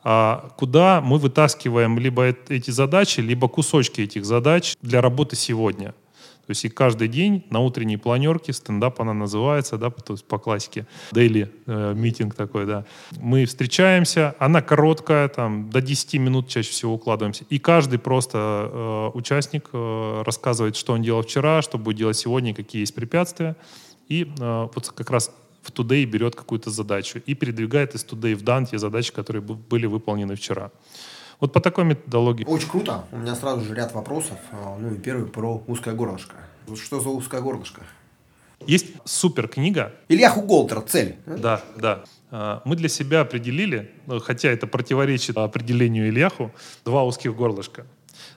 куда 0.04 1.02
мы 1.02 1.18
вытаскиваем 1.18 2.00
либо 2.00 2.36
эти 2.50 2.72
задачи, 2.72 3.20
либо 3.20 3.48
кусочки 3.48 4.02
этих 4.02 4.26
задач 4.26 4.76
для 4.82 5.02
работы 5.02 5.36
сегодня. 5.36 5.94
То 6.46 6.52
есть 6.52 6.66
и 6.66 6.70
каждый 6.70 7.08
день 7.08 7.46
на 7.50 7.60
утренней 7.60 7.98
планерке, 7.98 8.52
стендап 8.52 9.00
она 9.00 9.14
называется, 9.14 9.78
да, 9.78 9.90
то 9.90 10.14
есть 10.14 10.26
по 10.26 10.40
классике, 10.40 10.88
daily 11.14 11.50
э, 11.68 11.94
митинг 11.96 12.36
такой, 12.36 12.66
да. 12.66 12.86
Мы 13.20 13.46
встречаемся, 13.46 14.36
она 14.40 14.62
короткая, 14.62 15.30
там, 15.30 15.70
до 15.70 15.82
10 15.82 16.16
минут 16.16 16.50
чаще 16.50 16.72
всего 16.72 16.96
укладываемся. 16.96 17.46
И 17.50 17.60
каждый 17.60 18.00
просто 18.00 18.70
э, 18.70 19.12
участник 19.14 19.70
э, 19.72 20.24
рассказывает, 20.26 20.76
что 20.76 20.94
он 20.94 21.04
делал 21.04 21.22
вчера, 21.22 21.62
что 21.62 21.78
будет 21.78 21.98
делать 21.98 22.18
сегодня, 22.18 22.54
какие 22.54 22.82
есть 22.82 22.96
препятствия. 22.96 23.56
И 24.10 24.24
э, 24.24 24.68
вот 24.76 24.90
как 24.90 25.10
раз 25.10 25.32
в 25.62 25.72
Today 25.72 26.06
берет 26.06 26.36
какую-то 26.36 26.70
задачу 26.70 27.22
и 27.26 27.34
передвигает 27.34 27.96
из 27.96 28.06
Today 28.06 28.36
в 28.36 28.44
Done 28.44 28.68
те 28.72 28.78
задачи, 28.78 29.14
которые 29.14 29.42
были 29.42 29.86
выполнены 29.86 30.36
вчера. 30.36 30.72
Вот 31.40 31.54
по 31.54 31.60
такой 31.60 31.86
методологии. 31.86 32.46
Очень 32.46 32.70
круто. 32.70 33.06
У 33.12 33.18
меня 33.18 33.36
сразу 33.36 33.62
же 33.62 33.74
ряд 33.74 33.94
вопросов. 33.94 34.38
А, 34.52 34.78
ну 34.80 34.94
и 34.94 34.98
первый 34.98 35.26
про 35.28 35.64
узкое 35.68 35.96
горлышко. 35.96 36.36
Что 36.76 37.00
за 37.00 37.10
узкое 37.10 37.42
горлышко? 37.42 37.82
Есть 38.68 38.88
супер 39.06 39.48
книга. 39.48 39.92
Ильяху 40.08 40.42
Голтер, 40.42 40.82
цель. 40.82 41.16
Да, 41.26 41.64
да. 41.78 42.04
А, 42.30 42.62
мы 42.64 42.76
для 42.76 42.90
себя 42.90 43.22
определили, 43.22 43.92
ну, 44.06 44.20
хотя 44.20 44.50
это 44.50 44.68
противоречит 44.68 45.36
определению 45.38 46.10
Ильяху, 46.10 46.52
два 46.86 47.04
узких 47.04 47.36
горлышка. 47.36 47.88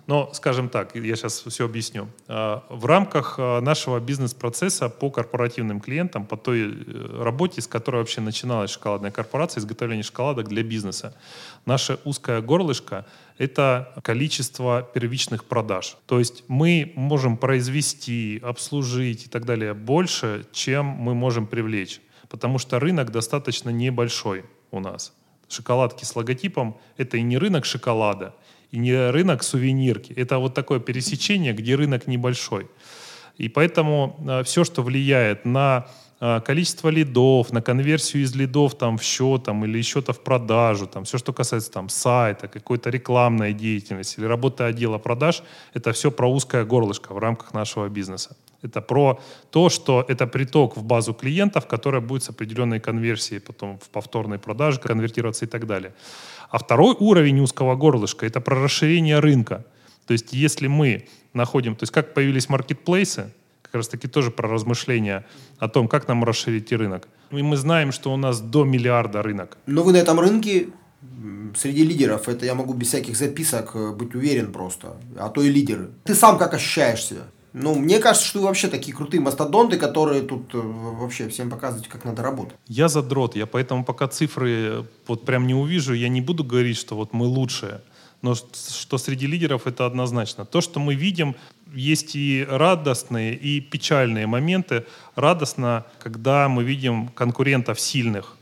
Но, 0.06 0.30
скажем 0.34 0.68
так, 0.68 0.94
я 0.94 1.16
сейчас 1.16 1.42
все 1.46 1.64
объясню. 1.64 2.08
А, 2.28 2.62
в 2.68 2.84
рамках 2.84 3.36
а, 3.38 3.60
нашего 3.60 4.00
бизнес-процесса 4.00 4.90
по 4.90 5.10
корпоративным 5.10 5.80
клиентам, 5.80 6.26
по 6.26 6.36
той 6.36 6.60
э, 6.60 7.22
работе, 7.22 7.62
с 7.62 7.66
которой 7.66 7.96
вообще 7.96 8.20
начиналась 8.20 8.70
шоколадная 8.70 9.10
корпорация, 9.10 9.62
изготовление 9.62 10.02
шоколадок 10.02 10.48
для 10.48 10.62
бизнеса, 10.62 11.16
наше 11.64 11.98
узкое 12.04 12.42
горлышко– 12.42 13.06
это 13.38 13.94
количество 14.02 14.82
первичных 14.94 15.44
продаж. 15.44 15.96
То 16.06 16.18
есть 16.18 16.44
мы 16.48 16.92
можем 16.96 17.38
произвести, 17.38 18.40
обслужить 18.44 19.26
и 19.26 19.28
так 19.30 19.46
далее 19.46 19.72
больше, 19.72 20.44
чем 20.52 20.84
мы 20.84 21.14
можем 21.14 21.46
привлечь, 21.46 22.02
потому 22.28 22.58
что 22.58 22.78
рынок 22.78 23.10
достаточно 23.10 23.70
небольшой 23.70 24.44
у 24.70 24.80
нас. 24.80 25.14
Шоколадки 25.48 26.04
с 26.04 26.14
логотипом– 26.14 26.76
это 26.98 27.16
и 27.16 27.22
не 27.22 27.38
рынок 27.38 27.64
шоколада– 27.64 28.34
и 28.74 28.78
не 28.78 29.10
рынок 29.10 29.42
сувенирки. 29.44 30.12
Это 30.16 30.38
вот 30.38 30.54
такое 30.54 30.80
пересечение, 30.80 31.52
где 31.52 31.76
рынок 31.76 32.08
небольшой. 32.08 32.66
И 33.38 33.48
поэтому 33.48 34.16
э, 34.28 34.42
все, 34.42 34.64
что 34.64 34.82
влияет 34.82 35.44
на 35.44 35.86
э, 36.20 36.40
количество 36.40 36.90
лидов, 36.90 37.52
на 37.52 37.62
конверсию 37.62 38.24
из 38.24 38.34
лидов 38.34 38.74
там, 38.74 38.96
в 38.96 39.02
счет 39.02 39.44
там, 39.44 39.64
или 39.64 39.82
счета 39.82 40.12
в 40.12 40.18
продажу, 40.18 40.86
там, 40.86 41.04
все, 41.04 41.18
что 41.18 41.32
касается 41.32 41.70
там, 41.70 41.88
сайта, 41.88 42.48
какой-то 42.48 42.90
рекламной 42.90 43.52
деятельности 43.52 44.20
или 44.20 44.26
работы 44.26 44.64
отдела 44.64 44.98
продаж, 44.98 45.44
это 45.74 45.92
все 45.92 46.10
про 46.10 46.28
узкое 46.28 46.64
горлышко 46.64 47.14
в 47.14 47.18
рамках 47.18 47.54
нашего 47.54 47.88
бизнеса. 47.88 48.36
Это 48.64 48.80
про 48.80 49.20
то, 49.50 49.68
что 49.68 50.04
это 50.08 50.26
приток 50.26 50.76
в 50.76 50.82
базу 50.82 51.14
клиентов, 51.14 51.66
которая 51.66 52.00
будет 52.00 52.22
с 52.22 52.30
определенной 52.30 52.80
конверсией 52.80 53.40
потом 53.40 53.78
в 53.78 53.88
повторной 53.90 54.38
продаже 54.38 54.80
конвертироваться 54.80 55.44
и 55.44 55.48
так 55.48 55.66
далее. 55.66 55.92
А 56.50 56.58
второй 56.58 56.96
уровень 56.98 57.40
узкого 57.40 57.76
горлышка– 57.76 58.26
это 58.26 58.40
про 58.40 58.62
расширение 58.62 59.18
рынка. 59.18 59.64
То 60.06 60.12
есть 60.12 60.32
если 60.32 60.66
мы 60.66 61.06
находим, 61.32 61.74
то 61.76 61.82
есть 61.84 61.92
как 61.92 62.14
появились 62.14 62.48
маркетплейсы, 62.48 63.32
как 63.62 63.74
раз 63.74 63.88
таки 63.88 64.08
тоже 64.08 64.30
про 64.30 64.48
размышления 64.48 65.24
о 65.58 65.68
том, 65.68 65.88
как 65.88 66.08
нам 66.08 66.24
расширить 66.24 66.72
рынок. 66.72 67.08
И 67.30 67.42
мы 67.42 67.56
знаем, 67.56 67.92
что 67.92 68.12
у 68.12 68.16
нас 68.16 68.40
до 68.40 68.64
миллиарда 68.64 69.22
рынок. 69.22 69.58
Но 69.66 69.82
вы 69.82 69.92
на 69.92 69.96
этом 69.96 70.20
рынке 70.20 70.68
среди 71.56 71.84
лидеров, 71.84 72.28
это 72.28 72.46
я 72.46 72.54
могу 72.54 72.74
без 72.74 72.88
всяких 72.88 73.16
записок 73.16 73.74
э, 73.74 73.92
быть 73.92 74.14
уверен 74.14 74.52
просто, 74.52 74.96
а 75.16 75.28
то 75.28 75.42
и 75.42 75.50
лидеры. 75.50 75.90
Ты 76.04 76.14
сам 76.14 76.38
как 76.38 76.54
ощущаешь 76.54 77.04
себя? 77.04 77.22
Ну, 77.54 77.76
мне 77.76 78.00
кажется, 78.00 78.26
что 78.26 78.40
вы 78.40 78.46
вообще 78.46 78.66
такие 78.66 78.96
крутые 78.96 79.20
мастодонты, 79.20 79.76
которые 79.76 80.22
тут 80.22 80.52
э, 80.54 80.58
вообще 80.58 81.28
всем 81.28 81.50
показывают, 81.50 81.86
как 81.86 82.04
надо 82.04 82.20
работать. 82.20 82.56
Я 82.66 82.88
задрот, 82.88 83.36
я 83.36 83.46
поэтому 83.46 83.84
пока 83.84 84.08
цифры 84.08 84.84
вот 85.06 85.24
прям 85.24 85.46
не 85.46 85.54
увижу, 85.54 85.94
я 85.94 86.08
не 86.08 86.20
буду 86.20 86.42
говорить, 86.42 86.76
что 86.76 86.96
вот 86.96 87.12
мы 87.12 87.26
лучшие. 87.26 87.80
Но 88.22 88.34
что 88.34 88.98
среди 88.98 89.28
лидеров 89.28 89.68
это 89.68 89.86
однозначно. 89.86 90.44
То, 90.44 90.60
что 90.60 90.80
мы 90.80 90.96
видим, 90.96 91.36
есть 91.72 92.16
и 92.16 92.44
радостные, 92.48 93.34
и 93.34 93.60
печальные 93.60 94.26
моменты. 94.26 94.84
Радостно, 95.14 95.84
когда 96.02 96.48
мы 96.48 96.64
видим 96.64 97.08
конкурентов 97.08 97.78
сильных, 97.78 98.36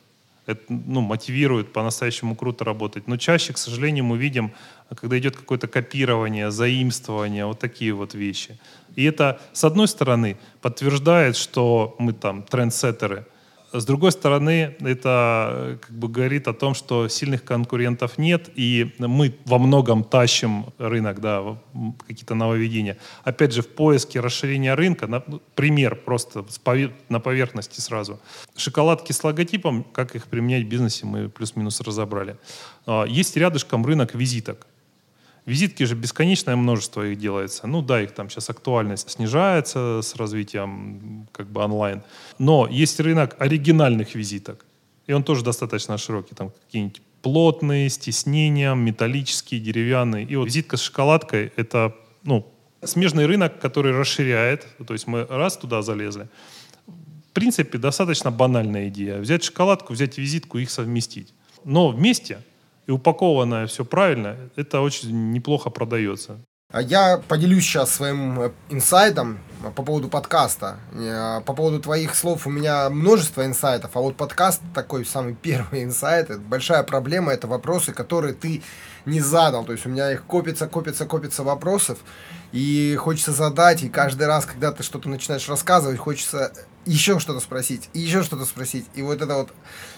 это 0.47 0.63
ну, 0.69 1.01
мотивирует 1.01 1.73
по-настоящему 1.73 2.35
круто 2.35 2.65
работать. 2.65 3.07
Но 3.09 3.17
чаще, 3.17 3.53
к 3.53 3.59
сожалению, 3.59 4.05
мы 4.05 4.19
видим, 4.19 4.53
когда 4.95 5.19
идет 5.19 5.37
какое-то 5.37 5.69
копирование, 5.69 6.51
заимствование, 6.51 7.47
вот 7.47 7.59
такие 7.59 7.93
вот 7.93 8.15
вещи. 8.15 8.59
И 8.97 9.05
это, 9.05 9.41
с 9.53 9.65
одной 9.65 9.89
стороны, 9.89 10.37
подтверждает, 10.61 11.37
что 11.37 11.95
мы 11.99 12.13
там 12.13 12.43
трендсеттеры, 12.43 13.27
с 13.73 13.87
другой 13.87 14.13
стороны, 14.13 14.77
это 14.81 15.49
э, 15.51 15.77
как 15.81 15.97
бы 15.97 16.09
говорит 16.09 16.47
о 16.47 16.53
том, 16.53 16.75
что 16.75 17.09
сильных 17.09 17.43
конкурентов 17.43 18.19
нет, 18.19 18.51
и 18.55 18.95
мы 18.99 19.35
во 19.47 19.59
многом 19.59 20.05
тащим 20.05 20.67
рынок, 20.77 21.21
да, 21.21 21.57
какие-то 22.07 22.35
нововведения. 22.35 22.99
Опять 23.25 23.53
же, 23.55 23.63
в 23.63 23.69
поиске 23.69 24.21
расширения 24.21 24.75
рынка, 24.75 25.07
на, 25.07 25.23
ну, 25.27 25.41
пример 25.55 25.97
просто 25.97 26.45
на 27.09 27.21
поверхности 27.21 27.81
сразу. 27.81 28.21
Шоколадки 28.57 29.13
с 29.13 29.25
логотипом, 29.25 29.85
как 29.85 30.17
их 30.17 30.27
применять 30.27 30.65
в 30.65 30.69
бизнесе, 30.69 31.07
мы 31.07 31.31
плюс-минус 31.31 31.81
разобрали. 31.81 32.37
А, 32.85 33.05
есть 33.05 33.37
рядышком 33.39 33.87
рынок 33.87 34.15
визиток. 34.15 34.67
Визитки 35.45 35.83
же 35.83 35.97
бесконечное 35.97 36.55
множество 36.55 37.03
их 37.03 37.19
делается. 37.19 37.67
Ну 37.67 37.83
да, 37.83 38.01
их 38.01 38.13
там 38.13 38.31
сейчас 38.31 38.49
актуальность 38.49 39.11
снижается 39.11 40.01
с 40.01 40.15
развитием 40.15 41.27
как 41.33 41.49
бы 41.49 41.65
онлайн. 41.65 42.03
Но 42.39 42.69
есть 42.71 43.01
рынок 43.01 43.35
оригинальных 43.41 44.15
визиток. 44.15 44.65
И 45.09 45.13
он 45.13 45.25
тоже 45.25 45.43
достаточно 45.43 45.99
широкий. 45.99 46.37
Там 46.37 46.51
какие-нибудь 46.51 47.03
плотные, 47.23 47.91
с 47.91 47.99
тиснением, 47.99 48.85
металлические, 48.85 49.61
деревянные. 49.61 50.25
И 50.25 50.37
вот 50.37 50.47
визитка 50.47 50.77
с 50.77 50.83
шоколадкой— 50.83 51.53
это 51.57 51.93
ну, 52.23 52.47
смежный 52.85 53.27
рынок, 53.27 53.59
который 53.59 53.93
расширяет. 53.93 54.69
То 54.87 54.93
есть 54.93 55.09
мы 55.09 55.25
раз 55.25 55.57
туда 55.57 55.83
залезли. 55.83 56.29
В 56.87 57.33
принципе, 57.33 57.79
достаточно 57.79 58.31
банальная 58.31 58.89
идея. 58.89 59.19
Взять 59.19 59.43
шоколадку, 59.43 59.93
взять 59.93 60.19
визитку 60.19 60.59
их 60.59 60.71
совместить. 60.71 61.35
Но 61.65 61.89
вместе— 61.89 62.39
упакованное 62.93 63.67
все 63.67 63.85
правильно, 63.85 64.37
это 64.57 64.81
очень 64.81 65.33
неплохо 65.33 65.71
продается. 65.71 66.39
А 66.73 66.81
я 66.81 67.21
поделюсь 67.29 67.65
сейчас 67.65 67.91
своим 67.91 68.41
э, 68.41 68.51
инсайтом 68.71 69.41
э, 69.63 69.71
по 69.71 69.83
поводу 69.83 70.09
подкаста. 70.09 70.79
Э, 70.95 71.43
по 71.45 71.53
поводу 71.53 71.81
твоих 71.81 72.15
слов 72.15 72.47
у 72.47 72.51
меня 72.51 72.89
множество 72.89 73.45
инсайтов, 73.45 73.91
а 73.95 74.01
вот 74.01 74.17
подкаст 74.17 74.63
такой 74.75 75.05
самый 75.05 75.35
первый 75.43 75.85
инсайт. 75.85 76.41
Большая 76.41 76.83
проблема, 76.83 77.31
это 77.31 77.47
вопросы, 77.47 77.93
которые 77.93 78.33
ты 78.33 78.63
не 79.05 79.21
задал. 79.21 79.67
То 79.67 79.73
есть 79.73 79.85
у 79.85 79.91
меня 79.91 80.11
их 80.13 80.25
копится, 80.25 80.67
копится, 80.67 81.05
копится 81.05 81.43
вопросов. 81.43 81.99
И 82.53 82.97
хочется 82.97 83.33
задать, 83.33 83.83
и 83.83 83.91
каждый 83.91 84.27
раз, 84.27 84.47
когда 84.47 84.73
ты 84.73 84.83
что-то 84.83 85.11
начинаешь 85.11 85.49
рассказывать, 85.51 85.99
хочется 85.99 86.55
еще 86.85 87.19
что-то 87.19 87.41
спросить, 87.41 87.89
и 87.93 88.01
еще 88.01 88.23
что-то 88.23 88.45
спросить. 88.45 88.87
И 88.95 89.03
вот 89.03 89.21
это 89.21 89.35
вот 89.37 89.53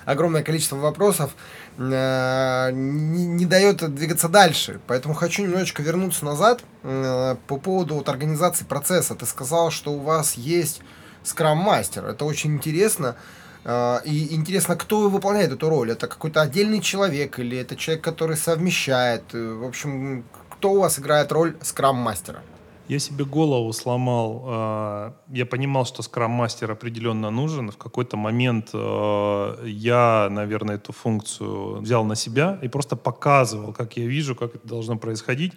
огромное 0.05 0.43
количество 0.43 0.77
вопросов 0.77 1.35
э, 1.79 2.71
не, 2.73 3.27
не 3.27 3.47
дает 3.47 3.95
двигаться 3.95 4.29
дальше. 4.29 4.81
Поэтому 4.87 5.15
хочу 5.15 5.43
немножечко 5.43 5.83
вернуться 5.83 6.25
назад 6.25 6.63
э, 6.83 7.37
по 7.47 7.57
поводу 7.57 7.95
вот 7.95 8.09
организации 8.09 8.65
процесса. 8.65 9.15
Ты 9.15 9.27
сказал, 9.27 9.71
что 9.71 9.93
у 9.93 10.01
вас 10.01 10.35
есть 10.35 10.83
скрам-мастер. 11.23 12.05
Это 12.07 12.25
очень 12.25 12.55
интересно. 12.55 13.17
Э, 13.65 14.01
и 14.05 14.35
интересно, 14.35 14.77
кто 14.77 15.09
выполняет 15.09 15.53
эту 15.53 15.69
роль? 15.69 15.93
Это 15.93 16.07
какой-то 16.07 16.43
отдельный 16.43 16.81
человек 16.81 17.39
или 17.39 17.57
это 17.59 17.77
человек, 17.77 18.05
который 18.05 18.37
совмещает? 18.37 19.23
Э, 19.33 19.55
в 19.55 19.65
общем, 19.65 20.25
кто 20.51 20.73
у 20.73 20.81
вас 20.81 20.99
играет 20.99 21.33
роль 21.33 21.57
скрам-мастера? 21.63 22.43
Я 22.89 22.99
себе 22.99 23.25
голову 23.25 23.73
сломал. 23.73 24.45
А, 24.47 25.15
я 25.33 25.47
понимал, 25.47 25.87
что 25.87 26.03
скрам-мастер 26.03 26.71
определенно 26.71 27.31
нужен. 27.31 27.71
В 27.71 27.79
какой-то 27.79 28.17
момент 28.17 28.71
а, 28.75 29.65
я, 29.65 30.29
наверное, 30.31 30.77
эту 30.77 30.93
функцию 30.93 31.81
взял 31.81 32.05
на 32.05 32.15
себя 32.15 32.59
и 32.63 32.69
просто 32.69 32.97
показывал, 32.97 33.73
как 33.73 33.97
я 33.97 34.07
вижу, 34.07 34.35
как 34.35 34.55
это 34.55 34.69
должно 34.69 34.99
происходить. 34.99 35.55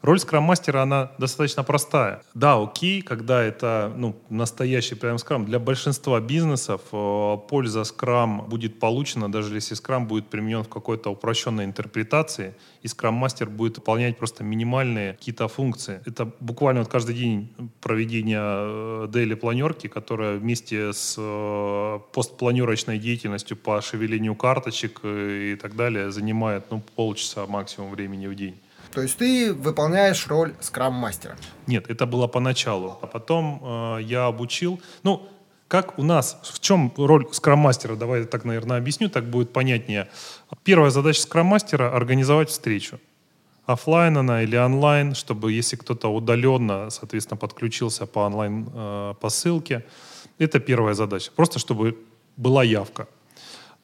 Роль 0.00 0.20
скрам-мастера, 0.20 0.82
она 0.82 1.10
достаточно 1.18 1.64
простая. 1.64 2.22
Да, 2.34 2.62
окей, 2.62 3.02
когда 3.02 3.42
это 3.42 3.92
ну, 3.96 4.14
настоящий 4.30 4.94
прям 4.94 5.18
скрам. 5.18 5.44
Для 5.44 5.58
большинства 5.58 6.20
бизнесов 6.20 6.82
э, 6.92 7.36
польза 7.48 7.84
скрам 7.84 8.46
будет 8.48 8.78
получена, 8.78 9.30
даже 9.30 9.54
если 9.54 9.74
скрам 9.74 10.06
будет 10.06 10.28
применен 10.28 10.62
в 10.62 10.68
какой-то 10.68 11.10
упрощенной 11.10 11.64
интерпретации, 11.64 12.54
и 12.82 12.88
скрам-мастер 12.88 13.50
будет 13.50 13.78
выполнять 13.78 14.18
просто 14.18 14.44
минимальные 14.44 15.14
какие-то 15.14 15.48
функции. 15.48 16.00
Это 16.06 16.30
буквально 16.40 16.80
вот 16.80 16.90
каждый 16.90 17.16
день 17.16 17.52
проведения 17.80 19.08
дейли 19.08 19.34
планерки, 19.34 19.88
которая 19.88 20.38
вместе 20.38 20.92
с 20.92 21.16
э, 21.18 21.98
постпланерочной 22.12 22.98
деятельностью 22.98 23.56
по 23.56 23.80
шевелению 23.80 24.36
карточек 24.36 25.00
э, 25.02 25.52
и 25.52 25.56
так 25.56 25.74
далее 25.74 26.12
занимает 26.12 26.70
ну, 26.70 26.82
полчаса 26.94 27.46
максимум 27.46 27.90
времени 27.90 28.28
в 28.28 28.34
день. 28.36 28.60
То 28.92 29.02
есть 29.02 29.16
ты 29.18 29.52
выполняешь 29.52 30.26
роль 30.26 30.54
скрам-мастера? 30.60 31.36
Нет, 31.66 31.90
это 31.90 32.06
было 32.06 32.26
поначалу. 32.26 32.98
А 33.02 33.06
потом 33.06 33.60
э, 33.62 34.02
я 34.02 34.26
обучил... 34.26 34.80
Ну, 35.02 35.28
как 35.68 35.98
у 35.98 36.02
нас, 36.02 36.40
в 36.42 36.60
чем 36.60 36.92
роль 36.96 37.26
скрам-мастера? 37.30 37.94
Давай 37.94 38.20
я 38.20 38.26
так, 38.26 38.44
наверное, 38.44 38.78
объясню, 38.78 39.10
так 39.10 39.28
будет 39.28 39.52
понятнее. 39.52 40.08
Первая 40.64 40.90
задача 40.90 41.20
скрам-мастера— 41.20 41.92
организовать 41.94 42.48
встречу. 42.48 42.98
Оффлайн 43.66 44.16
она 44.16 44.42
или 44.42 44.56
онлайн, 44.56 45.14
чтобы 45.14 45.52
если 45.52 45.76
кто-то 45.76 46.08
удаленно, 46.08 46.88
соответственно, 46.88 47.36
подключился 47.36 48.06
по 48.06 48.20
онлайн 48.20 48.66
э, 48.72 49.14
по 49.20 49.28
ссылке. 49.28 49.84
Это 50.38 50.58
первая 50.58 50.94
задача. 50.94 51.30
Просто 51.36 51.58
чтобы 51.58 51.98
была 52.38 52.64
явка. 52.64 53.06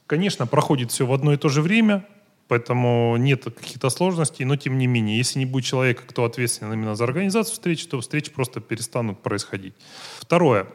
Конечно, 0.07 0.47
проходит 0.47 0.91
все 0.91 1.05
в 1.05 1.13
одно 1.13 1.35
и 1.35 1.37
то 1.37 1.51
же 1.51 1.61
время, 1.61 2.07
Поэтому 2.47 3.17
нет 3.17 3.45
каких-то 3.45 3.89
сложностей, 3.89 4.45
но 4.45 4.57
тем 4.57 4.77
не 4.77 4.87
менее, 4.87 5.17
если 5.17 5.39
не 5.39 5.47
будет 5.47 5.65
человека, 5.65 6.03
кто 6.07 6.25
ответственен 6.25 6.73
именно 6.75 6.95
за 6.95 7.05
организацию 7.05 7.55
встречи, 7.55 7.87
то 7.87 8.01
встречи 8.01 8.31
просто 8.31 8.61
перестанут 8.61 9.23
происходить. 9.23 9.75
Второе. 10.19 10.67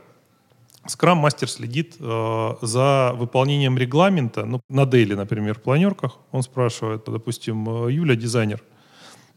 Скрам-мастер 0.88 1.48
следит 1.48 1.98
э, 2.00 2.54
за 2.62 3.14
выполнением 3.16 3.78
регламента. 3.78 4.46
Ну, 4.46 4.62
на 4.70 4.86
daily, 4.86 5.14
например, 5.14 5.60
планерках. 5.60 6.18
Он 6.32 6.42
спрашивает, 6.42 7.04
допустим, 7.06 7.88
Юля, 7.88 8.16
дизайнер, 8.16 8.64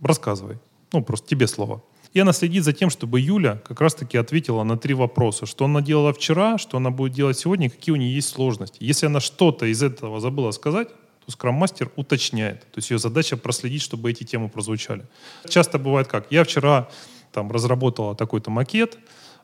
рассказывай. 0.00 0.58
Ну, 0.92 1.02
просто 1.02 1.28
тебе 1.28 1.46
слово. 1.46 1.82
И 2.14 2.20
она 2.20 2.32
следит 2.32 2.64
за 2.64 2.72
тем, 2.72 2.90
чтобы 2.90 3.20
Юля 3.20 3.56
как 3.56 3.80
раз-таки 3.80 4.18
ответила 4.18 4.62
на 4.64 4.78
три 4.78 4.94
вопроса. 4.94 5.46
Что 5.46 5.64
она 5.64 5.80
делала 5.80 6.12
вчера, 6.12 6.58
что 6.58 6.76
она 6.76 6.90
будет 6.90 7.12
делать 7.12 7.38
сегодня, 7.38 7.70
какие 7.70 7.92
у 7.92 7.96
нее 7.96 8.14
есть 8.14 8.28
сложности. 8.28 8.76
Если 8.80 9.06
она 9.06 9.20
что-то 9.20 9.66
из 9.66 9.82
этого 9.82 10.20
забыла 10.20 10.50
сказать, 10.50 10.88
то 11.24 11.32
скрам-мастер 11.32 11.90
уточняет. 11.96 12.60
То 12.72 12.78
есть 12.78 12.90
ее 12.90 12.98
задача 12.98 13.36
проследить, 13.36 13.82
чтобы 13.82 14.10
эти 14.10 14.24
темы 14.24 14.48
прозвучали. 14.48 15.06
Часто 15.48 15.78
бывает 15.78 16.08
как? 16.08 16.30
Я 16.30 16.44
вчера 16.44 16.88
там 17.32 17.50
разработала 17.50 18.14
такой-то 18.14 18.50
макет, 18.50 18.98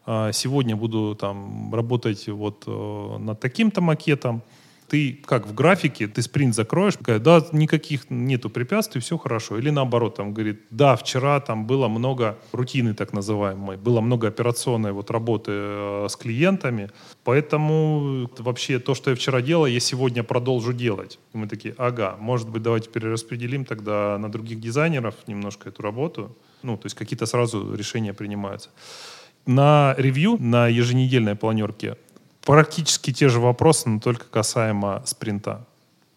а 0.07 0.33
сегодня 0.33 0.77
буду 0.77 1.15
там 1.15 1.75
работать 1.75 2.29
вот 2.29 2.65
э, 2.67 3.17
над 3.19 3.41
таким-то 3.41 3.81
макетом, 3.81 4.43
ты 4.89 5.21
как 5.25 5.47
в 5.47 5.55
графике, 5.55 6.09
ты 6.09 6.23
спринт 6.23 6.55
закроешь, 6.55 6.99
говорит, 6.99 7.23
да, 7.23 7.45
никаких 7.53 8.11
нету 8.11 8.51
препятствий, 8.51 9.01
все 9.01 9.19
хорошо. 9.19 9.59
Или 9.59 9.71
наоборот, 9.71 10.17
там 10.17 10.33
говорит, 10.33 10.63
да, 10.71 10.97
вчера 10.97 11.41
там 11.41 11.67
было 11.67 11.89
много 11.89 12.39
рутины 12.53 12.95
так 12.95 13.13
называемой, 13.13 13.77
было 13.77 14.01
много 14.01 14.29
операционной 14.29 14.93
вот 14.93 15.11
работы 15.11 15.53
э, 15.55 16.07
с 16.09 16.17
клиентами, 16.17 16.91
поэтому 17.25 18.31
вообще 18.39 18.79
то, 18.79 18.95
что 18.95 19.11
я 19.11 19.17
вчера 19.17 19.43
делал, 19.43 19.67
я 19.67 19.81
сегодня 19.81 20.23
продолжу 20.23 20.73
делать. 20.73 21.19
И 21.35 21.39
мы 21.39 21.47
такие, 21.47 21.75
ага, 21.79 22.17
может 22.19 22.49
быть, 22.49 22.63
давайте 22.63 22.89
перераспределим 22.91 23.65
тогда 23.65 24.19
на 24.19 24.31
других 24.31 24.61
дизайнеров 24.61 25.15
немножко 25.27 25.69
эту 25.69 25.83
работу. 25.83 26.37
Ну, 26.63 26.77
то 26.77 26.87
есть 26.87 26.97
какие-то 26.97 27.27
сразу 27.27 27.75
решения 27.75 28.15
принимаются. 28.15 28.71
На 29.47 29.95
ревью, 29.97 30.37
на 30.39 30.69
еженедельной 30.69 31.35
планерке 31.35 31.97
практически 32.49 33.13
те 33.13 33.29
же 33.29 33.41
вопросы, 33.41 33.91
но 33.91 34.01
только 34.01 34.25
касаемо 34.25 35.03
спринта. 35.05 35.67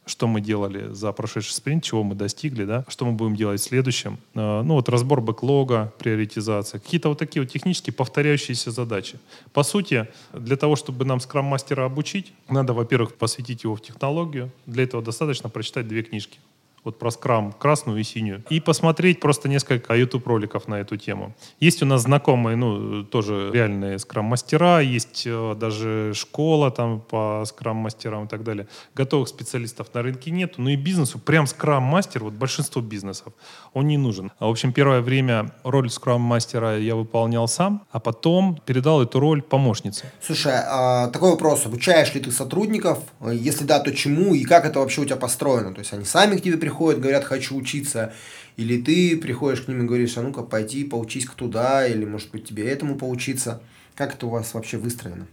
Что 0.05 0.27
мы 0.27 0.39
делали 0.39 0.87
за 0.93 1.11
прошедший 1.11 1.53
спринт, 1.53 1.83
чего 1.83 2.03
мы 2.03 2.15
достигли, 2.15 2.63
да, 2.63 2.85
что 2.87 3.05
мы 3.05 3.11
будем 3.11 3.35
делать 3.35 3.59
в 3.59 3.63
следующем. 3.65 4.17
Э, 4.33 4.61
ну 4.61 4.75
вот 4.75 4.87
разбор 4.87 5.19
бэклога, 5.19 5.91
приоритизация, 5.99 6.79
какие-то 6.79 7.09
вот 7.09 7.19
такие 7.19 7.43
вот 7.43 7.51
технически 7.51 7.91
повторяющиеся 7.91 8.71
задачи. 8.71 9.19
По 9.51 9.63
сути, 9.63 10.07
для 10.31 10.55
того, 10.55 10.77
чтобы 10.77 11.03
нам 11.03 11.19
скрам-мастера 11.19 11.83
обучить, 11.83 12.31
надо, 12.47 12.71
во-первых, 12.71 13.15
посвятить 13.15 13.65
его 13.65 13.75
в 13.75 13.81
технологию. 13.81 14.49
Для 14.65 14.83
этого 14.83 15.03
достаточно 15.03 15.49
прочитать 15.49 15.89
две 15.89 16.01
книжки 16.01 16.39
вот 16.83 16.97
про 16.97 17.11
скрам, 17.11 17.51
красную 17.51 17.99
и 17.99 18.03
синюю, 18.03 18.43
и 18.49 18.59
посмотреть 18.59 19.19
просто 19.19 19.47
несколько 19.49 19.95
YouTube 19.95 20.25
роликов 20.27 20.67
на 20.67 20.75
эту 20.79 20.97
тему. 20.97 21.35
Есть 21.59 21.83
у 21.83 21.85
нас 21.85 22.01
знакомые, 22.01 22.55
ну, 22.55 23.03
тоже 23.03 23.51
реальные 23.53 23.99
скрам-мастера, 23.99 24.79
есть 24.79 25.23
э, 25.25 25.55
даже 25.55 26.13
школа 26.15 26.71
там 26.71 26.99
по 26.99 27.43
скрам-мастерам 27.45 28.25
и 28.25 28.27
так 28.27 28.43
далее. 28.43 28.67
Готовых 28.95 29.27
специалистов 29.27 29.93
на 29.93 30.01
рынке 30.01 30.31
нет, 30.31 30.57
но 30.57 30.69
и 30.69 30.75
бизнесу 30.75 31.19
прям 31.19 31.45
скрам-мастер, 31.45 32.23
вот 32.23 32.33
большинство 32.33 32.81
бизнесов, 32.81 33.33
он 33.73 33.87
не 33.87 33.97
нужен. 33.97 34.31
А, 34.39 34.47
в 34.47 34.49
общем, 34.49 34.73
первое 34.73 35.01
время 35.01 35.51
роль 35.63 35.89
скрам-мастера 35.89 36.79
я 36.79 36.95
выполнял 36.95 37.47
сам, 37.47 37.85
а 37.91 37.99
потом 37.99 38.59
передал 38.65 39.03
эту 39.03 39.19
роль 39.19 39.41
помощнице. 39.41 40.11
Слушай, 40.19 40.55
а, 40.55 41.07
такой 41.09 41.31
вопрос, 41.31 41.65
обучаешь 41.65 42.13
ли 42.15 42.21
ты 42.21 42.31
сотрудников? 42.31 42.99
Если 43.31 43.65
да, 43.65 43.79
то 43.79 43.93
чему 43.93 44.33
и 44.33 44.43
как 44.43 44.65
это 44.65 44.79
вообще 44.79 45.01
у 45.01 45.05
тебя 45.05 45.17
построено? 45.17 45.73
То 45.73 45.79
есть 45.79 45.93
они 45.93 46.05
сами 46.05 46.37
к 46.37 46.41
тебе 46.41 46.57
приходят 46.57 46.70
приходят, 46.71 47.01
говорят, 47.01 47.25
хочу 47.25 47.57
учиться, 47.57 48.13
или 48.55 48.81
ты 48.81 49.17
приходишь 49.17 49.61
к 49.61 49.67
ним 49.67 49.83
и 49.83 49.85
говоришь, 49.85 50.17
а 50.17 50.21
ну-ка 50.21 50.41
пойди 50.41 50.85
поучись 50.85 51.27
туда, 51.35 51.85
или 51.85 52.05
может 52.05 52.31
быть 52.31 52.45
тебе 52.45 52.69
этому 52.69 52.95
поучиться. 52.95 53.61
Как 53.95 54.13
это 54.15 54.25
у 54.27 54.29
вас 54.29 54.53
вообще 54.53 54.77
выстроено? 54.77 55.27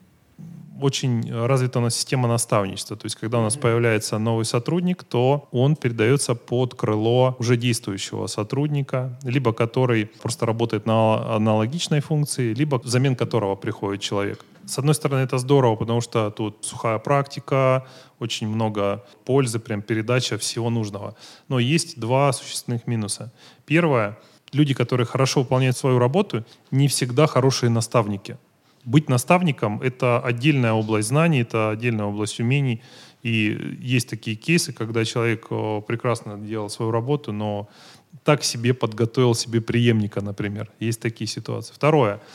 очень 0.81 1.33
развита 1.33 1.81
у 1.81 1.83
нас 1.83 1.97
система 1.97 2.29
наставничества. 2.29 2.97
То 2.97 3.07
есть, 3.07 3.17
когда 3.17 3.41
у 3.41 3.43
нас 3.43 3.57
появляется 3.57 4.19
новый 4.19 4.45
сотрудник, 4.45 5.03
то 5.03 5.49
он 5.51 5.75
передается 5.75 6.37
под 6.37 6.75
крыло 6.75 7.35
уже 7.41 7.57
действующего 7.57 8.29
сотрудника, 8.29 9.19
либо 9.25 9.53
который 9.53 10.07
просто 10.07 10.47
работает 10.47 10.87
на 10.87 11.35
аналогичной 11.35 12.01
функции, 12.01 12.55
либо 12.55 12.77
взамен 12.77 13.17
которого 13.17 13.57
приходит 13.57 14.03
человек. 14.03 14.45
С 14.69 14.79
одной 14.79 14.95
стороны, 14.95 15.21
это 15.21 15.39
здорово, 15.39 15.77
потому 15.77 16.03
что 16.03 16.31
тут 16.31 16.59
сухая 16.61 16.99
практика, 16.99 17.87
очень 18.19 18.47
много 18.49 19.03
пользы, 19.25 19.59
прям 19.59 19.81
передача 19.81 20.37
всего 20.37 20.69
нужного. 20.69 21.17
Но 21.49 21.59
есть 21.59 21.99
два 21.99 22.33
существенных 22.33 22.87
минуса. 22.87 23.33
Первое, 23.65 24.19
люди, 24.53 24.75
которые 24.75 25.07
хорошо 25.07 25.41
выполняют 25.41 25.77
свою 25.79 25.99
работу, 25.99 26.45
не 26.71 26.87
всегда 26.87 27.27
хорошие 27.27 27.71
наставники. 27.71 28.37
Быть 28.85 29.09
наставником— 29.09 29.81
это 29.83 30.21
отдельная 30.21 30.73
область 30.75 31.09
знаний, 31.09 31.41
это 31.41 31.71
отдельная 31.71 32.05
область 32.05 32.39
умений. 32.39 32.83
И 33.23 33.79
есть 33.81 34.11
такие 34.11 34.37
кейсы, 34.37 34.75
когда 34.75 35.03
человек 35.05 35.47
э, 35.51 35.83
прекрасно 35.87 36.37
делал 36.37 36.69
свою 36.69 36.91
работу, 36.91 37.33
но 37.33 37.69
так 38.23 38.45
себе 38.45 38.75
подготовил 38.75 39.35
себе 39.35 39.63
преемника, 39.63 40.21
например. 40.21 40.71
Есть 40.79 41.01
такие 41.01 41.27
ситуации. 41.27 41.73
Второе— 41.73 42.21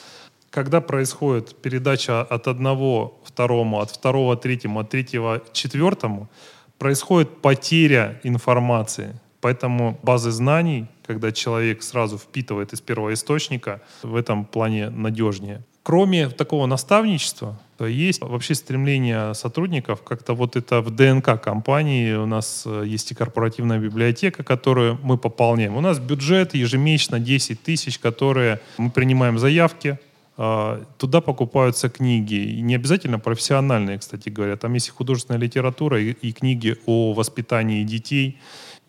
когда 0.54 0.82
происходит 0.82 1.56
передача 1.56 2.22
от 2.22 2.48
одного 2.48 3.20
второму, 3.24 3.80
от 3.80 3.90
второго 3.90 4.36
третьему, 4.38 4.80
от 4.80 4.90
третьего 4.90 5.42
четвертому, 5.52 6.30
происходит 6.78 7.42
потеря 7.42 8.20
информации. 8.24 9.20
Поэтому 9.42 9.98
базы 10.04 10.30
знаний, 10.30 10.86
когда 11.08 11.32
человек 11.32 11.82
сразу 11.82 12.20
впитывает 12.20 12.72
из 12.72 12.82
первого 12.82 13.14
источника, 13.14 13.82
в 14.04 14.16
этом 14.16 14.46
плане 14.46 14.92
надежнее. 14.92 15.64
Кроме 15.82 16.30
такого 16.30 16.68
наставничества, 16.68 17.60
есть 17.80 18.22
вообще 18.22 18.54
стремление 18.54 19.34
сотрудников, 19.34 20.04
как-то 20.04 20.36
вот 20.36 20.56
это 20.56 20.82
в 20.82 20.92
ДНК 20.92 21.42
компании, 21.42 22.14
у 22.14 22.28
нас 22.28 22.64
э, 22.68 22.84
есть 22.86 23.12
и 23.12 23.16
корпоративная 23.16 23.80
библиотека, 23.80 24.44
которую 24.44 25.00
мы 25.04 25.18
пополняем. 25.18 25.76
У 25.76 25.82
нас 25.82 26.00
бюджет 26.00 26.54
ежемесячно 26.54 27.20
10 27.20 27.64
тысяч, 27.64 27.98
которые 27.98 28.60
мы 28.78 28.92
принимаем 28.92 29.40
заявки, 29.40 29.98
туда 30.36 31.22
покупаются 31.22 31.90
книги. 31.90 32.60
Не 32.60 32.76
обязательно 32.76 33.20
профессиональные, 33.20 34.00
кстати 34.00 34.30
говоря. 34.30 34.58
Там 34.58 34.74
есть 34.74 34.88
и 34.88 34.92
художественная 34.92 35.40
литература, 35.40 36.02
и, 36.02 36.12
и 36.12 36.34
книги 36.34 36.76
о 36.88 37.14
воспитании 37.14 37.84
детей, 37.84 38.40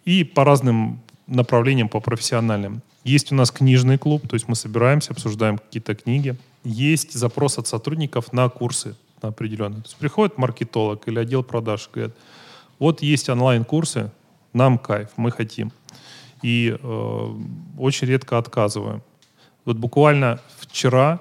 и 0.07 0.25
по 0.25 0.45
разным 0.45 1.03
направлениям, 1.27 1.89
по 1.89 2.01
профессиональным. 2.01 2.83
Есть 3.05 3.33
у 3.33 3.35
нас 3.35 3.51
книжный 3.51 3.99
клуб, 3.99 4.27
то 4.27 4.35
есть 4.35 4.49
мы 4.49 4.55
собираемся, 4.55 5.13
обсуждаем 5.13 5.59
какие-то 5.59 5.95
книги. 5.95 6.37
Есть 6.65 7.13
запрос 7.13 7.59
от 7.59 7.67
сотрудников 7.67 8.33
на 8.33 8.49
курсы 8.49 8.97
на 9.23 9.29
определенные. 9.29 9.83
То 9.83 9.89
есть 9.89 9.97
приходит 9.97 10.39
маркетолог 10.39 11.07
или 11.09 11.19
отдел 11.19 11.43
продаж, 11.43 11.91
говорят, 11.93 12.15
вот 12.79 13.03
есть 13.03 13.29
онлайн-курсы, 13.29 14.11
нам 14.53 14.79
кайф, 14.79 15.09
мы 15.17 15.31
хотим. 15.31 15.73
И 16.43 16.77
э, 16.79 17.29
очень 17.79 18.09
редко 18.09 18.39
отказываем. 18.39 19.03
Вот 19.65 19.77
буквально 19.77 20.41
вчера 20.59 21.21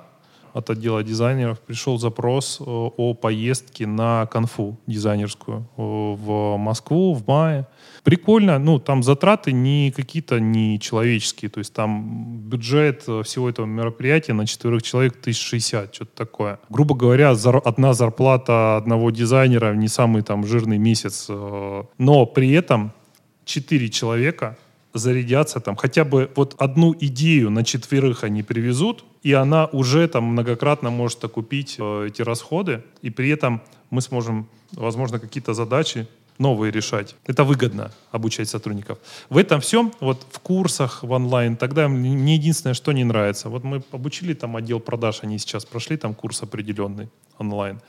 от 0.54 0.70
отдела 0.70 1.04
дизайнеров 1.04 1.60
пришел 1.60 1.98
запрос 1.98 2.60
э, 2.60 2.64
о 2.64 3.14
поездке 3.16 3.88
на 3.88 4.28
конфу 4.28 4.78
дизайнерскую 4.86 5.68
э, 5.78 5.82
в 5.82 6.58
Москву 6.58 7.14
в 7.14 7.28
мае. 7.28 7.68
Прикольно, 8.04 8.60
ну, 8.60 8.80
там 8.80 9.02
затраты 9.02 9.52
не 9.52 9.92
какие-то 9.92 10.40
не 10.40 10.80
человеческие, 10.80 11.50
то 11.50 11.60
есть 11.60 11.74
там 11.74 12.40
бюджет 12.40 13.04
э, 13.08 13.24
всего 13.24 13.50
этого 13.50 13.66
мероприятия 13.66 14.34
на 14.34 14.46
четверых 14.46 14.84
человек 14.84 15.14
1060, 15.20 15.94
что-то 15.94 16.16
такое. 16.16 16.60
Грубо 16.70 16.96
говоря, 16.96 17.32
одна 17.32 17.94
зарплата 17.94 18.78
одного 18.78 19.10
дизайнера 19.10 19.74
не 19.74 19.88
самый 19.88 20.22
там 20.22 20.46
жирный 20.46 20.78
месяц, 20.78 21.28
но 21.30 22.26
при 22.26 22.52
этом 22.52 22.94
четыре 23.46 23.90
человека 23.90 24.58
зарядятся 24.94 25.60
там, 25.60 25.76
хотя 25.76 26.04
бы 26.04 26.30
вот 26.36 26.56
одну 26.60 26.94
идею 27.00 27.50
на 27.50 27.64
четверых 27.64 28.24
они 28.24 28.44
привезут, 28.44 29.04
и 29.24 29.34
она 29.34 29.66
уже 29.66 30.08
там 30.08 30.24
многократно 30.26 30.90
может 30.90 31.24
окупить 31.24 31.76
э, 31.80 32.08
эти 32.08 32.22
расходы, 32.22 32.84
и 33.02 33.10
при 33.10 33.30
этом 33.30 33.62
мы 33.90 34.02
сможем, 34.02 34.48
возможно, 34.72 35.20
какие-то 35.20 35.54
задачи 35.54 36.08
новые 36.38 36.72
решать. 36.72 37.16
Это 37.26 37.44
выгодно 37.44 37.92
обучать 38.12 38.50
сотрудников. 38.50 38.98
В 39.30 39.38
этом 39.38 39.62
всем, 39.62 39.94
вот 40.00 40.26
в 40.32 40.40
курсах, 40.40 41.04
в 41.04 41.12
онлайн, 41.12 41.56
тогда 41.56 41.88
мне 41.88 42.36
единственное, 42.36 42.74
что 42.74 42.92
не 42.92 43.04
нравится. 43.04 43.50
Вот 43.50 43.64
мы 43.64 43.84
обучили 43.92 44.34
там 44.34 44.56
отдел 44.56 44.80
продаж, 44.80 45.20
они 45.24 45.38
сейчас 45.38 45.66
прошли 45.66 45.98
там 45.98 46.14
курс 46.14 46.44
определенный 46.44 47.10
онлайн. 47.38 47.80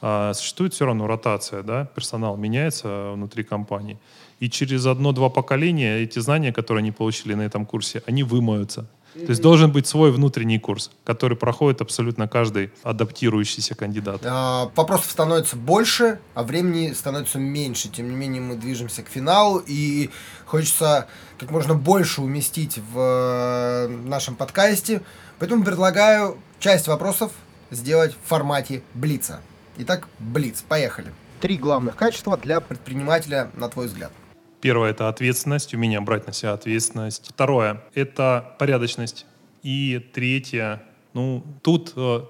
А 0.00 0.32
существует 0.34 0.74
все 0.74 0.86
равно 0.86 1.06
ротация, 1.06 1.62
да, 1.62 1.86
персонал 1.86 2.36
меняется 2.36 3.12
внутри 3.14 3.42
компании. 3.42 3.98
И 4.40 4.48
через 4.48 4.86
одно-два 4.86 5.30
поколения 5.30 5.98
эти 5.98 6.18
знания, 6.20 6.52
которые 6.52 6.82
они 6.82 6.92
получили 6.92 7.34
на 7.34 7.42
этом 7.42 7.66
курсе, 7.66 8.02
они 8.06 8.22
вымоются. 8.22 8.86
Mm-hmm. 9.14 9.26
То 9.26 9.30
есть 9.30 9.42
должен 9.42 9.72
быть 9.72 9.86
свой 9.86 10.12
внутренний 10.12 10.58
курс, 10.58 10.90
который 11.04 11.36
проходит 11.36 11.80
абсолютно 11.80 12.28
каждый 12.28 12.70
адаптирующийся 12.82 13.74
кандидат. 13.74 14.20
А, 14.24 14.70
вопросов 14.76 15.10
становится 15.10 15.56
больше, 15.56 16.20
а 16.34 16.42
времени 16.44 16.92
становится 16.92 17.38
меньше. 17.38 17.88
Тем 17.88 18.10
не 18.10 18.16
менее, 18.16 18.40
мы 18.42 18.54
движемся 18.54 19.02
к 19.02 19.08
финалу, 19.08 19.62
и 19.66 20.10
хочется 20.44 21.08
как 21.38 21.50
можно 21.50 21.74
больше 21.74 22.20
уместить 22.20 22.78
в 22.78 22.98
э, 22.98 23.88
нашем 23.88 24.36
подкасте. 24.36 25.02
Поэтому 25.38 25.64
предлагаю 25.64 26.38
часть 26.60 26.86
вопросов 26.86 27.32
сделать 27.70 28.14
в 28.14 28.28
формате 28.28 28.82
Блица. 28.94 29.40
Итак, 29.78 30.06
Блиц, 30.18 30.62
поехали. 30.62 31.12
Три 31.40 31.56
главных 31.56 31.96
качества 31.96 32.36
для 32.36 32.60
предпринимателя, 32.60 33.50
на 33.54 33.68
твой 33.68 33.86
взгляд. 33.86 34.12
Первое– 34.60 34.90
это 34.92 35.08
ответственность, 35.08 35.74
умение 35.74 36.00
брать 36.00 36.26
на 36.26 36.32
себя 36.32 36.52
ответственность. 36.52 37.28
Второе– 37.28 37.82
это 37.94 38.56
порядочность. 38.58 39.26
И 39.62 40.00
третье, 40.12 40.82
ну, 41.14 41.44
тут 41.62 41.92
э, 41.96 42.20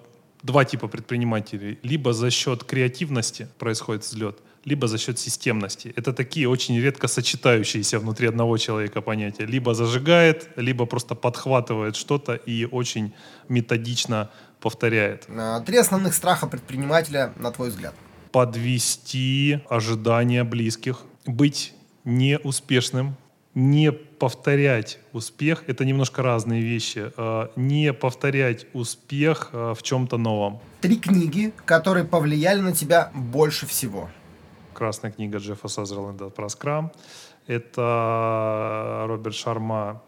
два 0.43 0.65
типа 0.65 0.89
предпринимателей. 0.89 1.79
Либо 1.83 2.13
за 2.13 2.31
счет 2.31 2.65
креативности 2.65 3.49
происходит 3.59 4.05
взлет, 4.05 4.39
либо 4.65 4.89
за 4.89 4.99
счет 4.99 5.19
системности. 5.19 5.93
Это 5.97 6.13
такие 6.13 6.49
очень 6.49 6.79
редко 6.79 7.09
сочетающиеся 7.09 7.99
внутри 7.99 8.29
одного 8.29 8.59
человека 8.59 9.01
понятия. 9.01 9.47
Либо 9.47 9.75
зажигает, 9.75 10.49
либо 10.57 10.87
просто 10.87 11.15
подхватывает 11.15 11.97
что-то 11.97 12.35
и 12.35 12.67
очень 12.67 13.15
методично 13.49 14.31
повторяет. 14.61 15.27
А, 15.29 15.61
Три 15.61 15.79
основных 15.79 16.15
страха 16.15 16.47
предпринимателя, 16.47 17.33
на 17.37 17.51
твой 17.53 17.71
взгляд. 17.71 17.95
Подвести 18.33 19.61
ожидания 19.71 20.45
близких, 20.45 21.05
быть 21.27 21.73
неуспешным, 22.05 23.17
не 23.55 23.91
повторять 23.91 25.01
успех, 25.13 25.65
это 25.67 25.85
немножко 25.85 26.23
разные 26.23 26.63
вещи. 26.63 27.11
А, 27.17 27.51
Не 27.57 27.93
повторять 27.93 28.67
успех 28.73 29.51
а, 29.53 29.75
в 29.75 29.83
чем-то 29.83 30.17
новом. 30.17 30.61
Три 30.81 30.97
книги, 30.97 31.53
которые 31.65 32.05
повлияли 32.05 32.61
на 32.61 32.73
тебя 32.73 33.11
больше 33.15 33.67
всего. 33.67 34.11
Красная 34.75 35.11
книга 35.11 35.39
Джеффа 35.39 35.67
Сазерленда 35.67 36.29
про 36.29 36.49
скрам. 36.49 36.93
Это 37.49 39.05
Роберт 39.09 39.35
Шарма, 39.35 40.03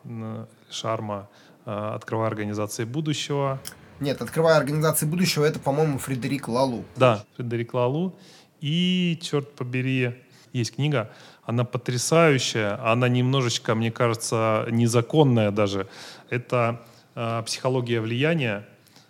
Шарма 0.71 1.29
а, 1.65 1.95
«Открывая 1.97 2.29
организации 2.29 2.85
будущего». 2.85 3.59
Нет, 3.99 4.23
открывая 4.23 4.57
организации 4.57 5.07
будущего, 5.07 5.45
это, 5.45 5.59
по-моему, 5.59 5.99
Фредерик 5.99 6.49
Лалу. 6.49 6.85
Да, 6.97 7.25
Фредерик 7.37 7.75
Лалу. 7.75 8.17
И, 8.61 9.19
черт 9.21 9.55
побери, 9.57 10.15
есть 10.53 10.75
книга, 10.75 11.11
она 11.51 11.65
потрясающая, 11.65 12.79
она 12.93 13.09
немножечко, 13.09 13.75
мне 13.75 13.91
кажется, 13.91 14.67
незаконная 14.71 15.51
даже. 15.51 15.89
Это 16.31 16.81
э, 17.17 17.43
психология 17.45 18.01
влияния. 18.01 18.65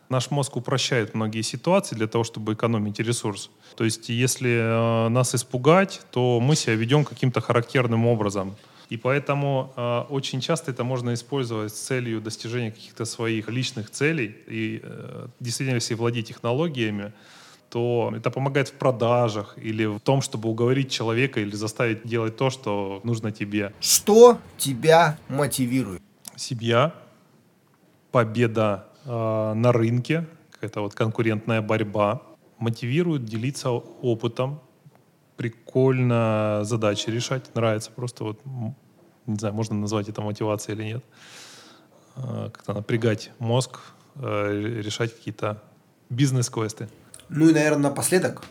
Наш 0.09 0.31
мозг 0.31 0.57
упрощает 0.57 1.15
многие 1.15 1.43
ситуации 1.43 1.97
для 1.97 2.07
того, 2.07 2.25
чтобы 2.25 2.55
экономить 2.55 2.99
ресурс. 2.99 3.51
То 3.77 3.85
есть, 3.85 4.09
если 4.09 4.51
э, 4.51 5.09
нас 5.11 5.35
испугать, 5.35 6.01
то 6.13 6.41
мы 6.41 6.57
себя 6.57 6.77
ведем 6.77 7.05
каким-то 7.05 7.43
характерным 7.43 8.07
образом. 8.07 8.57
И 8.89 8.97
поэтому 8.97 9.75
э, 9.77 10.05
очень 10.09 10.41
часто 10.41 10.71
это 10.71 10.83
можно 10.83 11.13
использовать 11.13 11.75
с 11.75 11.79
целью 11.79 12.23
достижения 12.23 12.71
каких-то 12.71 13.05
своих 13.05 13.51
личных 13.51 13.91
целей. 13.91 14.35
И 14.47 14.81
э, 14.83 15.27
действительно, 15.41 15.75
если 15.77 15.93
владеть 15.93 16.29
технологиями, 16.29 17.13
то 17.71 18.13
это 18.15 18.31
помогает 18.31 18.69
в 18.69 18.73
продажах 18.73 19.57
или 19.57 19.87
в 19.87 20.01
том, 20.01 20.21
чтобы 20.21 20.49
уговорить 20.49 20.91
человека 20.91 21.41
или 21.41 21.55
заставить 21.55 22.07
делать 22.07 22.37
то, 22.37 22.51
что 22.51 23.01
нужно 23.05 23.33
тебе. 23.33 23.73
Что 23.81 24.39
тебя 24.59 25.19
мотивирует? 25.29 26.03
Семья, 26.37 26.93
победа 28.11 28.87
э, 29.05 29.53
на 29.55 29.73
рынке, 29.73 30.27
какая-то 30.51 30.81
вот 30.83 30.95
конкурентная 30.95 31.63
борьба, 31.63 32.23
мотивирует 32.59 33.25
делиться 33.25 33.71
опытом, 33.71 34.61
прикольно 35.37 36.61
задачи 36.65 37.09
решать, 37.09 37.55
нравится 37.55 37.91
просто 37.91 38.25
вот, 38.25 38.41
не 39.27 39.37
знаю, 39.37 39.55
можно 39.55 39.77
назвать 39.77 40.09
это 40.09 40.21
мотивацией 40.21 40.77
или 40.77 40.85
нет, 40.85 41.05
Э, 42.17 42.51
как-то 42.53 42.75
напрягать 42.75 43.31
мозг, 43.39 43.81
э, 44.17 44.81
решать 44.83 45.15
какие-то 45.15 45.63
бизнес-квесты. 46.09 46.89
Ну 47.31 47.49
и, 47.49 47.53
наверное, 47.53 47.91
напоследок. 47.91 48.43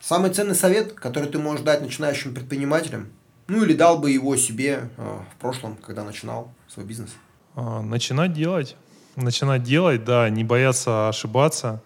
Самый 0.00 0.30
ценный 0.30 0.56
совет, 0.56 0.92
который 0.92 1.30
ты 1.30 1.38
можешь 1.38 1.64
дать 1.64 1.80
начинающим 1.80 2.34
предпринимателям, 2.34 3.08
ну 3.46 3.62
или 3.62 3.74
дал 3.74 3.98
бы 3.98 4.10
его 4.10 4.36
себе 4.36 4.90
э, 4.96 5.18
в 5.32 5.40
прошлом, 5.40 5.76
когда 5.76 6.02
начинал 6.02 6.52
свой 6.68 6.84
бизнес. 6.84 7.10
А, 7.54 7.80
Начинать 7.80 8.32
делать. 8.32 8.76
Начинать 9.16 9.62
делать, 9.62 10.04
да, 10.04 10.28
не 10.28 10.42
бояться 10.42 11.08
ошибаться. 11.08 11.80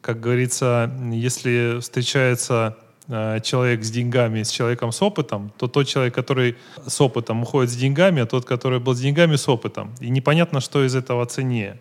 Как 0.00 0.20
говорится, 0.20 0.90
если 1.12 1.78
встречается 1.80 2.78
э, 3.06 3.40
человек 3.42 3.84
с 3.84 3.90
деньгами 3.90 4.42
с 4.42 4.50
человеком 4.50 4.92
с 4.92 5.02
опытом, 5.02 5.52
то 5.58 5.68
тот 5.68 5.86
человек, 5.86 6.14
который 6.14 6.56
с 6.86 6.98
опытом 7.00 7.42
уходит 7.42 7.70
с 7.70 7.76
деньгами, 7.76 8.22
а 8.22 8.26
тот, 8.26 8.46
который 8.46 8.80
был 8.80 8.94
с 8.94 9.00
деньгами 9.00 9.36
с 9.36 9.46
опытом. 9.48 9.94
И 10.00 10.08
непонятно, 10.08 10.60
что 10.60 10.82
из 10.84 10.94
этого 10.94 11.26
ценнее. 11.26 11.78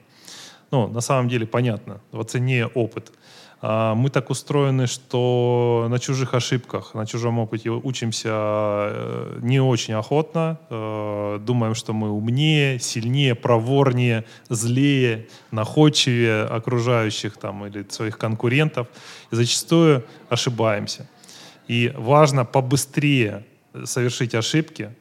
Ну, 0.71 0.87
на 0.87 1.01
самом 1.01 1.29
деле 1.29 1.47
понятно, 1.47 2.01
в 2.11 2.23
цене 2.25 2.67
опыт. 2.67 3.11
А 3.61 3.93
Мы 3.93 4.09
так 4.09 4.29
устроены, 4.29 4.87
что 4.87 5.87
на 5.89 5.99
чужих 5.99 6.33
ошибках, 6.33 6.93
на 6.93 7.05
чужом 7.05 7.39
опыте 7.39 7.69
учимся 7.69 8.29
э, 8.31 9.39
не 9.41 9.59
очень 9.59 9.95
охотно, 9.95 10.57
э, 10.69 11.39
думаем, 11.41 11.75
что 11.75 11.91
мы 11.91 12.09
умнее, 12.09 12.79
сильнее, 12.79 13.35
проворнее, 13.35 14.23
злее, 14.49 15.27
находчивее 15.51 16.43
окружающих 16.43 17.35
там, 17.35 17.65
или 17.65 17.85
своих 17.89 18.17
конкурентов, 18.17 18.87
и 19.31 19.35
зачастую 19.35 20.05
ошибаемся. 20.29 21.09
И 21.67 21.91
важно 21.97 22.45
побыстрее 22.45 23.45
совершить 23.83 24.35
ошибки, 24.35 24.95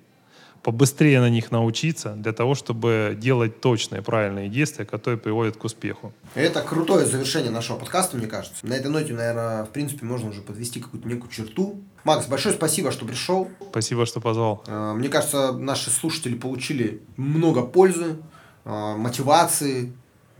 побыстрее 0.68 1.20
на 1.20 1.30
них 1.30 1.50
научиться, 1.50 2.10
для 2.10 2.34
того, 2.34 2.54
чтобы 2.54 3.16
делать 3.18 3.62
точные, 3.62 4.02
правильные 4.02 4.50
действия, 4.50 4.84
которые 4.84 5.18
приводят 5.18 5.56
к 5.56 5.64
успеху. 5.64 6.12
Это 6.34 6.60
крутое 6.60 7.06
завершение 7.06 7.50
нашего 7.50 7.78
подкаста, 7.78 8.18
мне 8.18 8.26
кажется. 8.26 8.66
На 8.66 8.74
этой 8.74 8.90
ноте, 8.90 9.14
наверное, 9.14 9.64
в 9.64 9.70
принципе, 9.70 10.04
можно 10.04 10.28
уже 10.28 10.42
подвести 10.42 10.78
какую-то 10.78 11.08
некую 11.08 11.30
черту. 11.30 11.80
Макс, 12.04 12.26
большое 12.26 12.54
спасибо, 12.54 12.92
что 12.92 13.06
пришел. 13.06 13.48
Спасибо, 13.70 14.04
что 14.04 14.20
позвал. 14.20 14.62
Э, 14.66 14.92
Мне 14.92 15.08
кажется, 15.08 15.52
наши 15.52 15.88
слушатели 15.88 16.34
получили 16.34 17.00
много 17.16 17.62
пользы, 17.62 18.18
э, 18.66 18.94
мотивации. 18.94 19.94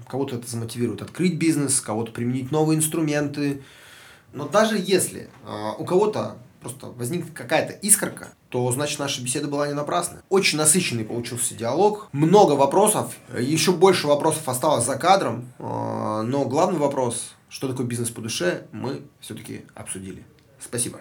Кого-то 0.07 0.37
это 0.37 0.47
замотивирует 0.47 1.01
открыть 1.01 1.39
бизнес, 1.39 1.81
кого-то 1.81 2.12
применить 2.12 2.51
новые 2.51 2.76
инструменты. 2.76 3.62
Но 4.35 4.47
даже 4.47 4.76
если 4.76 5.31
э, 5.47 5.70
у 5.79 5.87
кого-то 5.87 6.37
просто 6.61 6.86
возникнет 6.86 7.32
какая-то 7.32 7.72
искорка, 7.72 8.28
то 8.48 8.70
значит 8.72 8.98
наша 8.98 9.22
беседа 9.22 9.48
была 9.48 9.68
не 9.68 9.74
напрасной. 9.74 10.20
Очень 10.28 10.59
насыщенный 10.59 11.04
получился 11.04 11.54
диалог, 11.54 12.09
много 12.12 12.52
вопросов, 12.52 13.14
еще 13.38 13.72
больше 13.72 14.06
вопросов 14.06 14.48
осталось 14.48 14.84
за 14.84 14.96
кадром, 14.96 15.52
э, 15.59 15.62
но 15.62 16.44
главный 16.44 16.78
вопрос, 16.78 17.34
что 17.48 17.68
такое 17.68 17.86
бизнес 17.86 18.11
по 18.11 18.20
душе, 18.20 18.66
мы 18.72 19.02
все-таки 19.20 19.64
обсудили. 19.74 20.24
Спасибо. 20.61 21.00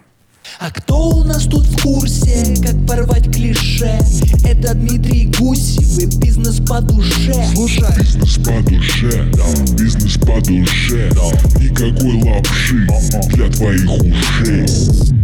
А 0.60 0.72
кто 0.72 1.10
у 1.10 1.24
нас 1.24 1.44
тут 1.44 1.66
в 1.66 1.84
курсе, 1.84 2.56
как 2.64 2.88
порвать 2.88 3.32
клише? 3.34 4.00
Это 4.44 4.74
Дмитрий 4.74 5.32
Гусев 5.38 6.00
и 6.00 6.06
бизнес 6.18 6.60
по 6.68 6.82
душе 6.82 7.34
Слушай, 7.54 7.84
Бизнес 8.00 8.38
по 8.38 8.70
душе, 8.70 9.32
да. 9.34 9.76
Бизнес 9.76 10.18
по 10.18 10.42
душе, 10.42 11.12
да. 11.14 11.60
Никакой 11.60 12.24
лапши 12.24 12.88
для 13.30 13.50
твоих 13.50 13.92
ушей. 14.02 15.17